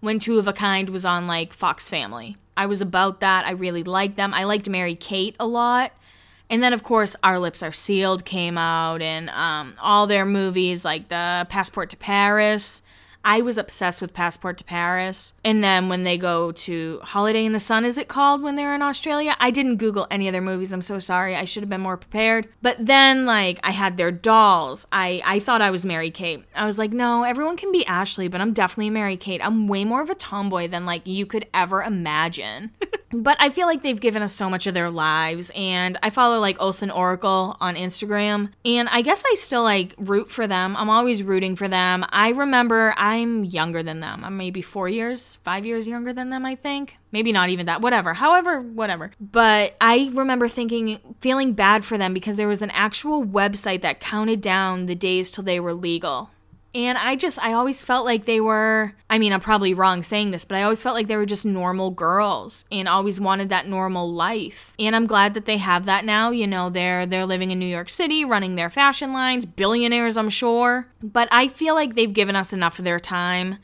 when 0.00 0.18
Two 0.18 0.38
of 0.38 0.48
a 0.48 0.52
Kind 0.52 0.90
was 0.90 1.04
on 1.04 1.26
like 1.26 1.52
Fox 1.52 1.88
Family. 1.88 2.36
I 2.56 2.66
was 2.66 2.80
about 2.80 3.20
that. 3.20 3.46
I 3.46 3.50
really 3.52 3.82
liked 3.82 4.16
them. 4.16 4.34
I 4.34 4.44
liked 4.44 4.68
Mary 4.68 4.94
Kate 4.94 5.36
a 5.40 5.46
lot. 5.46 5.92
And 6.50 6.62
then, 6.62 6.72
of 6.72 6.82
course, 6.82 7.16
Our 7.22 7.38
Lips 7.38 7.62
Are 7.62 7.72
Sealed 7.72 8.24
came 8.24 8.58
out, 8.58 9.00
and 9.00 9.30
um, 9.30 9.74
all 9.80 10.06
their 10.06 10.26
movies, 10.26 10.84
like 10.84 11.08
the 11.08 11.46
Passport 11.48 11.90
to 11.90 11.96
Paris, 11.96 12.82
I 13.24 13.40
was 13.40 13.56
obsessed 13.56 14.02
with 14.02 14.12
Passport 14.12 14.58
to 14.58 14.64
Paris. 14.64 15.32
And 15.44 15.64
then 15.64 15.88
when 15.88 16.04
they 16.04 16.18
go 16.18 16.52
to 16.52 17.00
Holiday 17.02 17.44
in 17.44 17.52
the 17.52 17.58
Sun, 17.58 17.84
is 17.84 17.96
it 17.96 18.06
called 18.06 18.42
when 18.42 18.54
they're 18.54 18.74
in 18.74 18.82
Australia? 18.82 19.34
I 19.40 19.50
didn't 19.50 19.76
Google 19.76 20.06
any 20.10 20.28
other 20.28 20.42
movies. 20.42 20.72
I'm 20.72 20.82
so 20.82 20.98
sorry. 20.98 21.34
I 21.34 21.44
should 21.44 21.62
have 21.62 21.70
been 21.70 21.80
more 21.80 21.96
prepared. 21.96 22.48
But 22.60 22.76
then, 22.78 23.24
like, 23.24 23.58
I 23.62 23.70
had 23.70 23.96
their 23.96 24.12
dolls. 24.12 24.86
I, 24.92 25.22
I 25.24 25.38
thought 25.38 25.62
I 25.62 25.70
was 25.70 25.86
Mary 25.86 26.10
Kate. 26.10 26.44
I 26.54 26.66
was 26.66 26.78
like, 26.78 26.92
no, 26.92 27.24
everyone 27.24 27.56
can 27.56 27.72
be 27.72 27.86
Ashley, 27.86 28.28
but 28.28 28.40
I'm 28.40 28.52
definitely 28.52 28.90
Mary 28.90 29.16
Kate. 29.16 29.44
I'm 29.44 29.68
way 29.68 29.84
more 29.84 30.02
of 30.02 30.10
a 30.10 30.14
tomboy 30.14 30.68
than, 30.68 30.84
like, 30.84 31.02
you 31.06 31.24
could 31.24 31.46
ever 31.54 31.82
imagine. 31.82 32.72
but 33.12 33.36
I 33.40 33.48
feel 33.48 33.66
like 33.66 33.82
they've 33.82 34.00
given 34.00 34.22
us 34.22 34.34
so 34.34 34.50
much 34.50 34.66
of 34.66 34.74
their 34.74 34.90
lives. 34.90 35.50
And 35.54 35.96
I 36.02 36.10
follow, 36.10 36.40
like, 36.40 36.60
Olsen 36.60 36.90
Oracle 36.90 37.56
on 37.60 37.74
Instagram. 37.76 38.50
And 38.64 38.88
I 38.90 39.00
guess 39.00 39.22
I 39.26 39.34
still, 39.34 39.62
like, 39.62 39.94
root 39.96 40.30
for 40.30 40.46
them. 40.46 40.76
I'm 40.76 40.90
always 40.90 41.22
rooting 41.22 41.56
for 41.56 41.68
them. 41.68 42.04
I 42.10 42.30
remember 42.30 42.92
I 42.96 43.13
I'm 43.14 43.44
younger 43.44 43.82
than 43.82 44.00
them. 44.00 44.24
I'm 44.24 44.36
maybe 44.36 44.60
four 44.60 44.88
years, 44.88 45.36
five 45.44 45.64
years 45.64 45.86
younger 45.86 46.12
than 46.12 46.30
them, 46.30 46.44
I 46.44 46.56
think. 46.56 46.96
Maybe 47.12 47.30
not 47.30 47.48
even 47.48 47.66
that, 47.66 47.80
whatever. 47.80 48.12
However, 48.14 48.60
whatever. 48.60 49.12
But 49.20 49.76
I 49.80 50.10
remember 50.12 50.48
thinking, 50.48 50.98
feeling 51.20 51.52
bad 51.52 51.84
for 51.84 51.96
them 51.96 52.12
because 52.12 52.36
there 52.36 52.48
was 52.48 52.62
an 52.62 52.70
actual 52.70 53.24
website 53.24 53.82
that 53.82 54.00
counted 54.00 54.40
down 54.40 54.86
the 54.86 54.96
days 54.96 55.30
till 55.30 55.44
they 55.44 55.60
were 55.60 55.74
legal. 55.74 56.30
And 56.74 56.98
I 56.98 57.14
just, 57.14 57.38
I 57.38 57.52
always 57.52 57.82
felt 57.82 58.04
like 58.04 58.24
they 58.24 58.40
were, 58.40 58.94
I 59.08 59.18
mean, 59.18 59.32
I'm 59.32 59.40
probably 59.40 59.74
wrong 59.74 60.02
saying 60.02 60.32
this, 60.32 60.44
but 60.44 60.56
I 60.56 60.64
always 60.64 60.82
felt 60.82 60.96
like 60.96 61.06
they 61.06 61.16
were 61.16 61.24
just 61.24 61.44
normal 61.44 61.90
girls 61.90 62.64
and 62.72 62.88
always 62.88 63.20
wanted 63.20 63.50
that 63.50 63.68
normal 63.68 64.12
life. 64.12 64.72
And 64.78 64.96
I'm 64.96 65.06
glad 65.06 65.34
that 65.34 65.44
they 65.44 65.58
have 65.58 65.86
that 65.86 66.04
now. 66.04 66.30
You 66.30 66.48
know, 66.48 66.70
they're, 66.70 67.06
they're 67.06 67.26
living 67.26 67.52
in 67.52 67.60
New 67.60 67.66
York 67.66 67.88
City, 67.88 68.24
running 68.24 68.56
their 68.56 68.70
fashion 68.70 69.12
lines, 69.12 69.46
billionaires, 69.46 70.16
I'm 70.16 70.30
sure. 70.30 70.88
But 71.00 71.28
I 71.30 71.46
feel 71.46 71.74
like 71.74 71.94
they've 71.94 72.12
given 72.12 72.34
us 72.34 72.52
enough 72.52 72.80
of 72.80 72.84
their 72.84 73.00
time 73.00 73.58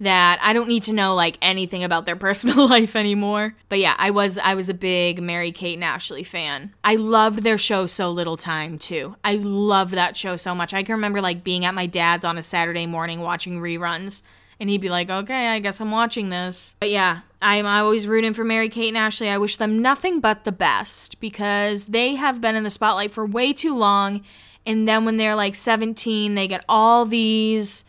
that 0.00 0.38
I 0.42 0.52
don't 0.52 0.68
need 0.68 0.84
to 0.84 0.92
know 0.92 1.14
like 1.14 1.38
anything 1.40 1.84
about 1.84 2.06
their 2.06 2.16
personal 2.26 2.68
life 2.68 2.96
anymore. 2.96 3.54
But 3.68 3.78
yeah, 3.78 3.94
I 3.98 4.10
was 4.10 4.38
I 4.38 4.54
was 4.54 4.68
a 4.68 4.74
big 4.74 5.22
Mary 5.22 5.52
Kate 5.52 5.74
and 5.74 5.84
Ashley 5.84 6.24
fan. 6.24 6.74
I 6.84 6.96
loved 6.96 7.42
their 7.42 7.58
show 7.58 7.86
So 7.86 8.10
Little 8.10 8.36
Time 8.36 8.78
too. 8.78 9.16
I 9.24 9.34
loved 9.34 9.94
that 9.94 10.16
show 10.16 10.36
so 10.36 10.54
much. 10.54 10.74
I 10.74 10.82
can 10.82 10.94
remember 10.94 11.20
like 11.20 11.44
being 11.44 11.64
at 11.64 11.74
my 11.74 11.86
dad's 11.86 12.24
on 12.24 12.38
a 12.38 12.42
Saturday 12.42 12.86
morning 12.86 13.20
watching 13.20 13.60
reruns 13.60 14.22
and 14.58 14.70
he'd 14.70 14.80
be 14.80 14.88
like, 14.88 15.10
"Okay, 15.10 15.48
I 15.48 15.58
guess 15.58 15.80
I'm 15.80 15.90
watching 15.90 16.30
this." 16.30 16.76
But 16.80 16.90
yeah, 16.90 17.20
I'm 17.42 17.66
always 17.66 18.06
rooting 18.08 18.32
for 18.32 18.44
Mary 18.44 18.70
Kate 18.70 18.88
and 18.88 18.96
Ashley. 18.96 19.28
I 19.28 19.38
wish 19.38 19.56
them 19.56 19.82
nothing 19.82 20.20
but 20.20 20.44
the 20.44 20.52
best 20.52 21.20
because 21.20 21.86
they 21.86 22.14
have 22.14 22.40
been 22.40 22.56
in 22.56 22.64
the 22.64 22.70
spotlight 22.70 23.12
for 23.12 23.26
way 23.26 23.52
too 23.52 23.76
long 23.76 24.22
and 24.66 24.88
then 24.88 25.04
when 25.04 25.16
they're 25.16 25.36
like 25.36 25.54
17, 25.54 26.34
they 26.34 26.48
get 26.48 26.64
all 26.68 27.04
these 27.06 27.84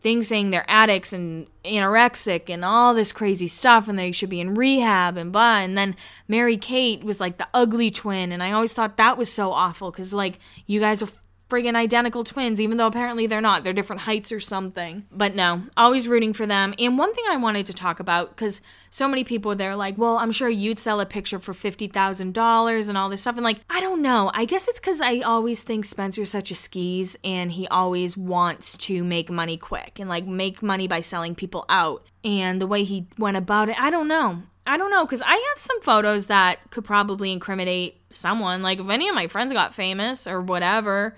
things 0.00 0.28
saying 0.28 0.50
they're 0.50 0.64
addicts 0.68 1.12
and 1.12 1.46
anorexic 1.64 2.48
and 2.48 2.64
all 2.64 2.94
this 2.94 3.12
crazy 3.12 3.46
stuff 3.46 3.88
and 3.88 3.98
they 3.98 4.12
should 4.12 4.30
be 4.30 4.40
in 4.40 4.54
rehab 4.54 5.16
and 5.16 5.32
blah 5.32 5.58
and 5.58 5.76
then 5.76 5.94
mary 6.26 6.56
kate 6.56 7.04
was 7.04 7.20
like 7.20 7.38
the 7.38 7.48
ugly 7.52 7.90
twin 7.90 8.32
and 8.32 8.42
i 8.42 8.50
always 8.50 8.72
thought 8.72 8.96
that 8.96 9.18
was 9.18 9.30
so 9.30 9.52
awful 9.52 9.90
because 9.90 10.14
like 10.14 10.38
you 10.66 10.80
guys 10.80 11.02
are 11.02 11.08
friggin' 11.50 11.74
identical 11.74 12.22
twins, 12.22 12.60
even 12.60 12.76
though 12.76 12.86
apparently 12.86 13.26
they're 13.26 13.40
not. 13.40 13.64
They're 13.64 13.72
different 13.72 14.02
heights 14.02 14.30
or 14.30 14.40
something. 14.40 15.04
But 15.10 15.34
no, 15.34 15.64
always 15.76 16.06
rooting 16.06 16.32
for 16.32 16.46
them. 16.46 16.74
And 16.78 16.96
one 16.96 17.12
thing 17.12 17.24
I 17.28 17.36
wanted 17.36 17.66
to 17.66 17.74
talk 17.74 17.98
about, 17.98 18.30
because 18.30 18.62
so 18.90 19.08
many 19.08 19.22
people 19.22 19.54
they're 19.54 19.76
like, 19.76 19.96
well, 19.96 20.18
I'm 20.18 20.32
sure 20.32 20.48
you'd 20.48 20.78
sell 20.78 21.00
a 21.00 21.06
picture 21.06 21.38
for 21.38 21.54
$50,000 21.54 22.88
and 22.88 22.98
all 22.98 23.08
this 23.08 23.20
stuff. 23.20 23.36
And 23.36 23.44
like, 23.44 23.60
I 23.70 23.80
don't 23.80 24.02
know. 24.02 24.30
I 24.34 24.44
guess 24.44 24.66
it's 24.66 24.80
because 24.80 25.00
I 25.00 25.20
always 25.20 25.62
think 25.62 25.84
Spencer's 25.84 26.30
such 26.30 26.50
a 26.50 26.56
skis 26.56 27.16
and 27.24 27.52
he 27.52 27.68
always 27.68 28.16
wants 28.16 28.76
to 28.78 29.04
make 29.04 29.30
money 29.30 29.56
quick 29.56 29.98
and 30.00 30.08
like 30.08 30.26
make 30.26 30.62
money 30.62 30.88
by 30.88 31.00
selling 31.00 31.34
people 31.34 31.64
out. 31.68 32.04
And 32.24 32.60
the 32.60 32.66
way 32.66 32.84
he 32.84 33.06
went 33.16 33.36
about 33.36 33.68
it, 33.68 33.78
I 33.78 33.90
don't 33.90 34.08
know. 34.08 34.42
I 34.66 34.76
don't 34.76 34.90
know, 34.90 35.04
because 35.04 35.22
I 35.22 35.32
have 35.32 35.58
some 35.58 35.80
photos 35.80 36.26
that 36.26 36.70
could 36.70 36.84
probably 36.84 37.32
incriminate 37.32 38.00
someone. 38.10 38.62
Like, 38.62 38.78
if 38.78 38.88
any 38.88 39.08
of 39.08 39.14
my 39.14 39.26
friends 39.26 39.52
got 39.52 39.74
famous 39.74 40.26
or 40.26 40.40
whatever, 40.42 41.16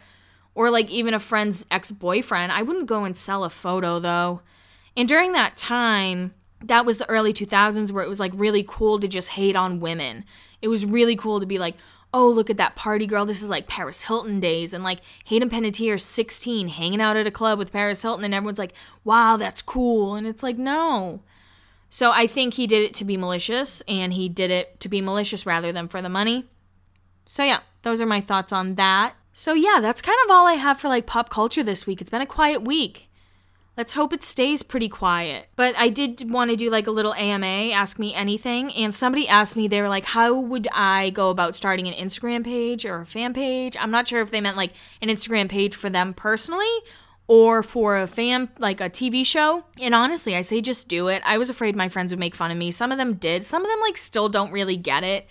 or 0.55 0.71
like 0.71 0.91
even 0.91 1.15
a 1.15 1.19
friend's 1.19 1.67
ex 1.71 1.91
boyfriend. 1.91 2.53
I 2.53 2.63
wouldn't 2.63 2.87
go 2.87 3.05
and 3.05 3.17
sell 3.17 3.45
a 3.45 3.51
photo 3.51 3.99
though. 3.99 4.43
And 4.97 5.09
during 5.09 5.33
that 5.33 5.57
time, 5.57 6.35
that 6.65 6.87
was 6.87 6.99
the 6.99 7.09
early 7.09 7.33
2000s 7.33 7.93
where 7.93 8.05
it 8.05 8.09
was 8.09 8.21
like 8.21 8.33
really 8.35 8.65
cool 8.67 8.99
to 9.01 9.09
just 9.09 9.31
hate 9.31 9.57
on 9.57 9.81
women. 9.81 10.25
It 10.61 10.69
was 10.69 10.87
really 10.87 11.17
cool 11.17 11.41
to 11.41 11.47
be 11.47 11.59
like, 11.59 11.77
oh, 12.15 12.29
look 12.29 12.51
at 12.51 12.59
that 12.59 12.77
party 12.77 13.07
girl. 13.07 13.25
This 13.25 13.43
is 13.43 13.51
like 13.51 13.67
Paris 13.67 14.03
Hilton 14.03 14.39
days. 14.39 14.75
And 14.75 14.85
like 14.85 15.01
Hayden 15.25 15.49
Panettiere, 15.49 16.01
16, 16.01 16.69
hanging 16.69 17.01
out 17.01 17.17
at 17.17 17.27
a 17.27 17.31
club 17.31 17.59
with 17.59 17.73
Paris 17.73 18.03
Hilton. 18.03 18.25
And 18.25 18.35
everyone's 18.35 18.59
like, 18.59 18.75
wow, 19.03 19.37
that's 19.37 19.63
cool. 19.63 20.15
And 20.15 20.27
it's 20.27 20.43
like, 20.43 20.59
no. 20.59 21.23
So 21.89 22.11
I 22.11 22.27
think 22.27 22.55
he 22.55 22.67
did 22.67 22.83
it 22.83 22.95
to 22.95 23.05
be 23.05 23.17
malicious 23.17 23.83
and 23.89 24.13
he 24.13 24.29
did 24.29 24.51
it 24.51 24.79
to 24.81 24.89
be 24.89 25.01
malicious 25.01 25.47
rather 25.47 25.73
than 25.73 25.89
for 25.89 26.01
the 26.01 26.09
money. 26.09 26.47
So 27.27 27.45
yeah, 27.45 27.61
those 27.83 28.01
are 28.01 28.07
my 28.07 28.21
thoughts 28.21 28.53
on 28.53 28.75
that. 28.77 29.15
So, 29.33 29.55
yeah, 29.55 29.79
that's 29.81 30.03
kind 30.03 30.19
of 30.25 30.31
all 30.31 30.47
I 30.47 30.55
have 30.55 30.79
for 30.79 30.89
like 30.89 31.07
pop 31.07 31.31
culture 31.31 31.63
this 31.63 31.87
week. 31.87 32.01
It's 32.01 32.11
been 32.11 32.21
a 32.21 32.27
quiet 32.27 32.63
week. 32.63 33.09
Let's 33.75 33.95
hope 33.95 34.13
it 34.13 34.23
stays 34.23 34.63
pretty 34.63 34.89
quiet. 34.91 35.49
But 35.57 35.75
I 35.79 35.89
did 35.89 36.31
want 36.31 36.51
to 36.51 36.57
do 36.57 36.69
like 36.69 36.87
a 36.87 36.91
little 36.91 37.15
AMA, 37.15 37.73
ask 37.73 37.99
me 37.99 38.13
anything. 38.15 38.71
And 38.75 38.95
somebody 38.95 39.27
asked 39.27 39.57
me, 39.57 39.67
they 39.67 39.81
were 39.81 39.89
like, 39.89 40.05
how 40.05 40.39
would 40.39 40.69
I 40.73 41.09
go 41.11 41.31
about 41.31 41.57
starting 41.57 41.89
an 41.89 41.95
Instagram 41.95 42.45
page 42.45 42.85
or 42.85 43.01
a 43.01 43.07
fan 43.07 43.33
page? 43.33 43.75
I'm 43.81 43.91
not 43.91 44.09
sure 44.09 44.21
if 44.21 44.31
they 44.31 44.43
meant 44.43 44.59
like 44.59 44.75
an 45.01 45.09
Instagram 45.09 45.49
page 45.49 45.75
for 45.75 45.89
them 45.89 46.13
personally 46.13 46.67
or 47.29 47.63
for 47.63 47.97
a 47.97 48.07
fan, 48.07 48.51
like 48.59 48.83
a 48.83 48.91
TV 48.91 49.25
show. 49.25 49.65
And 49.81 49.95
honestly, 49.95 50.37
I 50.37 50.43
say 50.43 50.61
just 50.61 50.89
do 50.89 51.09
it. 51.09 51.23
I 51.25 51.39
was 51.39 51.49
afraid 51.49 51.75
my 51.75 51.89
friends 51.89 52.13
would 52.13 52.21
make 52.21 52.35
fun 52.35 52.51
of 52.51 52.59
me. 52.59 52.71
Some 52.71 52.93
of 52.93 52.99
them 52.99 53.15
did, 53.15 53.43
some 53.43 53.63
of 53.63 53.71
them 53.71 53.81
like 53.81 53.97
still 53.97 54.29
don't 54.29 54.53
really 54.53 54.77
get 54.77 55.03
it. 55.03 55.27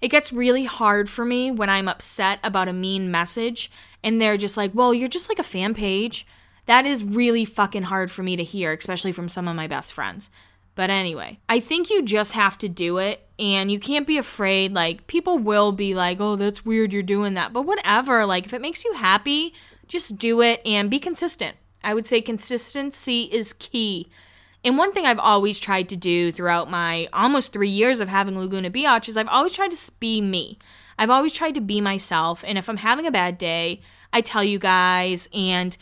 It 0.00 0.08
gets 0.08 0.32
really 0.32 0.64
hard 0.64 1.08
for 1.08 1.24
me 1.24 1.52
when 1.52 1.70
I'm 1.70 1.88
upset 1.88 2.40
about 2.42 2.68
a 2.68 2.72
mean 2.72 3.12
message 3.12 3.70
and 4.02 4.20
they're 4.20 4.36
just 4.36 4.56
like, 4.56 4.72
well, 4.74 4.92
you're 4.92 5.06
just 5.06 5.28
like 5.28 5.38
a 5.38 5.44
fan 5.44 5.72
page. 5.72 6.26
That 6.66 6.86
is 6.86 7.04
really 7.04 7.44
fucking 7.44 7.84
hard 7.84 8.10
for 8.10 8.22
me 8.22 8.36
to 8.36 8.44
hear, 8.44 8.72
especially 8.72 9.12
from 9.12 9.28
some 9.28 9.48
of 9.48 9.56
my 9.56 9.66
best 9.66 9.92
friends. 9.92 10.30
But 10.74 10.90
anyway, 10.90 11.38
I 11.48 11.60
think 11.60 11.88
you 11.88 12.02
just 12.02 12.32
have 12.32 12.58
to 12.58 12.68
do 12.68 12.98
it 12.98 13.26
and 13.38 13.72
you 13.72 13.78
can't 13.78 14.06
be 14.06 14.18
afraid. 14.18 14.74
Like, 14.74 15.06
people 15.06 15.38
will 15.38 15.72
be 15.72 15.94
like, 15.94 16.20
oh, 16.20 16.36
that's 16.36 16.66
weird 16.66 16.92
you're 16.92 17.02
doing 17.02 17.34
that. 17.34 17.52
But 17.52 17.62
whatever, 17.62 18.26
like, 18.26 18.44
if 18.44 18.52
it 18.52 18.60
makes 18.60 18.84
you 18.84 18.92
happy, 18.92 19.54
just 19.88 20.18
do 20.18 20.42
it 20.42 20.60
and 20.66 20.90
be 20.90 20.98
consistent. 20.98 21.56
I 21.82 21.94
would 21.94 22.04
say 22.04 22.20
consistency 22.20 23.22
is 23.32 23.52
key 23.54 24.08
and 24.66 24.76
one 24.76 24.92
thing 24.92 25.06
I've 25.06 25.20
always 25.20 25.60
tried 25.60 25.88
to 25.90 25.96
do 25.96 26.32
throughout 26.32 26.68
my 26.68 27.08
almost 27.12 27.52
three 27.52 27.68
years 27.68 28.00
of 28.00 28.08
having 28.08 28.36
Laguna 28.36 28.68
Biatch 28.68 29.08
is 29.08 29.16
I've 29.16 29.28
always 29.28 29.54
tried 29.54 29.70
to 29.70 29.92
be 30.00 30.20
me. 30.20 30.58
I've 30.98 31.08
always 31.08 31.32
tried 31.32 31.54
to 31.54 31.60
be 31.60 31.80
myself. 31.80 32.42
And 32.44 32.58
if 32.58 32.68
I'm 32.68 32.78
having 32.78 33.06
a 33.06 33.12
bad 33.12 33.38
day, 33.38 33.80
I 34.12 34.22
tell 34.22 34.42
you 34.42 34.58
guys. 34.58 35.28
And 35.32 35.76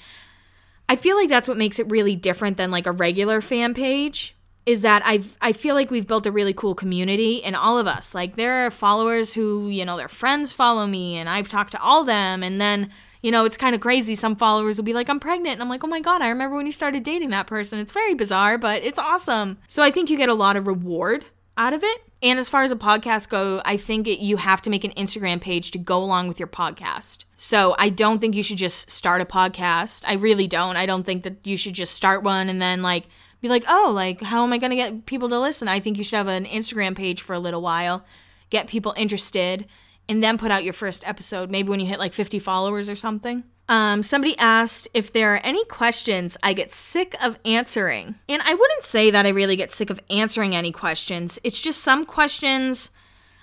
I 0.88 0.96
feel 0.96 1.16
like 1.16 1.28
that's 1.28 1.48
what 1.48 1.56
makes 1.56 1.78
it 1.78 1.90
really 1.90 2.16
different 2.16 2.56
than 2.56 2.70
like 2.70 2.86
a 2.86 2.92
regular 2.92 3.40
fan 3.40 3.74
page 3.74 4.34
is 4.66 4.80
that 4.80 5.02
I 5.04 5.22
I 5.40 5.52
feel 5.52 5.74
like 5.74 5.90
we've 5.90 6.06
built 6.06 6.26
a 6.26 6.32
really 6.32 6.54
cool 6.54 6.74
community 6.74 7.44
and 7.44 7.54
all 7.54 7.78
of 7.78 7.86
us 7.86 8.14
like 8.14 8.36
there 8.36 8.66
are 8.66 8.70
followers 8.70 9.34
who 9.34 9.68
you 9.68 9.84
know 9.84 9.96
their 9.96 10.08
friends 10.08 10.52
follow 10.52 10.86
me 10.86 11.16
and 11.16 11.28
I've 11.28 11.48
talked 11.48 11.72
to 11.72 11.80
all 11.80 12.04
them 12.04 12.42
and 12.42 12.60
then 12.60 12.90
you 13.24 13.30
know, 13.30 13.46
it's 13.46 13.56
kind 13.56 13.74
of 13.74 13.80
crazy. 13.80 14.14
Some 14.14 14.36
followers 14.36 14.76
will 14.76 14.84
be 14.84 14.92
like, 14.92 15.08
I'm 15.08 15.18
pregnant. 15.18 15.54
And 15.54 15.62
I'm 15.62 15.68
like, 15.70 15.82
oh 15.82 15.86
my 15.86 16.00
God, 16.00 16.20
I 16.20 16.28
remember 16.28 16.56
when 16.56 16.66
you 16.66 16.72
started 16.72 17.04
dating 17.04 17.30
that 17.30 17.46
person. 17.46 17.78
It's 17.78 17.90
very 17.90 18.12
bizarre, 18.12 18.58
but 18.58 18.82
it's 18.82 18.98
awesome. 18.98 19.56
So 19.66 19.82
I 19.82 19.90
think 19.90 20.10
you 20.10 20.18
get 20.18 20.28
a 20.28 20.34
lot 20.34 20.56
of 20.56 20.66
reward 20.66 21.24
out 21.56 21.72
of 21.72 21.82
it. 21.82 22.02
And 22.22 22.38
as 22.38 22.48
far 22.48 22.62
as 22.62 22.72
a 22.72 22.76
podcast 22.76 23.28
go, 23.28 23.60
I 23.64 23.76
think 23.76 24.06
it, 24.08 24.18
you 24.18 24.38
have 24.38 24.62
to 24.62 24.70
make 24.70 24.84
an 24.84 24.92
Instagram 24.92 25.40
page 25.40 25.70
to 25.72 25.78
go 25.78 26.02
along 26.02 26.28
with 26.28 26.38
your 26.38 26.48
podcast. 26.48 27.24
So 27.36 27.74
I 27.78 27.90
don't 27.90 28.18
think 28.18 28.34
you 28.34 28.42
should 28.42 28.56
just 28.56 28.90
start 28.90 29.20
a 29.20 29.26
podcast. 29.26 30.04
I 30.06 30.14
really 30.14 30.46
don't. 30.46 30.76
I 30.76 30.86
don't 30.86 31.04
think 31.04 31.22
that 31.24 31.36
you 31.44 31.56
should 31.56 31.74
just 31.74 31.94
start 31.94 32.22
one 32.22 32.48
and 32.48 32.62
then 32.62 32.82
like 32.82 33.04
be 33.42 33.48
like, 33.48 33.64
"Oh, 33.68 33.92
like 33.94 34.22
how 34.22 34.42
am 34.42 34.52
I 34.52 34.58
going 34.58 34.70
to 34.70 34.76
get 34.76 35.04
people 35.04 35.28
to 35.28 35.38
listen?" 35.38 35.68
I 35.68 35.80
think 35.80 35.98
you 35.98 36.04
should 36.04 36.16
have 36.16 36.28
an 36.28 36.46
Instagram 36.46 36.96
page 36.96 37.20
for 37.20 37.34
a 37.34 37.38
little 37.38 37.60
while, 37.60 38.04
get 38.48 38.66
people 38.66 38.94
interested, 38.96 39.66
and 40.08 40.22
then 40.22 40.38
put 40.38 40.50
out 40.50 40.64
your 40.64 40.72
first 40.72 41.06
episode, 41.06 41.50
maybe 41.50 41.68
when 41.68 41.80
you 41.80 41.86
hit 41.86 41.98
like 41.98 42.14
50 42.14 42.38
followers 42.38 42.88
or 42.88 42.96
something. 42.96 43.44
Um, 43.68 44.02
somebody 44.02 44.36
asked 44.38 44.88
if 44.92 45.12
there 45.12 45.34
are 45.34 45.40
any 45.42 45.64
questions 45.64 46.36
I 46.42 46.52
get 46.52 46.72
sick 46.72 47.14
of 47.22 47.38
answering. 47.44 48.16
And 48.28 48.42
I 48.42 48.54
wouldn't 48.54 48.84
say 48.84 49.10
that 49.10 49.26
I 49.26 49.30
really 49.30 49.56
get 49.56 49.72
sick 49.72 49.90
of 49.90 50.00
answering 50.10 50.54
any 50.54 50.72
questions. 50.72 51.38
It's 51.42 51.60
just 51.60 51.80
some 51.80 52.04
questions 52.04 52.90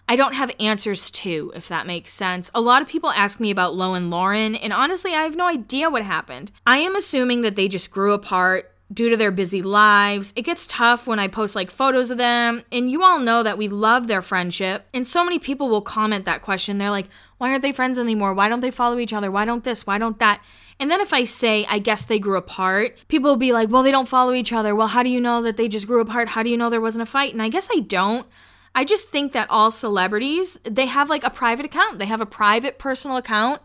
I 0.08 0.16
don't 0.16 0.34
have 0.34 0.52
answers 0.60 1.10
to, 1.12 1.54
if 1.56 1.68
that 1.70 1.88
makes 1.88 2.12
sense. 2.12 2.52
A 2.54 2.62
lot 2.62 2.82
of 2.82 2.88
people 2.88 3.12
ask 3.12 3.40
me 3.40 3.50
about 3.50 3.76
Lo 3.76 3.94
and 3.94 4.10
Lauren, 4.10 4.56
and 4.56 4.74
honestly, 4.74 5.14
I 5.14 5.24
have 5.24 5.36
no 5.36 5.48
idea 5.48 5.90
what 5.90 6.04
happened. 6.04 6.52
I 6.68 6.78
am 6.78 6.96
assuming 6.96 7.42
that 7.42 7.56
they 7.56 7.68
just 7.68 7.92
grew 7.92 8.14
apart 8.14 8.71
due 8.92 9.10
to 9.10 9.18
their 9.18 9.32
busy 9.32 9.62
lives. 9.62 10.34
It 10.36 10.42
gets 10.42 10.68
tough 10.68 11.08
when 11.08 11.20
I 11.20 11.28
post 11.28 11.56
like 11.56 11.72
photos 11.72 12.12
of 12.12 12.18
them, 12.18 12.64
and 12.72 12.90
you 12.90 13.04
all 13.04 13.20
know 13.20 13.44
that 13.44 13.58
we 13.58 13.68
love 13.68 14.08
their 14.08 14.22
friendship. 14.22 14.88
And 14.94 15.08
so 15.08 15.24
many 15.24 15.40
people 15.40 15.70
will 15.70 15.82
comment 15.82 16.26
that 16.26 16.42
question. 16.42 16.78
They're 16.78 16.90
like, 16.90 17.08
why 17.38 17.50
aren't 17.50 17.62
they 17.62 17.72
friends 17.72 17.98
anymore? 17.98 18.34
Why 18.34 18.50
don't 18.50 18.60
they 18.60 18.72
follow 18.72 19.00
each 19.00 19.14
other? 19.14 19.32
Why 19.32 19.46
don't 19.46 19.64
this? 19.64 19.88
Why 19.88 19.98
don't 19.98 20.20
that? 20.20 20.44
And 20.80 20.90
then 20.90 21.02
if 21.02 21.14
I 21.14 21.24
say, 21.24 21.66
I 21.70 21.80
guess 21.80 22.04
they 22.04 22.20
grew 22.20 22.38
apart, 22.38 22.98
people 23.08 23.30
will 23.30 23.38
be 23.38 23.54
like, 23.54 23.70
well, 23.70 23.84
they 23.84 23.92
don't 23.92 24.10
follow 24.10 24.34
each 24.34 24.52
other. 24.52 24.76
Well, 24.76 24.88
how 24.88 25.04
do 25.04 25.10
you 25.10 25.22
know 25.22 25.42
that 25.44 25.58
they 25.58 25.68
just 25.68 25.88
grew 25.88 26.02
apart? 26.02 26.30
How 26.30 26.44
do 26.44 26.50
you 26.50 26.58
know 26.58 26.70
there 26.70 26.82
wasn't 26.82 27.04
a 27.04 27.12
fight? 27.12 27.34
And 27.34 27.42
I 27.42 27.50
guess 27.50 27.70
I 27.76 27.80
don't. 27.80 28.28
I 28.74 28.84
just 28.84 29.10
think 29.10 29.32
that 29.34 29.50
all 29.50 29.70
celebrities, 29.70 30.60
they 30.64 30.86
have 30.88 31.10
like 31.10 31.24
a 31.24 31.30
private 31.30 31.66
account. 31.66 32.00
They 32.00 32.06
have 32.06 32.22
a 32.22 32.26
private 32.26 32.80
personal 32.80 33.18
account 33.18 33.62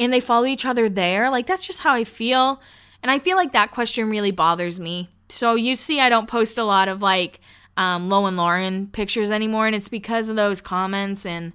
and 0.00 0.12
they 0.12 0.20
follow 0.20 0.46
each 0.46 0.64
other 0.64 0.88
there. 0.88 1.30
Like 1.30 1.46
that's 1.46 1.66
just 1.66 1.80
how 1.80 1.92
I 1.92 2.04
feel. 2.04 2.60
And 3.02 3.10
I 3.10 3.18
feel 3.18 3.36
like 3.36 3.52
that 3.52 3.70
question 3.70 4.10
really 4.10 4.30
bothers 4.30 4.80
me. 4.80 5.10
So 5.28 5.54
you 5.54 5.76
see, 5.76 6.00
I 6.00 6.08
don't 6.08 6.28
post 6.28 6.58
a 6.58 6.64
lot 6.64 6.88
of 6.88 7.02
like 7.02 7.40
um, 7.76 8.08
Lo 8.08 8.26
and 8.26 8.36
Lauren 8.36 8.88
pictures 8.88 9.30
anymore, 9.30 9.66
and 9.66 9.76
it's 9.76 9.88
because 9.88 10.28
of 10.28 10.36
those 10.36 10.60
comments. 10.60 11.24
And 11.24 11.52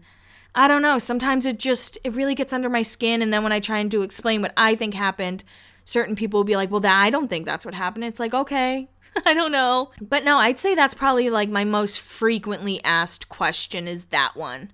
I 0.56 0.68
don't 0.68 0.82
know, 0.82 0.98
sometimes 0.98 1.46
it 1.46 1.60
just, 1.60 1.98
it 2.04 2.14
really 2.14 2.36
gets 2.36 2.54
under 2.54 2.70
my 2.70 2.82
skin. 2.82 3.22
And 3.22 3.34
then 3.34 3.44
when 3.44 3.52
I 3.52 3.60
try 3.60 3.80
and 3.80 3.91
do 3.91 4.04
explain 4.04 4.41
what 4.41 4.54
I 4.56 4.76
think 4.76 4.94
happened, 4.94 5.44
certain 5.84 6.16
people 6.16 6.39
will 6.39 6.46
be 6.46 6.56
like, 6.56 6.72
well, 6.72 6.80
that, 6.80 7.02
I 7.02 7.10
don't 7.10 7.28
think 7.28 7.46
that's 7.46 7.66
what 7.66 7.74
happened. 7.74 8.06
It's 8.06 8.20
like, 8.20 8.34
okay, 8.34 8.89
I 9.26 9.34
don't 9.34 9.52
know. 9.52 9.91
But 10.02 10.24
no, 10.24 10.38
I'd 10.38 10.60
say 10.60 10.76
that's 10.76 10.94
probably 10.94 11.30
like 11.30 11.50
my 11.50 11.66
most 11.66 12.00
frequently 12.00 12.84
asked 12.84 13.30
question 13.30 13.88
is 13.88 14.06
that 14.06 14.36
one. 14.36 14.72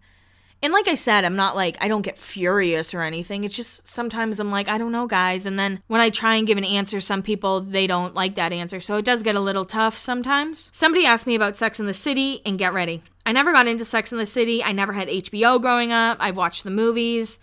And 0.62 0.74
like 0.74 0.89
I 0.89 0.93
said, 0.93 1.24
I'm 1.24 1.38
not 1.38 1.55
like, 1.55 1.78
I 1.80 1.88
don't 1.88 2.01
get 2.01 2.18
furious 2.18 2.93
or 2.93 3.01
anything. 3.01 3.45
It's 3.45 3.55
just 3.55 3.88
sometimes 3.88 4.39
I'm 4.39 4.51
like, 4.51 4.68
I 4.68 4.78
don't 4.78 4.91
know, 4.91 5.07
guys. 5.07 5.45
And 5.45 5.57
then 5.57 5.82
when 5.88 6.01
I 6.01 6.10
try 6.10 6.36
and 6.36 6.45
give 6.45 6.57
an 6.57 6.66
answer, 6.66 6.99
some 6.99 7.24
people, 7.24 7.62
they 7.62 7.88
don't 7.88 8.14
like 8.14 8.36
that 8.36 8.51
answer. 8.51 8.82
So 8.82 8.97
it 8.97 9.05
does 9.05 9.24
get 9.24 9.36
a 9.36 9.39
little 9.39 9.64
tough 9.64 9.97
sometimes. 9.97 10.70
Somebody 10.74 11.05
asked 11.05 11.28
me 11.28 11.36
about 11.36 11.55
Sex 11.55 11.80
in 11.80 11.86
the 11.86 11.93
City, 11.93 12.41
and 12.45 12.60
get 12.60 12.74
ready. 12.74 13.03
I 13.26 13.32
never 13.32 13.53
got 13.53 13.68
into 13.68 13.86
Sex 13.86 14.12
in 14.12 14.18
the 14.18 14.26
City. 14.26 14.62
I 14.64 14.74
never 14.74 14.91
had 14.91 15.07
HBO 15.07 15.62
growing 15.62 15.93
up. 15.93 16.18
I've 16.20 16.36
watched 16.36 16.66
the 16.66 16.72
movies. 16.72 17.39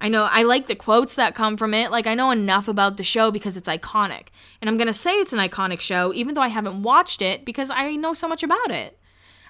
I 0.00 0.08
know 0.08 0.28
I 0.30 0.42
like 0.42 0.66
the 0.66 0.74
quotes 0.74 1.14
that 1.16 1.34
come 1.34 1.56
from 1.56 1.74
it. 1.74 1.90
Like, 1.90 2.06
I 2.06 2.14
know 2.14 2.30
enough 2.30 2.68
about 2.68 2.96
the 2.96 3.04
show 3.04 3.30
because 3.30 3.56
it's 3.56 3.68
iconic. 3.68 4.28
And 4.60 4.68
I'm 4.68 4.76
going 4.76 4.88
to 4.88 4.94
say 4.94 5.12
it's 5.14 5.32
an 5.32 5.38
iconic 5.38 5.80
show, 5.80 6.12
even 6.12 6.34
though 6.34 6.42
I 6.42 6.48
haven't 6.48 6.82
watched 6.82 7.22
it 7.22 7.44
because 7.44 7.70
I 7.70 7.94
know 7.96 8.12
so 8.12 8.28
much 8.28 8.42
about 8.42 8.70
it. 8.70 8.98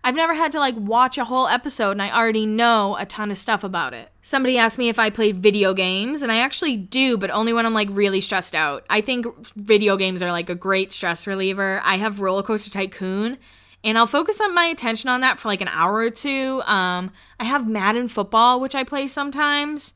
I've 0.05 0.17
never 0.17 0.35
had 0.35 0.51
to 0.53 0.59
like 0.59 0.75
watch 0.77 1.17
a 1.17 1.25
whole 1.25 1.47
episode 1.47 1.93
and 1.93 2.03
I 2.03 2.11
already 2.11 2.45
know 2.45 2.97
a 2.97 3.07
ton 3.07 3.31
of 3.31 3.39
stuff 3.39 3.63
about 3.63 3.95
it. 3.95 4.11
Somebody 4.21 4.59
asked 4.59 4.79
me 4.79 4.89
if 4.89 4.99
I 4.99 5.11
played 5.11 5.37
video 5.37 5.75
games, 5.75 6.23
and 6.23 6.31
I 6.31 6.39
actually 6.39 6.77
do, 6.77 7.17
but 7.17 7.31
only 7.31 7.53
when 7.53 7.67
I'm 7.67 7.75
like 7.75 7.89
really 7.91 8.21
stressed 8.21 8.55
out. 8.55 8.85
I 8.89 9.01
think 9.01 9.27
video 9.57 9.97
games 9.97 10.23
are 10.23 10.31
like 10.31 10.49
a 10.49 10.55
great 10.55 10.93
stress 10.93 11.27
reliever. 11.27 11.81
I 11.85 11.97
have 11.97 12.21
Roller 12.21 12.43
Coaster 12.43 12.71
Tycoon, 12.71 13.39
and 13.83 13.99
I'll 13.99 14.07
focus 14.07 14.41
on 14.41 14.55
my 14.55 14.67
attention 14.67 15.11
on 15.11 15.23
that 15.23 15.41
for 15.41 15.49
like 15.49 15.61
an 15.61 15.69
hour 15.69 15.95
or 15.95 16.11
two. 16.11 16.63
Um, 16.67 17.11
I 17.41 17.45
have 17.45 17.69
Madden 17.69 18.09
football, 18.09 18.61
which 18.61 18.77
I 18.77 18.85
play 18.85 19.09
sometimes. 19.09 19.95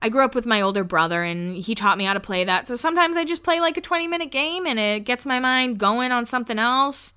I 0.00 0.08
grew 0.08 0.24
up 0.24 0.34
with 0.34 0.46
my 0.46 0.60
older 0.60 0.84
brother 0.84 1.22
and 1.22 1.56
he 1.56 1.74
taught 1.74 1.98
me 1.98 2.04
how 2.04 2.14
to 2.14 2.20
play 2.20 2.44
that. 2.44 2.68
So 2.68 2.76
sometimes 2.76 3.16
I 3.16 3.24
just 3.24 3.42
play 3.42 3.60
like 3.60 3.76
a 3.76 3.80
20 3.80 4.06
minute 4.06 4.30
game 4.30 4.64
and 4.64 4.78
it 4.78 5.00
gets 5.00 5.26
my 5.26 5.40
mind 5.40 5.78
going 5.78 6.12
on 6.12 6.24
something 6.24 6.58
else. 6.58 7.14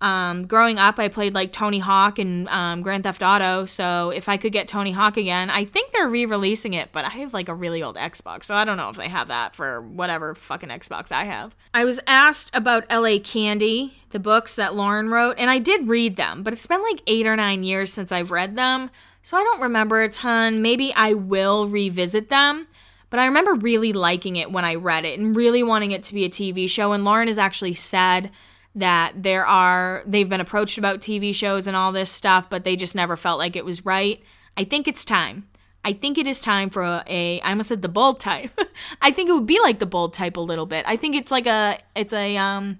Um, 0.00 0.46
growing 0.46 0.78
up, 0.78 0.98
I 0.98 1.08
played 1.08 1.34
like 1.34 1.52
Tony 1.52 1.78
Hawk 1.78 2.18
and 2.18 2.48
um, 2.48 2.82
Grand 2.82 3.04
Theft 3.04 3.22
Auto. 3.22 3.64
So 3.64 4.10
if 4.10 4.28
I 4.28 4.36
could 4.36 4.52
get 4.52 4.68
Tony 4.68 4.92
Hawk 4.92 5.16
again, 5.16 5.48
I 5.48 5.64
think 5.64 5.92
they're 5.92 6.08
re 6.08 6.26
releasing 6.26 6.74
it, 6.74 6.90
but 6.92 7.04
I 7.04 7.10
have 7.10 7.32
like 7.32 7.48
a 7.48 7.54
really 7.54 7.82
old 7.82 7.96
Xbox. 7.96 8.44
So 8.44 8.54
I 8.54 8.64
don't 8.64 8.76
know 8.76 8.90
if 8.90 8.96
they 8.96 9.08
have 9.08 9.28
that 9.28 9.54
for 9.54 9.80
whatever 9.80 10.34
fucking 10.34 10.68
Xbox 10.68 11.10
I 11.10 11.24
have. 11.24 11.56
I 11.72 11.84
was 11.84 12.00
asked 12.06 12.50
about 12.54 12.90
LA 12.90 13.18
Candy, 13.22 13.94
the 14.10 14.20
books 14.20 14.56
that 14.56 14.74
Lauren 14.74 15.08
wrote, 15.08 15.36
and 15.38 15.50
I 15.50 15.58
did 15.58 15.88
read 15.88 16.16
them, 16.16 16.42
but 16.42 16.52
it's 16.52 16.66
been 16.66 16.82
like 16.82 17.02
eight 17.06 17.26
or 17.26 17.36
nine 17.36 17.62
years 17.62 17.92
since 17.92 18.12
I've 18.12 18.30
read 18.30 18.56
them. 18.56 18.90
So 19.22 19.38
I 19.38 19.42
don't 19.42 19.62
remember 19.62 20.02
a 20.02 20.10
ton. 20.10 20.60
Maybe 20.60 20.92
I 20.94 21.14
will 21.14 21.66
revisit 21.66 22.28
them. 22.28 22.66
But 23.08 23.20
I 23.20 23.26
remember 23.26 23.54
really 23.54 23.92
liking 23.92 24.36
it 24.36 24.50
when 24.50 24.64
I 24.64 24.74
read 24.74 25.04
it 25.04 25.20
and 25.20 25.36
really 25.36 25.62
wanting 25.62 25.92
it 25.92 26.02
to 26.04 26.14
be 26.14 26.24
a 26.24 26.28
TV 26.28 26.68
show. 26.68 26.92
And 26.92 27.04
Lauren 27.04 27.28
has 27.28 27.38
actually 27.38 27.74
said 27.74 28.30
that 28.74 29.12
there 29.22 29.46
are, 29.46 30.02
they've 30.06 30.28
been 30.28 30.40
approached 30.40 30.78
about 30.78 31.00
TV 31.00 31.34
shows 31.34 31.66
and 31.66 31.76
all 31.76 31.92
this 31.92 32.10
stuff, 32.10 32.50
but 32.50 32.64
they 32.64 32.76
just 32.76 32.94
never 32.94 33.16
felt 33.16 33.38
like 33.38 33.56
it 33.56 33.64
was 33.64 33.84
right. 33.84 34.22
I 34.56 34.64
think 34.64 34.88
it's 34.88 35.04
time. 35.04 35.48
I 35.84 35.92
think 35.92 36.16
it 36.16 36.26
is 36.26 36.40
time 36.40 36.70
for 36.70 36.82
a, 36.82 37.04
a 37.06 37.40
I 37.42 37.50
almost 37.50 37.68
said 37.68 37.82
the 37.82 37.88
bold 37.88 38.18
type. 38.18 38.58
I 39.02 39.10
think 39.10 39.28
it 39.28 39.32
would 39.32 39.46
be 39.46 39.60
like 39.60 39.78
the 39.78 39.86
bold 39.86 40.14
type 40.14 40.36
a 40.36 40.40
little 40.40 40.66
bit. 40.66 40.84
I 40.88 40.96
think 40.96 41.14
it's 41.14 41.30
like 41.30 41.46
a, 41.46 41.78
it's 41.94 42.12
a, 42.12 42.36
um, 42.36 42.78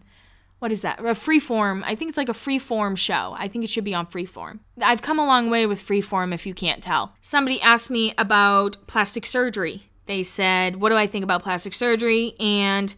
what 0.58 0.72
is 0.72 0.82
that? 0.82 0.98
A 0.98 1.02
freeform. 1.02 1.82
I 1.84 1.94
think 1.94 2.08
it's 2.08 2.16
like 2.16 2.30
a 2.30 2.32
freeform 2.32 2.96
show. 2.96 3.34
I 3.36 3.48
think 3.48 3.64
it 3.64 3.68
should 3.68 3.84
be 3.84 3.92
on 3.92 4.06
freeform. 4.06 4.60
I've 4.80 5.02
come 5.02 5.18
a 5.18 5.26
long 5.26 5.50
way 5.50 5.66
with 5.66 5.86
freeform 5.86 6.32
if 6.32 6.46
you 6.46 6.54
can't 6.54 6.82
tell. 6.82 7.14
Somebody 7.20 7.60
asked 7.60 7.90
me 7.90 8.14
about 8.16 8.78
plastic 8.86 9.26
surgery. 9.26 9.90
They 10.06 10.22
said, 10.22 10.76
What 10.76 10.88
do 10.88 10.96
I 10.96 11.06
think 11.06 11.22
about 11.22 11.42
plastic 11.42 11.74
surgery? 11.74 12.34
And 12.40 12.94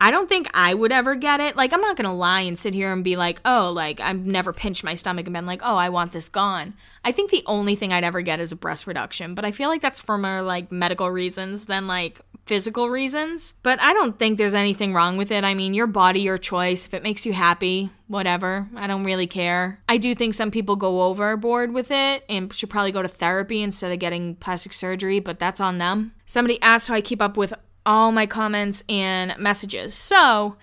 I 0.00 0.10
don't 0.10 0.28
think 0.28 0.48
I 0.52 0.74
would 0.74 0.92
ever 0.92 1.14
get 1.14 1.40
it. 1.40 1.56
Like, 1.56 1.72
I'm 1.72 1.80
not 1.80 1.96
gonna 1.96 2.14
lie 2.14 2.42
and 2.42 2.58
sit 2.58 2.74
here 2.74 2.92
and 2.92 3.02
be 3.02 3.16
like, 3.16 3.40
oh, 3.44 3.72
like, 3.74 4.00
I've 4.00 4.26
never 4.26 4.52
pinched 4.52 4.84
my 4.84 4.94
stomach 4.94 5.26
and 5.26 5.34
been 5.34 5.46
like, 5.46 5.62
oh, 5.64 5.76
I 5.76 5.88
want 5.88 6.12
this 6.12 6.28
gone. 6.28 6.74
I 7.04 7.12
think 7.12 7.30
the 7.30 7.44
only 7.46 7.76
thing 7.76 7.92
I'd 7.92 8.04
ever 8.04 8.20
get 8.20 8.40
is 8.40 8.52
a 8.52 8.56
breast 8.56 8.86
reduction, 8.86 9.34
but 9.34 9.44
I 9.44 9.52
feel 9.52 9.68
like 9.68 9.80
that's 9.80 10.00
for 10.00 10.18
more 10.18 10.42
like 10.42 10.70
medical 10.72 11.10
reasons 11.10 11.66
than 11.66 11.86
like 11.86 12.20
physical 12.46 12.88
reasons. 12.88 13.54
But 13.62 13.80
I 13.80 13.92
don't 13.92 14.18
think 14.18 14.38
there's 14.38 14.54
anything 14.54 14.94
wrong 14.94 15.16
with 15.16 15.30
it. 15.30 15.44
I 15.44 15.54
mean, 15.54 15.74
your 15.74 15.86
body, 15.86 16.20
your 16.20 16.38
choice. 16.38 16.86
If 16.86 16.94
it 16.94 17.02
makes 17.02 17.26
you 17.26 17.32
happy, 17.32 17.90
whatever. 18.06 18.68
I 18.76 18.86
don't 18.86 19.04
really 19.04 19.26
care. 19.26 19.80
I 19.88 19.96
do 19.96 20.14
think 20.14 20.34
some 20.34 20.50
people 20.50 20.76
go 20.76 21.02
overboard 21.02 21.72
with 21.72 21.90
it 21.90 22.24
and 22.28 22.52
should 22.52 22.70
probably 22.70 22.92
go 22.92 23.02
to 23.02 23.08
therapy 23.08 23.62
instead 23.62 23.92
of 23.92 23.98
getting 23.98 24.36
plastic 24.36 24.72
surgery, 24.72 25.20
but 25.20 25.38
that's 25.38 25.60
on 25.60 25.78
them. 25.78 26.12
Somebody 26.24 26.60
asked 26.62 26.88
how 26.88 26.94
I 26.94 27.00
keep 27.00 27.20
up 27.20 27.36
with 27.36 27.52
all 27.86 28.12
my 28.12 28.26
comments 28.26 28.84
and 28.88 29.36
messages. 29.38 29.94
So, 29.94 30.56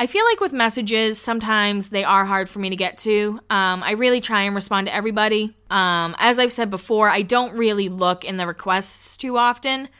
I 0.00 0.06
feel 0.06 0.24
like 0.24 0.40
with 0.40 0.54
messages, 0.54 1.20
sometimes 1.20 1.90
they 1.90 2.04
are 2.04 2.24
hard 2.24 2.48
for 2.48 2.58
me 2.58 2.70
to 2.70 2.76
get 2.76 2.96
to. 3.00 3.38
Um, 3.50 3.82
I 3.82 3.90
really 3.90 4.22
try 4.22 4.40
and 4.40 4.54
respond 4.54 4.86
to 4.86 4.94
everybody. 4.94 5.54
Um, 5.68 6.16
as 6.18 6.38
I've 6.38 6.54
said 6.54 6.70
before, 6.70 7.10
I 7.10 7.20
don't 7.20 7.54
really 7.54 7.90
look 7.90 8.24
in 8.24 8.38
the 8.38 8.46
requests 8.46 9.18
too 9.18 9.36
often, 9.36 9.90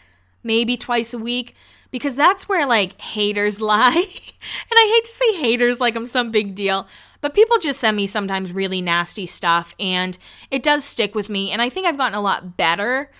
maybe 0.42 0.78
twice 0.78 1.12
a 1.12 1.18
week, 1.18 1.54
because 1.90 2.16
that's 2.16 2.48
where 2.48 2.64
like 2.66 2.98
haters 2.98 3.60
lie. 3.60 3.92
and 3.92 4.72
I 4.72 4.94
hate 4.94 5.04
to 5.04 5.10
say 5.10 5.34
haters 5.42 5.80
like 5.80 5.96
I'm 5.96 6.06
some 6.06 6.30
big 6.30 6.54
deal, 6.54 6.88
but 7.20 7.34
people 7.34 7.58
just 7.58 7.78
send 7.78 7.94
me 7.94 8.06
sometimes 8.06 8.54
really 8.54 8.80
nasty 8.80 9.26
stuff, 9.26 9.74
and 9.78 10.16
it 10.50 10.62
does 10.62 10.82
stick 10.82 11.14
with 11.14 11.28
me. 11.28 11.50
And 11.50 11.60
I 11.60 11.68
think 11.68 11.86
I've 11.86 11.98
gotten 11.98 12.16
a 12.16 12.22
lot 12.22 12.56
better 12.56 13.10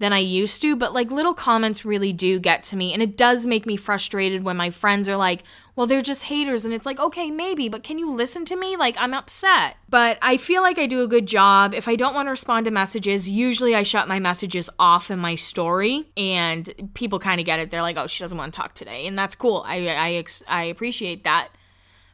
than 0.00 0.14
I 0.14 0.18
used 0.18 0.62
to, 0.62 0.74
but 0.76 0.94
like 0.94 1.10
little 1.10 1.34
comments 1.34 1.84
really 1.84 2.12
do 2.12 2.40
get 2.40 2.64
to 2.64 2.76
me. 2.76 2.94
And 2.94 3.02
it 3.02 3.18
does 3.18 3.44
make 3.44 3.66
me 3.66 3.76
frustrated 3.76 4.42
when 4.42 4.56
my 4.56 4.70
friends 4.70 5.10
are 5.10 5.16
like, 5.16 5.42
well, 5.76 5.86
they're 5.86 6.00
just 6.00 6.24
haters. 6.24 6.64
And 6.64 6.72
it's 6.72 6.86
like, 6.86 6.98
okay, 6.98 7.30
maybe, 7.30 7.68
but 7.68 7.82
can 7.82 7.98
you 7.98 8.10
listen 8.10 8.46
to 8.46 8.56
me? 8.56 8.78
Like, 8.78 8.96
I'm 8.98 9.12
upset. 9.12 9.76
But 9.90 10.16
I 10.22 10.38
feel 10.38 10.62
like 10.62 10.78
I 10.78 10.86
do 10.86 11.02
a 11.02 11.06
good 11.06 11.26
job. 11.26 11.74
If 11.74 11.86
I 11.86 11.96
don't 11.96 12.14
want 12.14 12.28
to 12.28 12.30
respond 12.30 12.64
to 12.64 12.70
messages, 12.70 13.28
usually 13.28 13.74
I 13.74 13.82
shut 13.82 14.08
my 14.08 14.18
messages 14.18 14.70
off 14.78 15.10
in 15.10 15.18
my 15.18 15.34
story 15.34 16.10
and 16.16 16.90
people 16.94 17.18
kind 17.18 17.38
of 17.38 17.44
get 17.44 17.60
it. 17.60 17.68
They're 17.68 17.82
like, 17.82 17.98
oh, 17.98 18.06
she 18.06 18.24
doesn't 18.24 18.38
want 18.38 18.54
to 18.54 18.58
talk 18.58 18.74
today. 18.74 19.06
And 19.06 19.18
that's 19.18 19.34
cool. 19.34 19.64
I, 19.66 19.86
I, 19.90 20.24
I 20.48 20.64
appreciate 20.64 21.24
that. 21.24 21.50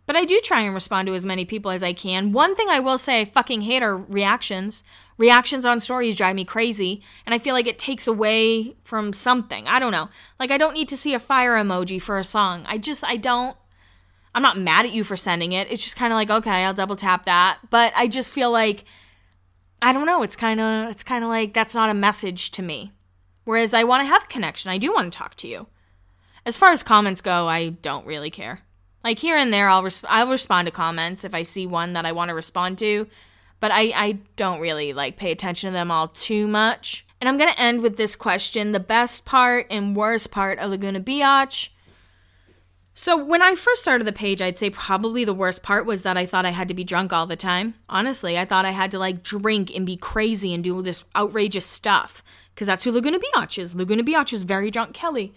But 0.06 0.16
I 0.16 0.24
do 0.24 0.40
try 0.42 0.62
and 0.62 0.74
respond 0.74 1.06
to 1.06 1.14
as 1.14 1.26
many 1.26 1.44
people 1.44 1.70
as 1.70 1.82
I 1.84 1.92
can. 1.92 2.32
One 2.32 2.56
thing 2.56 2.68
I 2.68 2.80
will 2.80 2.98
say 2.98 3.20
I 3.20 3.24
fucking 3.24 3.62
hate 3.62 3.82
are 3.82 3.96
reactions. 3.96 4.82
Reactions 5.18 5.64
on 5.64 5.80
stories 5.80 6.16
drive 6.16 6.36
me 6.36 6.44
crazy, 6.44 7.02
and 7.24 7.34
I 7.34 7.38
feel 7.38 7.54
like 7.54 7.66
it 7.66 7.78
takes 7.78 8.06
away 8.06 8.76
from 8.84 9.12
something. 9.12 9.66
I 9.66 9.78
don't 9.78 9.92
know. 9.92 10.10
Like, 10.38 10.50
I 10.50 10.58
don't 10.58 10.74
need 10.74 10.88
to 10.90 10.96
see 10.96 11.14
a 11.14 11.18
fire 11.18 11.52
emoji 11.52 12.00
for 12.00 12.18
a 12.18 12.24
song. 12.24 12.64
I 12.66 12.76
just, 12.76 13.02
I 13.02 13.16
don't. 13.16 13.56
I'm 14.34 14.42
not 14.42 14.58
mad 14.58 14.84
at 14.84 14.92
you 14.92 15.02
for 15.02 15.16
sending 15.16 15.52
it. 15.52 15.70
It's 15.70 15.82
just 15.82 15.96
kind 15.96 16.12
of 16.12 16.16
like, 16.16 16.28
okay, 16.28 16.64
I'll 16.64 16.74
double 16.74 16.96
tap 16.96 17.24
that. 17.24 17.58
But 17.70 17.94
I 17.96 18.06
just 18.06 18.30
feel 18.30 18.50
like, 18.50 18.84
I 19.80 19.94
don't 19.94 20.04
know. 20.04 20.22
It's 20.22 20.36
kind 20.36 20.60
of, 20.60 20.90
it's 20.90 21.02
kind 21.02 21.24
of 21.24 21.30
like 21.30 21.54
that's 21.54 21.74
not 21.74 21.88
a 21.88 21.94
message 21.94 22.50
to 22.50 22.62
me. 22.62 22.92
Whereas 23.44 23.72
I 23.72 23.84
want 23.84 24.02
to 24.02 24.06
have 24.06 24.28
connection. 24.28 24.70
I 24.70 24.76
do 24.76 24.92
want 24.92 25.10
to 25.10 25.16
talk 25.16 25.36
to 25.36 25.48
you. 25.48 25.68
As 26.44 26.58
far 26.58 26.70
as 26.70 26.82
comments 26.82 27.22
go, 27.22 27.48
I 27.48 27.70
don't 27.70 28.06
really 28.06 28.30
care. 28.30 28.60
Like 29.02 29.20
here 29.20 29.36
and 29.36 29.52
there, 29.52 29.68
I'll 29.68 29.82
res- 29.82 30.04
I'll 30.08 30.28
respond 30.28 30.66
to 30.66 30.72
comments 30.72 31.24
if 31.24 31.34
I 31.34 31.42
see 31.42 31.66
one 31.66 31.94
that 31.94 32.04
I 32.04 32.12
want 32.12 32.28
to 32.28 32.34
respond 32.34 32.78
to, 32.80 33.06
but 33.60 33.70
I 33.70 33.92
I 33.94 34.18
don't 34.36 34.60
really 34.60 34.92
like 34.92 35.16
pay 35.16 35.30
attention 35.30 35.70
to 35.70 35.72
them 35.72 35.90
all 35.90 36.08
too 36.08 36.46
much. 36.46 37.06
And 37.20 37.28
I'm 37.28 37.38
gonna 37.38 37.54
end 37.56 37.82
with 37.82 37.96
this 37.96 38.16
question: 38.16 38.72
the 38.72 38.80
best 38.80 39.24
part 39.24 39.66
and 39.70 39.96
worst 39.96 40.30
part 40.30 40.58
of 40.58 40.70
Laguna 40.70 41.00
Biatch. 41.00 41.70
So 42.98 43.22
when 43.22 43.42
I 43.42 43.54
first 43.54 43.82
started 43.82 44.06
the 44.06 44.12
page, 44.12 44.40
I'd 44.40 44.56
say 44.56 44.70
probably 44.70 45.22
the 45.26 45.34
worst 45.34 45.62
part 45.62 45.84
was 45.84 46.02
that 46.02 46.16
I 46.16 46.24
thought 46.24 46.46
I 46.46 46.50
had 46.50 46.68
to 46.68 46.74
be 46.74 46.82
drunk 46.82 47.12
all 47.12 47.26
the 47.26 47.36
time. 47.36 47.74
Honestly, 47.90 48.38
I 48.38 48.46
thought 48.46 48.64
I 48.64 48.70
had 48.70 48.90
to 48.92 48.98
like 48.98 49.22
drink 49.22 49.70
and 49.74 49.84
be 49.84 49.98
crazy 49.98 50.54
and 50.54 50.64
do 50.64 50.80
this 50.80 51.04
outrageous 51.14 51.66
stuff 51.66 52.22
because 52.54 52.66
that's 52.66 52.84
who 52.84 52.92
Laguna 52.92 53.18
Biatch 53.18 53.58
is. 53.58 53.74
Laguna 53.74 54.02
Biatch 54.02 54.32
is 54.32 54.42
very 54.44 54.70
drunk 54.70 54.94
Kelly. 54.94 55.34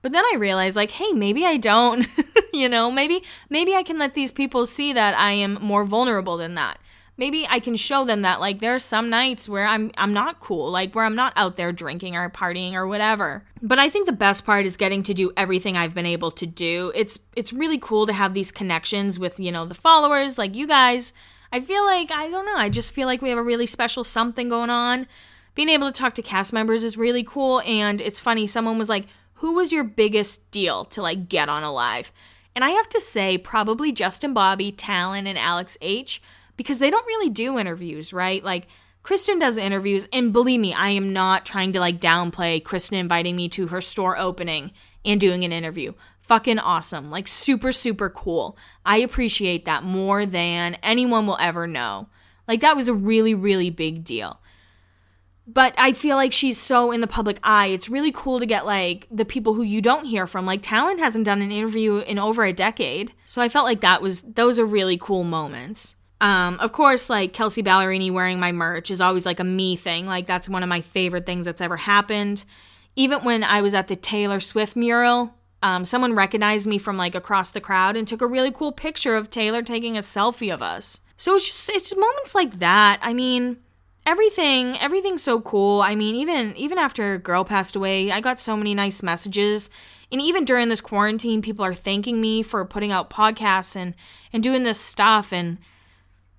But 0.00 0.12
then 0.12 0.24
I 0.24 0.36
realized 0.38 0.76
like, 0.76 0.92
hey, 0.92 1.12
maybe 1.12 1.44
I 1.44 1.58
don't. 1.58 2.06
you 2.54 2.70
know, 2.70 2.90
maybe 2.90 3.22
maybe 3.50 3.74
I 3.74 3.82
can 3.82 3.98
let 3.98 4.14
these 4.14 4.32
people 4.32 4.64
see 4.64 4.94
that 4.94 5.14
I 5.14 5.32
am 5.32 5.58
more 5.60 5.84
vulnerable 5.84 6.38
than 6.38 6.54
that. 6.54 6.78
Maybe 7.16 7.46
I 7.48 7.60
can 7.60 7.76
show 7.76 8.04
them 8.04 8.22
that 8.22 8.40
like 8.40 8.60
there 8.60 8.74
are 8.74 8.80
some 8.80 9.08
nights 9.08 9.48
where 9.48 9.66
I'm 9.66 9.92
I'm 9.96 10.12
not 10.12 10.40
cool, 10.40 10.70
like 10.70 10.94
where 10.94 11.04
I'm 11.04 11.14
not 11.14 11.32
out 11.36 11.56
there 11.56 11.70
drinking 11.70 12.16
or 12.16 12.28
partying 12.28 12.72
or 12.72 12.86
whatever. 12.86 13.44
But 13.62 13.78
I 13.78 13.88
think 13.88 14.06
the 14.06 14.12
best 14.12 14.44
part 14.44 14.66
is 14.66 14.76
getting 14.76 15.02
to 15.04 15.14
do 15.14 15.32
everything 15.36 15.76
I've 15.76 15.94
been 15.94 16.06
able 16.06 16.32
to 16.32 16.46
do. 16.46 16.90
It's 16.94 17.20
it's 17.36 17.52
really 17.52 17.78
cool 17.78 18.06
to 18.06 18.12
have 18.12 18.34
these 18.34 18.50
connections 18.50 19.18
with, 19.18 19.38
you 19.38 19.52
know, 19.52 19.64
the 19.64 19.74
followers 19.74 20.38
like 20.38 20.54
you 20.54 20.66
guys. 20.66 21.12
I 21.52 21.60
feel 21.60 21.84
like 21.84 22.10
I 22.10 22.28
don't 22.30 22.46
know, 22.46 22.56
I 22.56 22.68
just 22.68 22.90
feel 22.90 23.06
like 23.06 23.22
we 23.22 23.28
have 23.28 23.38
a 23.38 23.42
really 23.42 23.66
special 23.66 24.02
something 24.02 24.48
going 24.48 24.70
on. 24.70 25.06
Being 25.54 25.68
able 25.68 25.86
to 25.86 25.96
talk 25.96 26.14
to 26.16 26.22
cast 26.22 26.52
members 26.52 26.82
is 26.82 26.96
really 26.96 27.22
cool 27.22 27.60
and 27.60 28.00
it's 28.00 28.18
funny 28.18 28.46
someone 28.48 28.76
was 28.76 28.88
like 28.88 29.06
who 29.34 29.52
was 29.52 29.72
your 29.72 29.84
biggest 29.84 30.50
deal 30.50 30.84
to 30.86 31.02
like 31.02 31.28
get 31.28 31.48
on 31.48 31.62
Alive? 31.62 32.12
And 32.54 32.64
I 32.64 32.70
have 32.70 32.88
to 32.90 33.00
say, 33.00 33.36
probably 33.36 33.92
Justin 33.92 34.32
Bobby, 34.32 34.70
Talan, 34.70 35.26
and 35.26 35.36
Alex 35.36 35.76
H, 35.80 36.22
because 36.56 36.78
they 36.78 36.90
don't 36.90 37.06
really 37.06 37.30
do 37.30 37.58
interviews, 37.58 38.12
right? 38.12 38.42
Like, 38.42 38.66
Kristin 39.02 39.38
does 39.38 39.58
interviews, 39.58 40.08
and 40.12 40.32
believe 40.32 40.60
me, 40.60 40.72
I 40.72 40.90
am 40.90 41.12
not 41.12 41.44
trying 41.44 41.72
to 41.72 41.80
like 41.80 42.00
downplay 42.00 42.62
Kristin 42.62 42.98
inviting 42.98 43.36
me 43.36 43.48
to 43.50 43.66
her 43.68 43.80
store 43.80 44.18
opening 44.18 44.72
and 45.04 45.20
doing 45.20 45.44
an 45.44 45.52
interview. 45.52 45.92
Fucking 46.22 46.58
awesome. 46.58 47.10
Like, 47.10 47.28
super, 47.28 47.70
super 47.70 48.08
cool. 48.08 48.56
I 48.84 48.98
appreciate 48.98 49.66
that 49.66 49.84
more 49.84 50.24
than 50.24 50.76
anyone 50.82 51.26
will 51.26 51.36
ever 51.38 51.66
know. 51.66 52.08
Like, 52.48 52.60
that 52.60 52.76
was 52.76 52.88
a 52.88 52.94
really, 52.94 53.34
really 53.34 53.70
big 53.70 54.04
deal 54.04 54.40
but 55.46 55.74
I 55.76 55.92
feel 55.92 56.16
like 56.16 56.32
she's 56.32 56.58
so 56.58 56.90
in 56.90 57.00
the 57.00 57.06
public 57.06 57.38
eye. 57.42 57.66
It's 57.66 57.88
really 57.88 58.12
cool 58.12 58.40
to 58.40 58.46
get 58.46 58.64
like 58.64 59.06
the 59.10 59.24
people 59.24 59.54
who 59.54 59.62
you 59.62 59.82
don't 59.82 60.06
hear 60.06 60.26
from. 60.26 60.46
Like 60.46 60.62
Talan 60.62 60.98
hasn't 60.98 61.26
done 61.26 61.42
an 61.42 61.52
interview 61.52 61.98
in 61.98 62.18
over 62.18 62.44
a 62.44 62.52
decade. 62.52 63.12
So 63.26 63.42
I 63.42 63.48
felt 63.48 63.66
like 63.66 63.80
that 63.82 64.00
was 64.00 64.22
those 64.22 64.58
are 64.58 64.66
really 64.66 64.96
cool 64.96 65.24
moments. 65.24 65.96
Um, 66.24 66.58
of 66.60 66.72
course, 66.72 67.10
like 67.10 67.34
Kelsea 67.34 67.62
Ballerini 67.62 68.10
wearing 68.10 68.40
my 68.40 68.50
merch 68.50 68.90
is 68.90 69.02
always 69.02 69.26
like 69.26 69.40
a 69.40 69.44
me 69.44 69.76
thing. 69.76 70.06
Like 70.06 70.24
that's 70.24 70.48
one 70.48 70.62
of 70.62 70.70
my 70.70 70.80
favorite 70.80 71.26
things 71.26 71.44
that's 71.44 71.60
ever 71.60 71.76
happened. 71.76 72.46
Even 72.96 73.22
when 73.24 73.44
I 73.44 73.60
was 73.60 73.74
at 73.74 73.88
the 73.88 73.96
Taylor 73.96 74.40
Swift 74.40 74.74
mural, 74.74 75.34
um, 75.62 75.84
someone 75.84 76.14
recognized 76.14 76.66
me 76.66 76.78
from 76.78 76.96
like 76.96 77.14
across 77.14 77.50
the 77.50 77.60
crowd 77.60 77.94
and 77.94 78.08
took 78.08 78.22
a 78.22 78.26
really 78.26 78.50
cool 78.50 78.72
picture 78.72 79.16
of 79.16 79.28
Taylor 79.28 79.60
taking 79.60 79.98
a 79.98 80.00
selfie 80.00 80.52
of 80.52 80.62
us. 80.62 81.02
So 81.18 81.34
it's 81.34 81.46
just 81.46 81.68
it's 81.68 81.94
moments 81.94 82.34
like 82.34 82.58
that. 82.58 83.00
I 83.02 83.12
mean, 83.12 83.58
everything 84.06 84.78
everything's 84.78 85.22
so 85.22 85.42
cool. 85.42 85.82
I 85.82 85.94
mean, 85.94 86.14
even 86.14 86.56
even 86.56 86.78
after 86.78 87.12
a 87.12 87.18
girl 87.18 87.44
passed 87.44 87.76
away, 87.76 88.10
I 88.10 88.20
got 88.20 88.38
so 88.38 88.56
many 88.56 88.74
nice 88.74 89.02
messages. 89.02 89.68
And 90.10 90.22
even 90.22 90.46
during 90.46 90.70
this 90.70 90.80
quarantine, 90.80 91.42
people 91.42 91.66
are 91.66 91.74
thanking 91.74 92.22
me 92.22 92.42
for 92.42 92.64
putting 92.64 92.92
out 92.92 93.10
podcasts 93.10 93.76
and 93.76 93.94
and 94.32 94.42
doing 94.42 94.62
this 94.62 94.80
stuff 94.80 95.30
and 95.30 95.58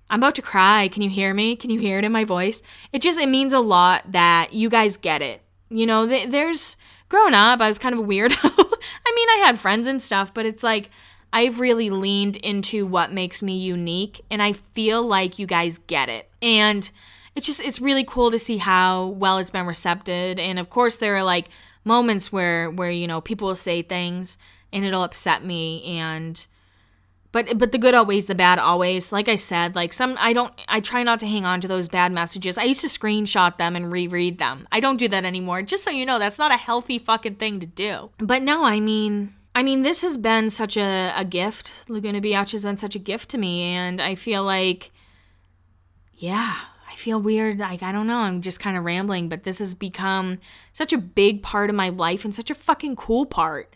I'm 0.08 0.20
about 0.20 0.34
to 0.36 0.42
cry. 0.42 0.88
Can 0.88 1.02
you 1.02 1.10
hear 1.10 1.34
me? 1.34 1.56
Can 1.56 1.70
you 1.70 1.80
hear 1.80 1.98
it 1.98 2.04
in 2.04 2.12
my 2.12 2.24
voice? 2.24 2.62
It 2.92 3.02
just 3.02 3.18
it 3.18 3.28
means 3.28 3.52
a 3.52 3.60
lot 3.60 4.12
that 4.12 4.52
you 4.52 4.68
guys 4.68 4.96
get 4.96 5.22
it. 5.22 5.42
You 5.68 5.86
know, 5.86 6.06
th- 6.06 6.30
there's 6.30 6.76
growing 7.08 7.34
up, 7.34 7.60
I 7.60 7.68
was 7.68 7.78
kind 7.78 7.94
of 7.94 8.00
a 8.00 8.04
weirdo. 8.04 8.36
I 8.42 9.12
mean, 9.14 9.28
I 9.28 9.42
had 9.44 9.58
friends 9.58 9.86
and 9.86 10.02
stuff, 10.02 10.32
but 10.32 10.46
it's 10.46 10.62
like 10.62 10.90
I've 11.32 11.60
really 11.60 11.90
leaned 11.90 12.36
into 12.36 12.86
what 12.86 13.12
makes 13.12 13.42
me 13.42 13.58
unique 13.58 14.20
and 14.30 14.42
I 14.42 14.52
feel 14.52 15.02
like 15.02 15.38
you 15.38 15.46
guys 15.46 15.78
get 15.78 16.08
it. 16.08 16.30
And 16.40 16.88
it's 17.34 17.46
just 17.46 17.60
it's 17.60 17.80
really 17.80 18.04
cool 18.04 18.30
to 18.30 18.38
see 18.38 18.56
how 18.56 19.06
well 19.06 19.38
it's 19.38 19.50
been 19.50 19.66
recepted 19.66 20.40
and 20.40 20.58
of 20.58 20.70
course 20.70 20.96
there 20.96 21.14
are 21.16 21.22
like 21.22 21.48
moments 21.84 22.32
where 22.32 22.70
where 22.70 22.90
you 22.90 23.06
know 23.06 23.20
people 23.20 23.48
will 23.48 23.54
say 23.54 23.82
things 23.82 24.38
and 24.72 24.84
it'll 24.84 25.02
upset 25.02 25.44
me 25.44 25.84
and 25.84 26.46
but 27.36 27.58
but 27.58 27.70
the 27.70 27.78
good 27.78 27.92
always 27.92 28.26
the 28.26 28.34
bad 28.34 28.58
always 28.58 29.12
like 29.12 29.28
i 29.28 29.34
said 29.34 29.74
like 29.74 29.92
some 29.92 30.16
i 30.18 30.32
don't 30.32 30.54
i 30.68 30.80
try 30.80 31.02
not 31.02 31.20
to 31.20 31.26
hang 31.26 31.44
on 31.44 31.60
to 31.60 31.68
those 31.68 31.86
bad 31.86 32.10
messages 32.10 32.56
i 32.56 32.64
used 32.64 32.80
to 32.80 32.86
screenshot 32.86 33.58
them 33.58 33.76
and 33.76 33.92
reread 33.92 34.38
them 34.38 34.66
i 34.72 34.80
don't 34.80 34.96
do 34.96 35.06
that 35.06 35.26
anymore 35.26 35.60
just 35.60 35.84
so 35.84 35.90
you 35.90 36.06
know 36.06 36.18
that's 36.18 36.38
not 36.38 36.50
a 36.50 36.56
healthy 36.56 36.98
fucking 36.98 37.34
thing 37.34 37.60
to 37.60 37.66
do 37.66 38.10
but 38.18 38.42
no 38.42 38.64
i 38.64 38.80
mean 38.80 39.32
I 39.54 39.62
mean, 39.62 39.80
this 39.80 40.02
has 40.02 40.18
been 40.18 40.50
such 40.50 40.76
a, 40.76 41.14
a 41.16 41.24
gift. 41.24 41.72
Laguna 41.88 42.20
Biatch 42.20 42.52
has 42.52 42.62
been 42.62 42.76
such 42.76 42.94
a 42.94 42.98
gift 42.98 43.30
to 43.30 43.38
me, 43.38 43.62
and 43.62 44.02
I 44.02 44.14
feel 44.14 44.44
like, 44.44 44.92
yeah, 46.12 46.56
I 46.86 46.94
feel 46.94 47.18
weird. 47.18 47.58
Like, 47.58 47.82
I 47.82 47.90
don't 47.90 48.06
know. 48.06 48.18
I'm 48.18 48.42
just 48.42 48.60
kind 48.60 48.76
of 48.76 48.84
rambling, 48.84 49.30
but 49.30 49.44
this 49.44 49.58
has 49.60 49.72
become 49.72 50.40
such 50.74 50.92
a 50.92 50.98
big 50.98 51.42
part 51.42 51.70
of 51.70 51.76
my 51.76 51.88
life 51.88 52.22
and 52.22 52.34
such 52.34 52.50
a 52.50 52.54
fucking 52.54 52.96
cool 52.96 53.24
part. 53.24 53.72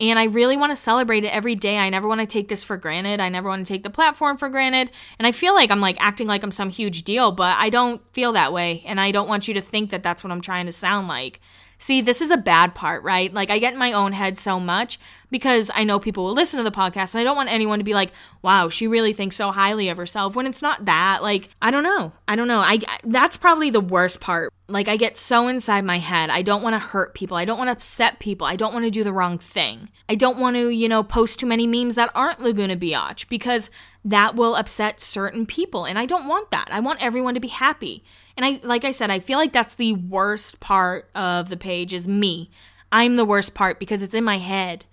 And 0.00 0.18
I 0.18 0.24
really 0.24 0.56
want 0.56 0.72
to 0.72 0.76
celebrate 0.76 1.24
it 1.24 1.28
every 1.28 1.54
day. 1.54 1.78
I 1.78 1.88
never 1.88 2.08
want 2.08 2.20
to 2.20 2.26
take 2.26 2.48
this 2.48 2.64
for 2.64 2.76
granted. 2.76 3.20
I 3.20 3.28
never 3.28 3.48
want 3.48 3.64
to 3.64 3.72
take 3.72 3.84
the 3.84 3.90
platform 3.90 4.36
for 4.36 4.48
granted. 4.48 4.90
And 5.18 5.26
I 5.26 5.32
feel 5.32 5.54
like 5.54 5.70
I'm 5.70 5.80
like 5.80 5.96
acting 6.00 6.26
like 6.26 6.42
I'm 6.42 6.50
some 6.50 6.70
huge 6.70 7.04
deal, 7.04 7.30
but 7.30 7.56
I 7.56 7.70
don't 7.70 8.02
feel 8.12 8.32
that 8.32 8.52
way. 8.52 8.82
And 8.86 9.00
I 9.00 9.12
don't 9.12 9.28
want 9.28 9.46
you 9.46 9.54
to 9.54 9.60
think 9.60 9.90
that 9.90 10.02
that's 10.02 10.24
what 10.24 10.32
I'm 10.32 10.40
trying 10.40 10.66
to 10.66 10.72
sound 10.72 11.06
like. 11.06 11.40
See, 11.84 12.00
this 12.00 12.22
is 12.22 12.30
a 12.30 12.38
bad 12.38 12.74
part, 12.74 13.02
right? 13.02 13.30
Like, 13.30 13.50
I 13.50 13.58
get 13.58 13.74
in 13.74 13.78
my 13.78 13.92
own 13.92 14.14
head 14.14 14.38
so 14.38 14.58
much 14.58 14.98
because 15.30 15.70
I 15.74 15.84
know 15.84 15.98
people 15.98 16.24
will 16.24 16.32
listen 16.32 16.56
to 16.56 16.64
the 16.64 16.74
podcast 16.74 17.12
and 17.12 17.20
I 17.20 17.24
don't 17.24 17.36
want 17.36 17.50
anyone 17.50 17.78
to 17.78 17.84
be 17.84 17.92
like, 17.92 18.10
wow, 18.40 18.70
she 18.70 18.86
really 18.86 19.12
thinks 19.12 19.36
so 19.36 19.50
highly 19.50 19.90
of 19.90 19.98
herself 19.98 20.34
when 20.34 20.46
it's 20.46 20.62
not 20.62 20.86
that. 20.86 21.22
Like, 21.22 21.50
I 21.60 21.70
don't 21.70 21.82
know. 21.82 22.12
I 22.26 22.36
don't 22.36 22.48
know. 22.48 22.60
I 22.60 22.78
that's 23.04 23.36
probably 23.36 23.68
the 23.68 23.82
worst 23.82 24.18
part. 24.18 24.50
Like 24.66 24.88
I 24.88 24.96
get 24.96 25.18
so 25.18 25.46
inside 25.46 25.84
my 25.84 25.98
head. 25.98 26.30
I 26.30 26.40
don't 26.40 26.62
want 26.62 26.72
to 26.72 26.78
hurt 26.78 27.14
people. 27.14 27.36
I 27.36 27.44
don't 27.44 27.58
want 27.58 27.68
to 27.68 27.72
upset 27.72 28.18
people. 28.18 28.46
I 28.46 28.56
don't 28.56 28.72
want 28.72 28.86
to 28.86 28.90
do 28.90 29.04
the 29.04 29.12
wrong 29.12 29.36
thing. 29.36 29.90
I 30.08 30.14
don't 30.14 30.38
want 30.38 30.56
to, 30.56 30.70
you 30.70 30.88
know, 30.88 31.02
post 31.02 31.38
too 31.38 31.46
many 31.46 31.66
memes 31.66 31.96
that 31.96 32.12
aren't 32.14 32.40
Laguna 32.40 32.78
Biatch 32.78 33.28
because 33.28 33.68
that 34.06 34.36
will 34.36 34.54
upset 34.54 35.02
certain 35.02 35.44
people 35.44 35.84
and 35.84 35.98
I 35.98 36.06
don't 36.06 36.28
want 36.28 36.50
that. 36.50 36.68
I 36.70 36.80
want 36.80 37.02
everyone 37.02 37.34
to 37.34 37.40
be 37.40 37.48
happy. 37.48 38.04
And 38.36 38.44
I 38.44 38.60
like 38.62 38.84
I 38.84 38.90
said, 38.90 39.10
I 39.10 39.20
feel 39.20 39.38
like 39.38 39.52
that's 39.52 39.74
the 39.74 39.92
worst 39.92 40.60
part 40.60 41.10
of 41.14 41.48
the 41.48 41.56
page 41.56 41.92
is 41.92 42.08
me. 42.08 42.50
I'm 42.90 43.16
the 43.16 43.24
worst 43.24 43.54
part 43.54 43.78
because 43.78 44.02
it's 44.02 44.14
in 44.14 44.24
my 44.24 44.38
head. 44.38 44.84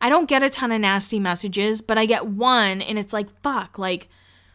I 0.00 0.08
don't 0.08 0.28
get 0.28 0.42
a 0.42 0.50
ton 0.50 0.72
of 0.72 0.80
nasty 0.80 1.20
messages, 1.20 1.80
but 1.80 1.96
I 1.96 2.06
get 2.06 2.26
one 2.26 2.82
and 2.82 2.98
it's 2.98 3.12
like, 3.12 3.28
fuck, 3.42 3.78
like, 3.78 4.08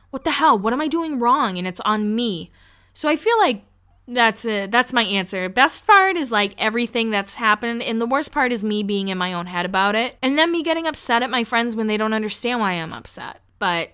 what 0.09 0.23
the 0.23 0.31
hell? 0.31 0.57
What 0.57 0.73
am 0.73 0.81
I 0.81 0.87
doing 0.87 1.19
wrong? 1.19 1.57
And 1.57 1.67
it's 1.67 1.79
on 1.81 2.15
me. 2.15 2.51
So 2.93 3.07
I 3.07 3.15
feel 3.15 3.37
like 3.39 3.63
that's 4.07 4.45
it. 4.45 4.71
That's 4.71 4.93
my 4.93 5.03
answer. 5.03 5.49
Best 5.49 5.85
part 5.85 6.15
is 6.15 6.31
like 6.31 6.55
everything 6.57 7.11
that's 7.11 7.35
happened, 7.35 7.83
and 7.83 7.99
the 7.99 8.05
worst 8.05 8.31
part 8.31 8.51
is 8.51 8.63
me 8.63 8.81
being 8.81 9.09
in 9.09 9.17
my 9.17 9.33
own 9.33 9.47
head 9.47 9.65
about 9.65 9.95
it, 9.95 10.17
and 10.21 10.37
then 10.39 10.51
me 10.51 10.63
getting 10.63 10.87
upset 10.87 11.23
at 11.23 11.29
my 11.29 11.43
friends 11.43 11.75
when 11.75 11.87
they 11.87 11.97
don't 11.97 12.13
understand 12.13 12.59
why 12.59 12.73
I'm 12.73 12.93
upset. 12.93 13.41
But 13.59 13.91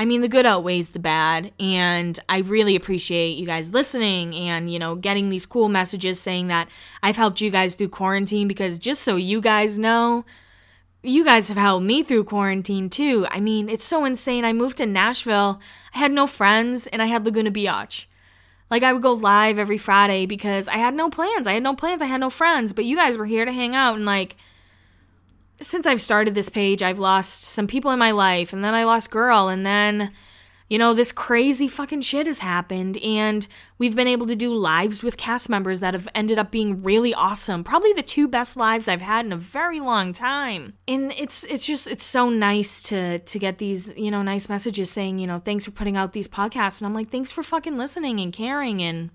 I 0.00 0.06
mean, 0.06 0.22
the 0.22 0.28
good 0.28 0.46
outweighs 0.46 0.90
the 0.90 0.98
bad, 0.98 1.52
and 1.60 2.18
I 2.26 2.38
really 2.38 2.74
appreciate 2.74 3.36
you 3.36 3.44
guys 3.44 3.68
listening 3.68 4.34
and, 4.34 4.72
you 4.72 4.78
know, 4.78 4.94
getting 4.94 5.28
these 5.28 5.44
cool 5.44 5.68
messages 5.68 6.18
saying 6.18 6.46
that 6.46 6.70
I've 7.02 7.16
helped 7.16 7.42
you 7.42 7.50
guys 7.50 7.74
through 7.74 7.90
quarantine 7.90 8.48
because 8.48 8.78
just 8.78 9.02
so 9.02 9.16
you 9.16 9.42
guys 9.42 9.78
know, 9.78 10.24
you 11.02 11.22
guys 11.22 11.48
have 11.48 11.58
helped 11.58 11.84
me 11.84 12.02
through 12.02 12.24
quarantine 12.24 12.88
too. 12.88 13.26
I 13.30 13.40
mean, 13.40 13.68
it's 13.68 13.84
so 13.84 14.06
insane. 14.06 14.42
I 14.42 14.54
moved 14.54 14.78
to 14.78 14.86
Nashville. 14.86 15.60
I 15.94 15.98
had 15.98 16.12
no 16.12 16.26
friends 16.26 16.86
and 16.86 17.02
I 17.02 17.06
had 17.06 17.26
Laguna 17.26 17.50
Biatch. 17.50 18.06
Like 18.70 18.82
I 18.82 18.94
would 18.94 19.02
go 19.02 19.12
live 19.12 19.58
every 19.58 19.76
Friday 19.76 20.24
because 20.24 20.66
I 20.66 20.78
had 20.78 20.94
no 20.94 21.10
plans. 21.10 21.46
I 21.46 21.52
had 21.52 21.62
no 21.62 21.74
plans. 21.74 22.00
I 22.00 22.06
had 22.06 22.20
no 22.20 22.30
friends, 22.30 22.72
but 22.72 22.86
you 22.86 22.96
guys 22.96 23.18
were 23.18 23.26
here 23.26 23.44
to 23.44 23.52
hang 23.52 23.76
out 23.76 23.96
and 23.96 24.06
like 24.06 24.36
since 25.60 25.86
I've 25.86 26.00
started 26.00 26.34
this 26.34 26.48
page, 26.48 26.82
I've 26.82 26.98
lost 26.98 27.44
some 27.44 27.66
people 27.66 27.90
in 27.90 27.98
my 27.98 28.10
life 28.10 28.52
and 28.52 28.64
then 28.64 28.74
I 28.74 28.84
lost 28.84 29.10
girl 29.10 29.48
and 29.48 29.64
then 29.64 30.12
you 30.70 30.78
know, 30.78 30.94
this 30.94 31.10
crazy 31.10 31.66
fucking 31.66 32.02
shit 32.02 32.28
has 32.28 32.38
happened, 32.38 32.96
and 32.98 33.48
we've 33.76 33.96
been 33.96 34.06
able 34.06 34.28
to 34.28 34.36
do 34.36 34.54
lives 34.54 35.02
with 35.02 35.16
cast 35.16 35.48
members 35.48 35.80
that 35.80 35.94
have 35.94 36.06
ended 36.14 36.38
up 36.38 36.52
being 36.52 36.84
really 36.84 37.12
awesome. 37.12 37.64
Probably 37.64 37.92
the 37.92 38.04
two 38.04 38.28
best 38.28 38.56
lives 38.56 38.86
I've 38.86 39.00
had 39.00 39.26
in 39.26 39.32
a 39.32 39.36
very 39.36 39.80
long 39.80 40.12
time. 40.12 40.74
And 40.86 41.12
it's 41.18 41.42
it's 41.42 41.66
just 41.66 41.88
it's 41.88 42.04
so 42.04 42.30
nice 42.30 42.84
to 42.84 43.18
to 43.18 43.38
get 43.40 43.58
these, 43.58 43.92
you 43.96 44.12
know, 44.12 44.22
nice 44.22 44.48
messages 44.48 44.92
saying, 44.92 45.18
you 45.18 45.26
know, 45.26 45.40
thanks 45.40 45.64
for 45.64 45.72
putting 45.72 45.96
out 45.96 46.12
these 46.12 46.28
podcasts. 46.28 46.80
And 46.80 46.86
I'm 46.86 46.94
like, 46.94 47.10
thanks 47.10 47.32
for 47.32 47.42
fucking 47.42 47.76
listening 47.76 48.20
and 48.20 48.32
caring 48.32 48.80
and 48.80 49.10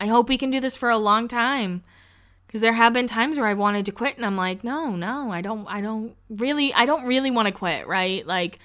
I 0.00 0.08
hope 0.08 0.28
we 0.28 0.38
can 0.38 0.50
do 0.50 0.58
this 0.58 0.74
for 0.74 0.90
a 0.90 0.98
long 0.98 1.28
time. 1.28 1.84
Because 2.52 2.60
there 2.60 2.74
have 2.74 2.92
been 2.92 3.06
times 3.06 3.38
where 3.38 3.48
I've 3.48 3.56
wanted 3.56 3.86
to 3.86 3.92
quit 3.92 4.18
and 4.18 4.26
I'm 4.26 4.36
like, 4.36 4.62
no, 4.62 4.94
no, 4.94 5.32
I 5.32 5.40
don't 5.40 5.66
I 5.68 5.80
don't 5.80 6.14
really 6.28 6.74
I 6.74 6.84
don't 6.84 7.06
really 7.06 7.30
want 7.30 7.48
to 7.48 7.52
quit, 7.52 7.86
right? 7.86 8.26
Like 8.26 8.58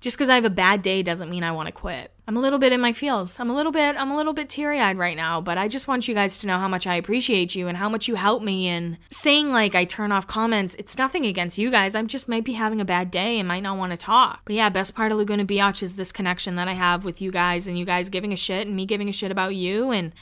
just 0.00 0.16
because 0.16 0.30
I 0.30 0.36
have 0.36 0.46
a 0.46 0.50
bad 0.50 0.80
day 0.80 1.02
doesn't 1.02 1.28
mean 1.28 1.44
I 1.44 1.52
want 1.52 1.66
to 1.66 1.72
quit. 1.72 2.10
I'm 2.26 2.38
a 2.38 2.40
little 2.40 2.58
bit 2.58 2.72
in 2.72 2.80
my 2.80 2.94
feels. 2.94 3.38
I'm 3.38 3.50
a 3.50 3.54
little 3.54 3.70
bit 3.70 3.96
I'm 3.96 4.10
a 4.10 4.16
little 4.16 4.32
bit 4.32 4.48
teary-eyed 4.48 4.96
right 4.96 5.14
now, 5.14 5.42
but 5.42 5.58
I 5.58 5.68
just 5.68 5.86
want 5.86 6.08
you 6.08 6.14
guys 6.14 6.38
to 6.38 6.46
know 6.46 6.56
how 6.56 6.68
much 6.68 6.86
I 6.86 6.94
appreciate 6.94 7.54
you 7.54 7.68
and 7.68 7.76
how 7.76 7.90
much 7.90 8.08
you 8.08 8.14
help 8.14 8.42
me 8.42 8.66
in 8.66 8.96
saying 9.10 9.50
like 9.50 9.74
I 9.74 9.84
turn 9.84 10.10
off 10.10 10.26
comments. 10.26 10.74
It's 10.76 10.96
nothing 10.96 11.26
against 11.26 11.58
you 11.58 11.70
guys. 11.70 11.94
I'm 11.94 12.06
just 12.06 12.30
might 12.30 12.44
be 12.44 12.54
having 12.54 12.80
a 12.80 12.86
bad 12.86 13.10
day 13.10 13.38
and 13.38 13.46
might 13.46 13.62
not 13.62 13.76
want 13.76 13.90
to 13.90 13.98
talk. 13.98 14.40
But 14.46 14.56
yeah, 14.56 14.70
best 14.70 14.94
part 14.94 15.12
of 15.12 15.18
Laguna 15.18 15.44
Biatch 15.44 15.82
is 15.82 15.96
this 15.96 16.12
connection 16.12 16.54
that 16.54 16.66
I 16.66 16.72
have 16.72 17.04
with 17.04 17.20
you 17.20 17.30
guys 17.30 17.68
and 17.68 17.78
you 17.78 17.84
guys 17.84 18.08
giving 18.08 18.32
a 18.32 18.36
shit 18.36 18.66
and 18.66 18.74
me 18.74 18.86
giving 18.86 19.10
a 19.10 19.12
shit 19.12 19.30
about 19.30 19.54
you 19.54 19.90
and 19.90 20.14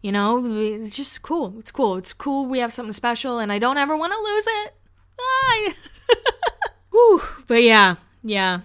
you 0.00 0.12
know, 0.12 0.44
it's 0.44 0.96
just 0.96 1.22
cool. 1.22 1.54
It's 1.58 1.70
cool. 1.70 1.96
It's 1.96 2.12
cool. 2.12 2.46
We 2.46 2.58
have 2.60 2.72
something 2.72 2.92
special 2.92 3.38
and 3.38 3.52
I 3.52 3.58
don't 3.58 3.78
ever 3.78 3.96
want 3.96 4.12
to 4.12 4.18
lose 4.18 4.44
it. 4.64 4.74
Bye. 5.16 5.74
Whew. 6.90 7.22
But 7.46 7.62
yeah, 7.62 7.96
yeah 8.22 8.60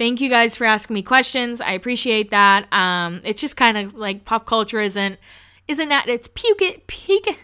thank 0.00 0.18
you 0.18 0.30
guys 0.30 0.56
for 0.56 0.64
asking 0.64 0.94
me 0.94 1.02
questions. 1.02 1.60
I 1.60 1.72
appreciate 1.72 2.30
that. 2.30 2.72
Um, 2.72 3.20
it's 3.22 3.38
just 3.38 3.58
kind 3.58 3.76
of 3.76 3.94
like 3.94 4.24
pop 4.24 4.46
culture 4.46 4.80
isn't 4.80 5.18
isn't 5.68 5.92
at 5.92 6.08
its 6.08 6.26
puke 6.26 6.58
peak 6.58 6.86
peak. 6.86 7.38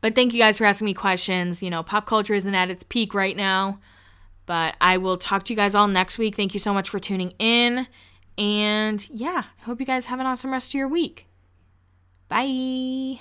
But 0.00 0.16
thank 0.16 0.34
you 0.34 0.40
guys 0.40 0.58
for 0.58 0.64
asking 0.64 0.86
me 0.86 0.94
questions. 0.94 1.62
You 1.62 1.70
know, 1.70 1.84
pop 1.84 2.06
culture 2.06 2.34
isn't 2.34 2.54
at 2.54 2.70
its 2.70 2.82
peak 2.82 3.14
right 3.14 3.36
now. 3.36 3.78
But 4.46 4.74
I 4.80 4.98
will 4.98 5.16
talk 5.16 5.44
to 5.44 5.52
you 5.52 5.56
guys 5.56 5.76
all 5.76 5.86
next 5.86 6.18
week. 6.18 6.34
Thank 6.34 6.54
you 6.54 6.60
so 6.60 6.74
much 6.74 6.90
for 6.90 6.98
tuning 6.98 7.32
in. 7.38 7.86
And 8.36 9.08
yeah, 9.08 9.44
I 9.60 9.64
hope 9.64 9.78
you 9.78 9.86
guys 9.86 10.06
have 10.06 10.18
an 10.18 10.26
awesome 10.26 10.50
rest 10.50 10.70
of 10.70 10.74
your 10.74 10.88
week. 10.88 11.28
Bye. 12.34 13.20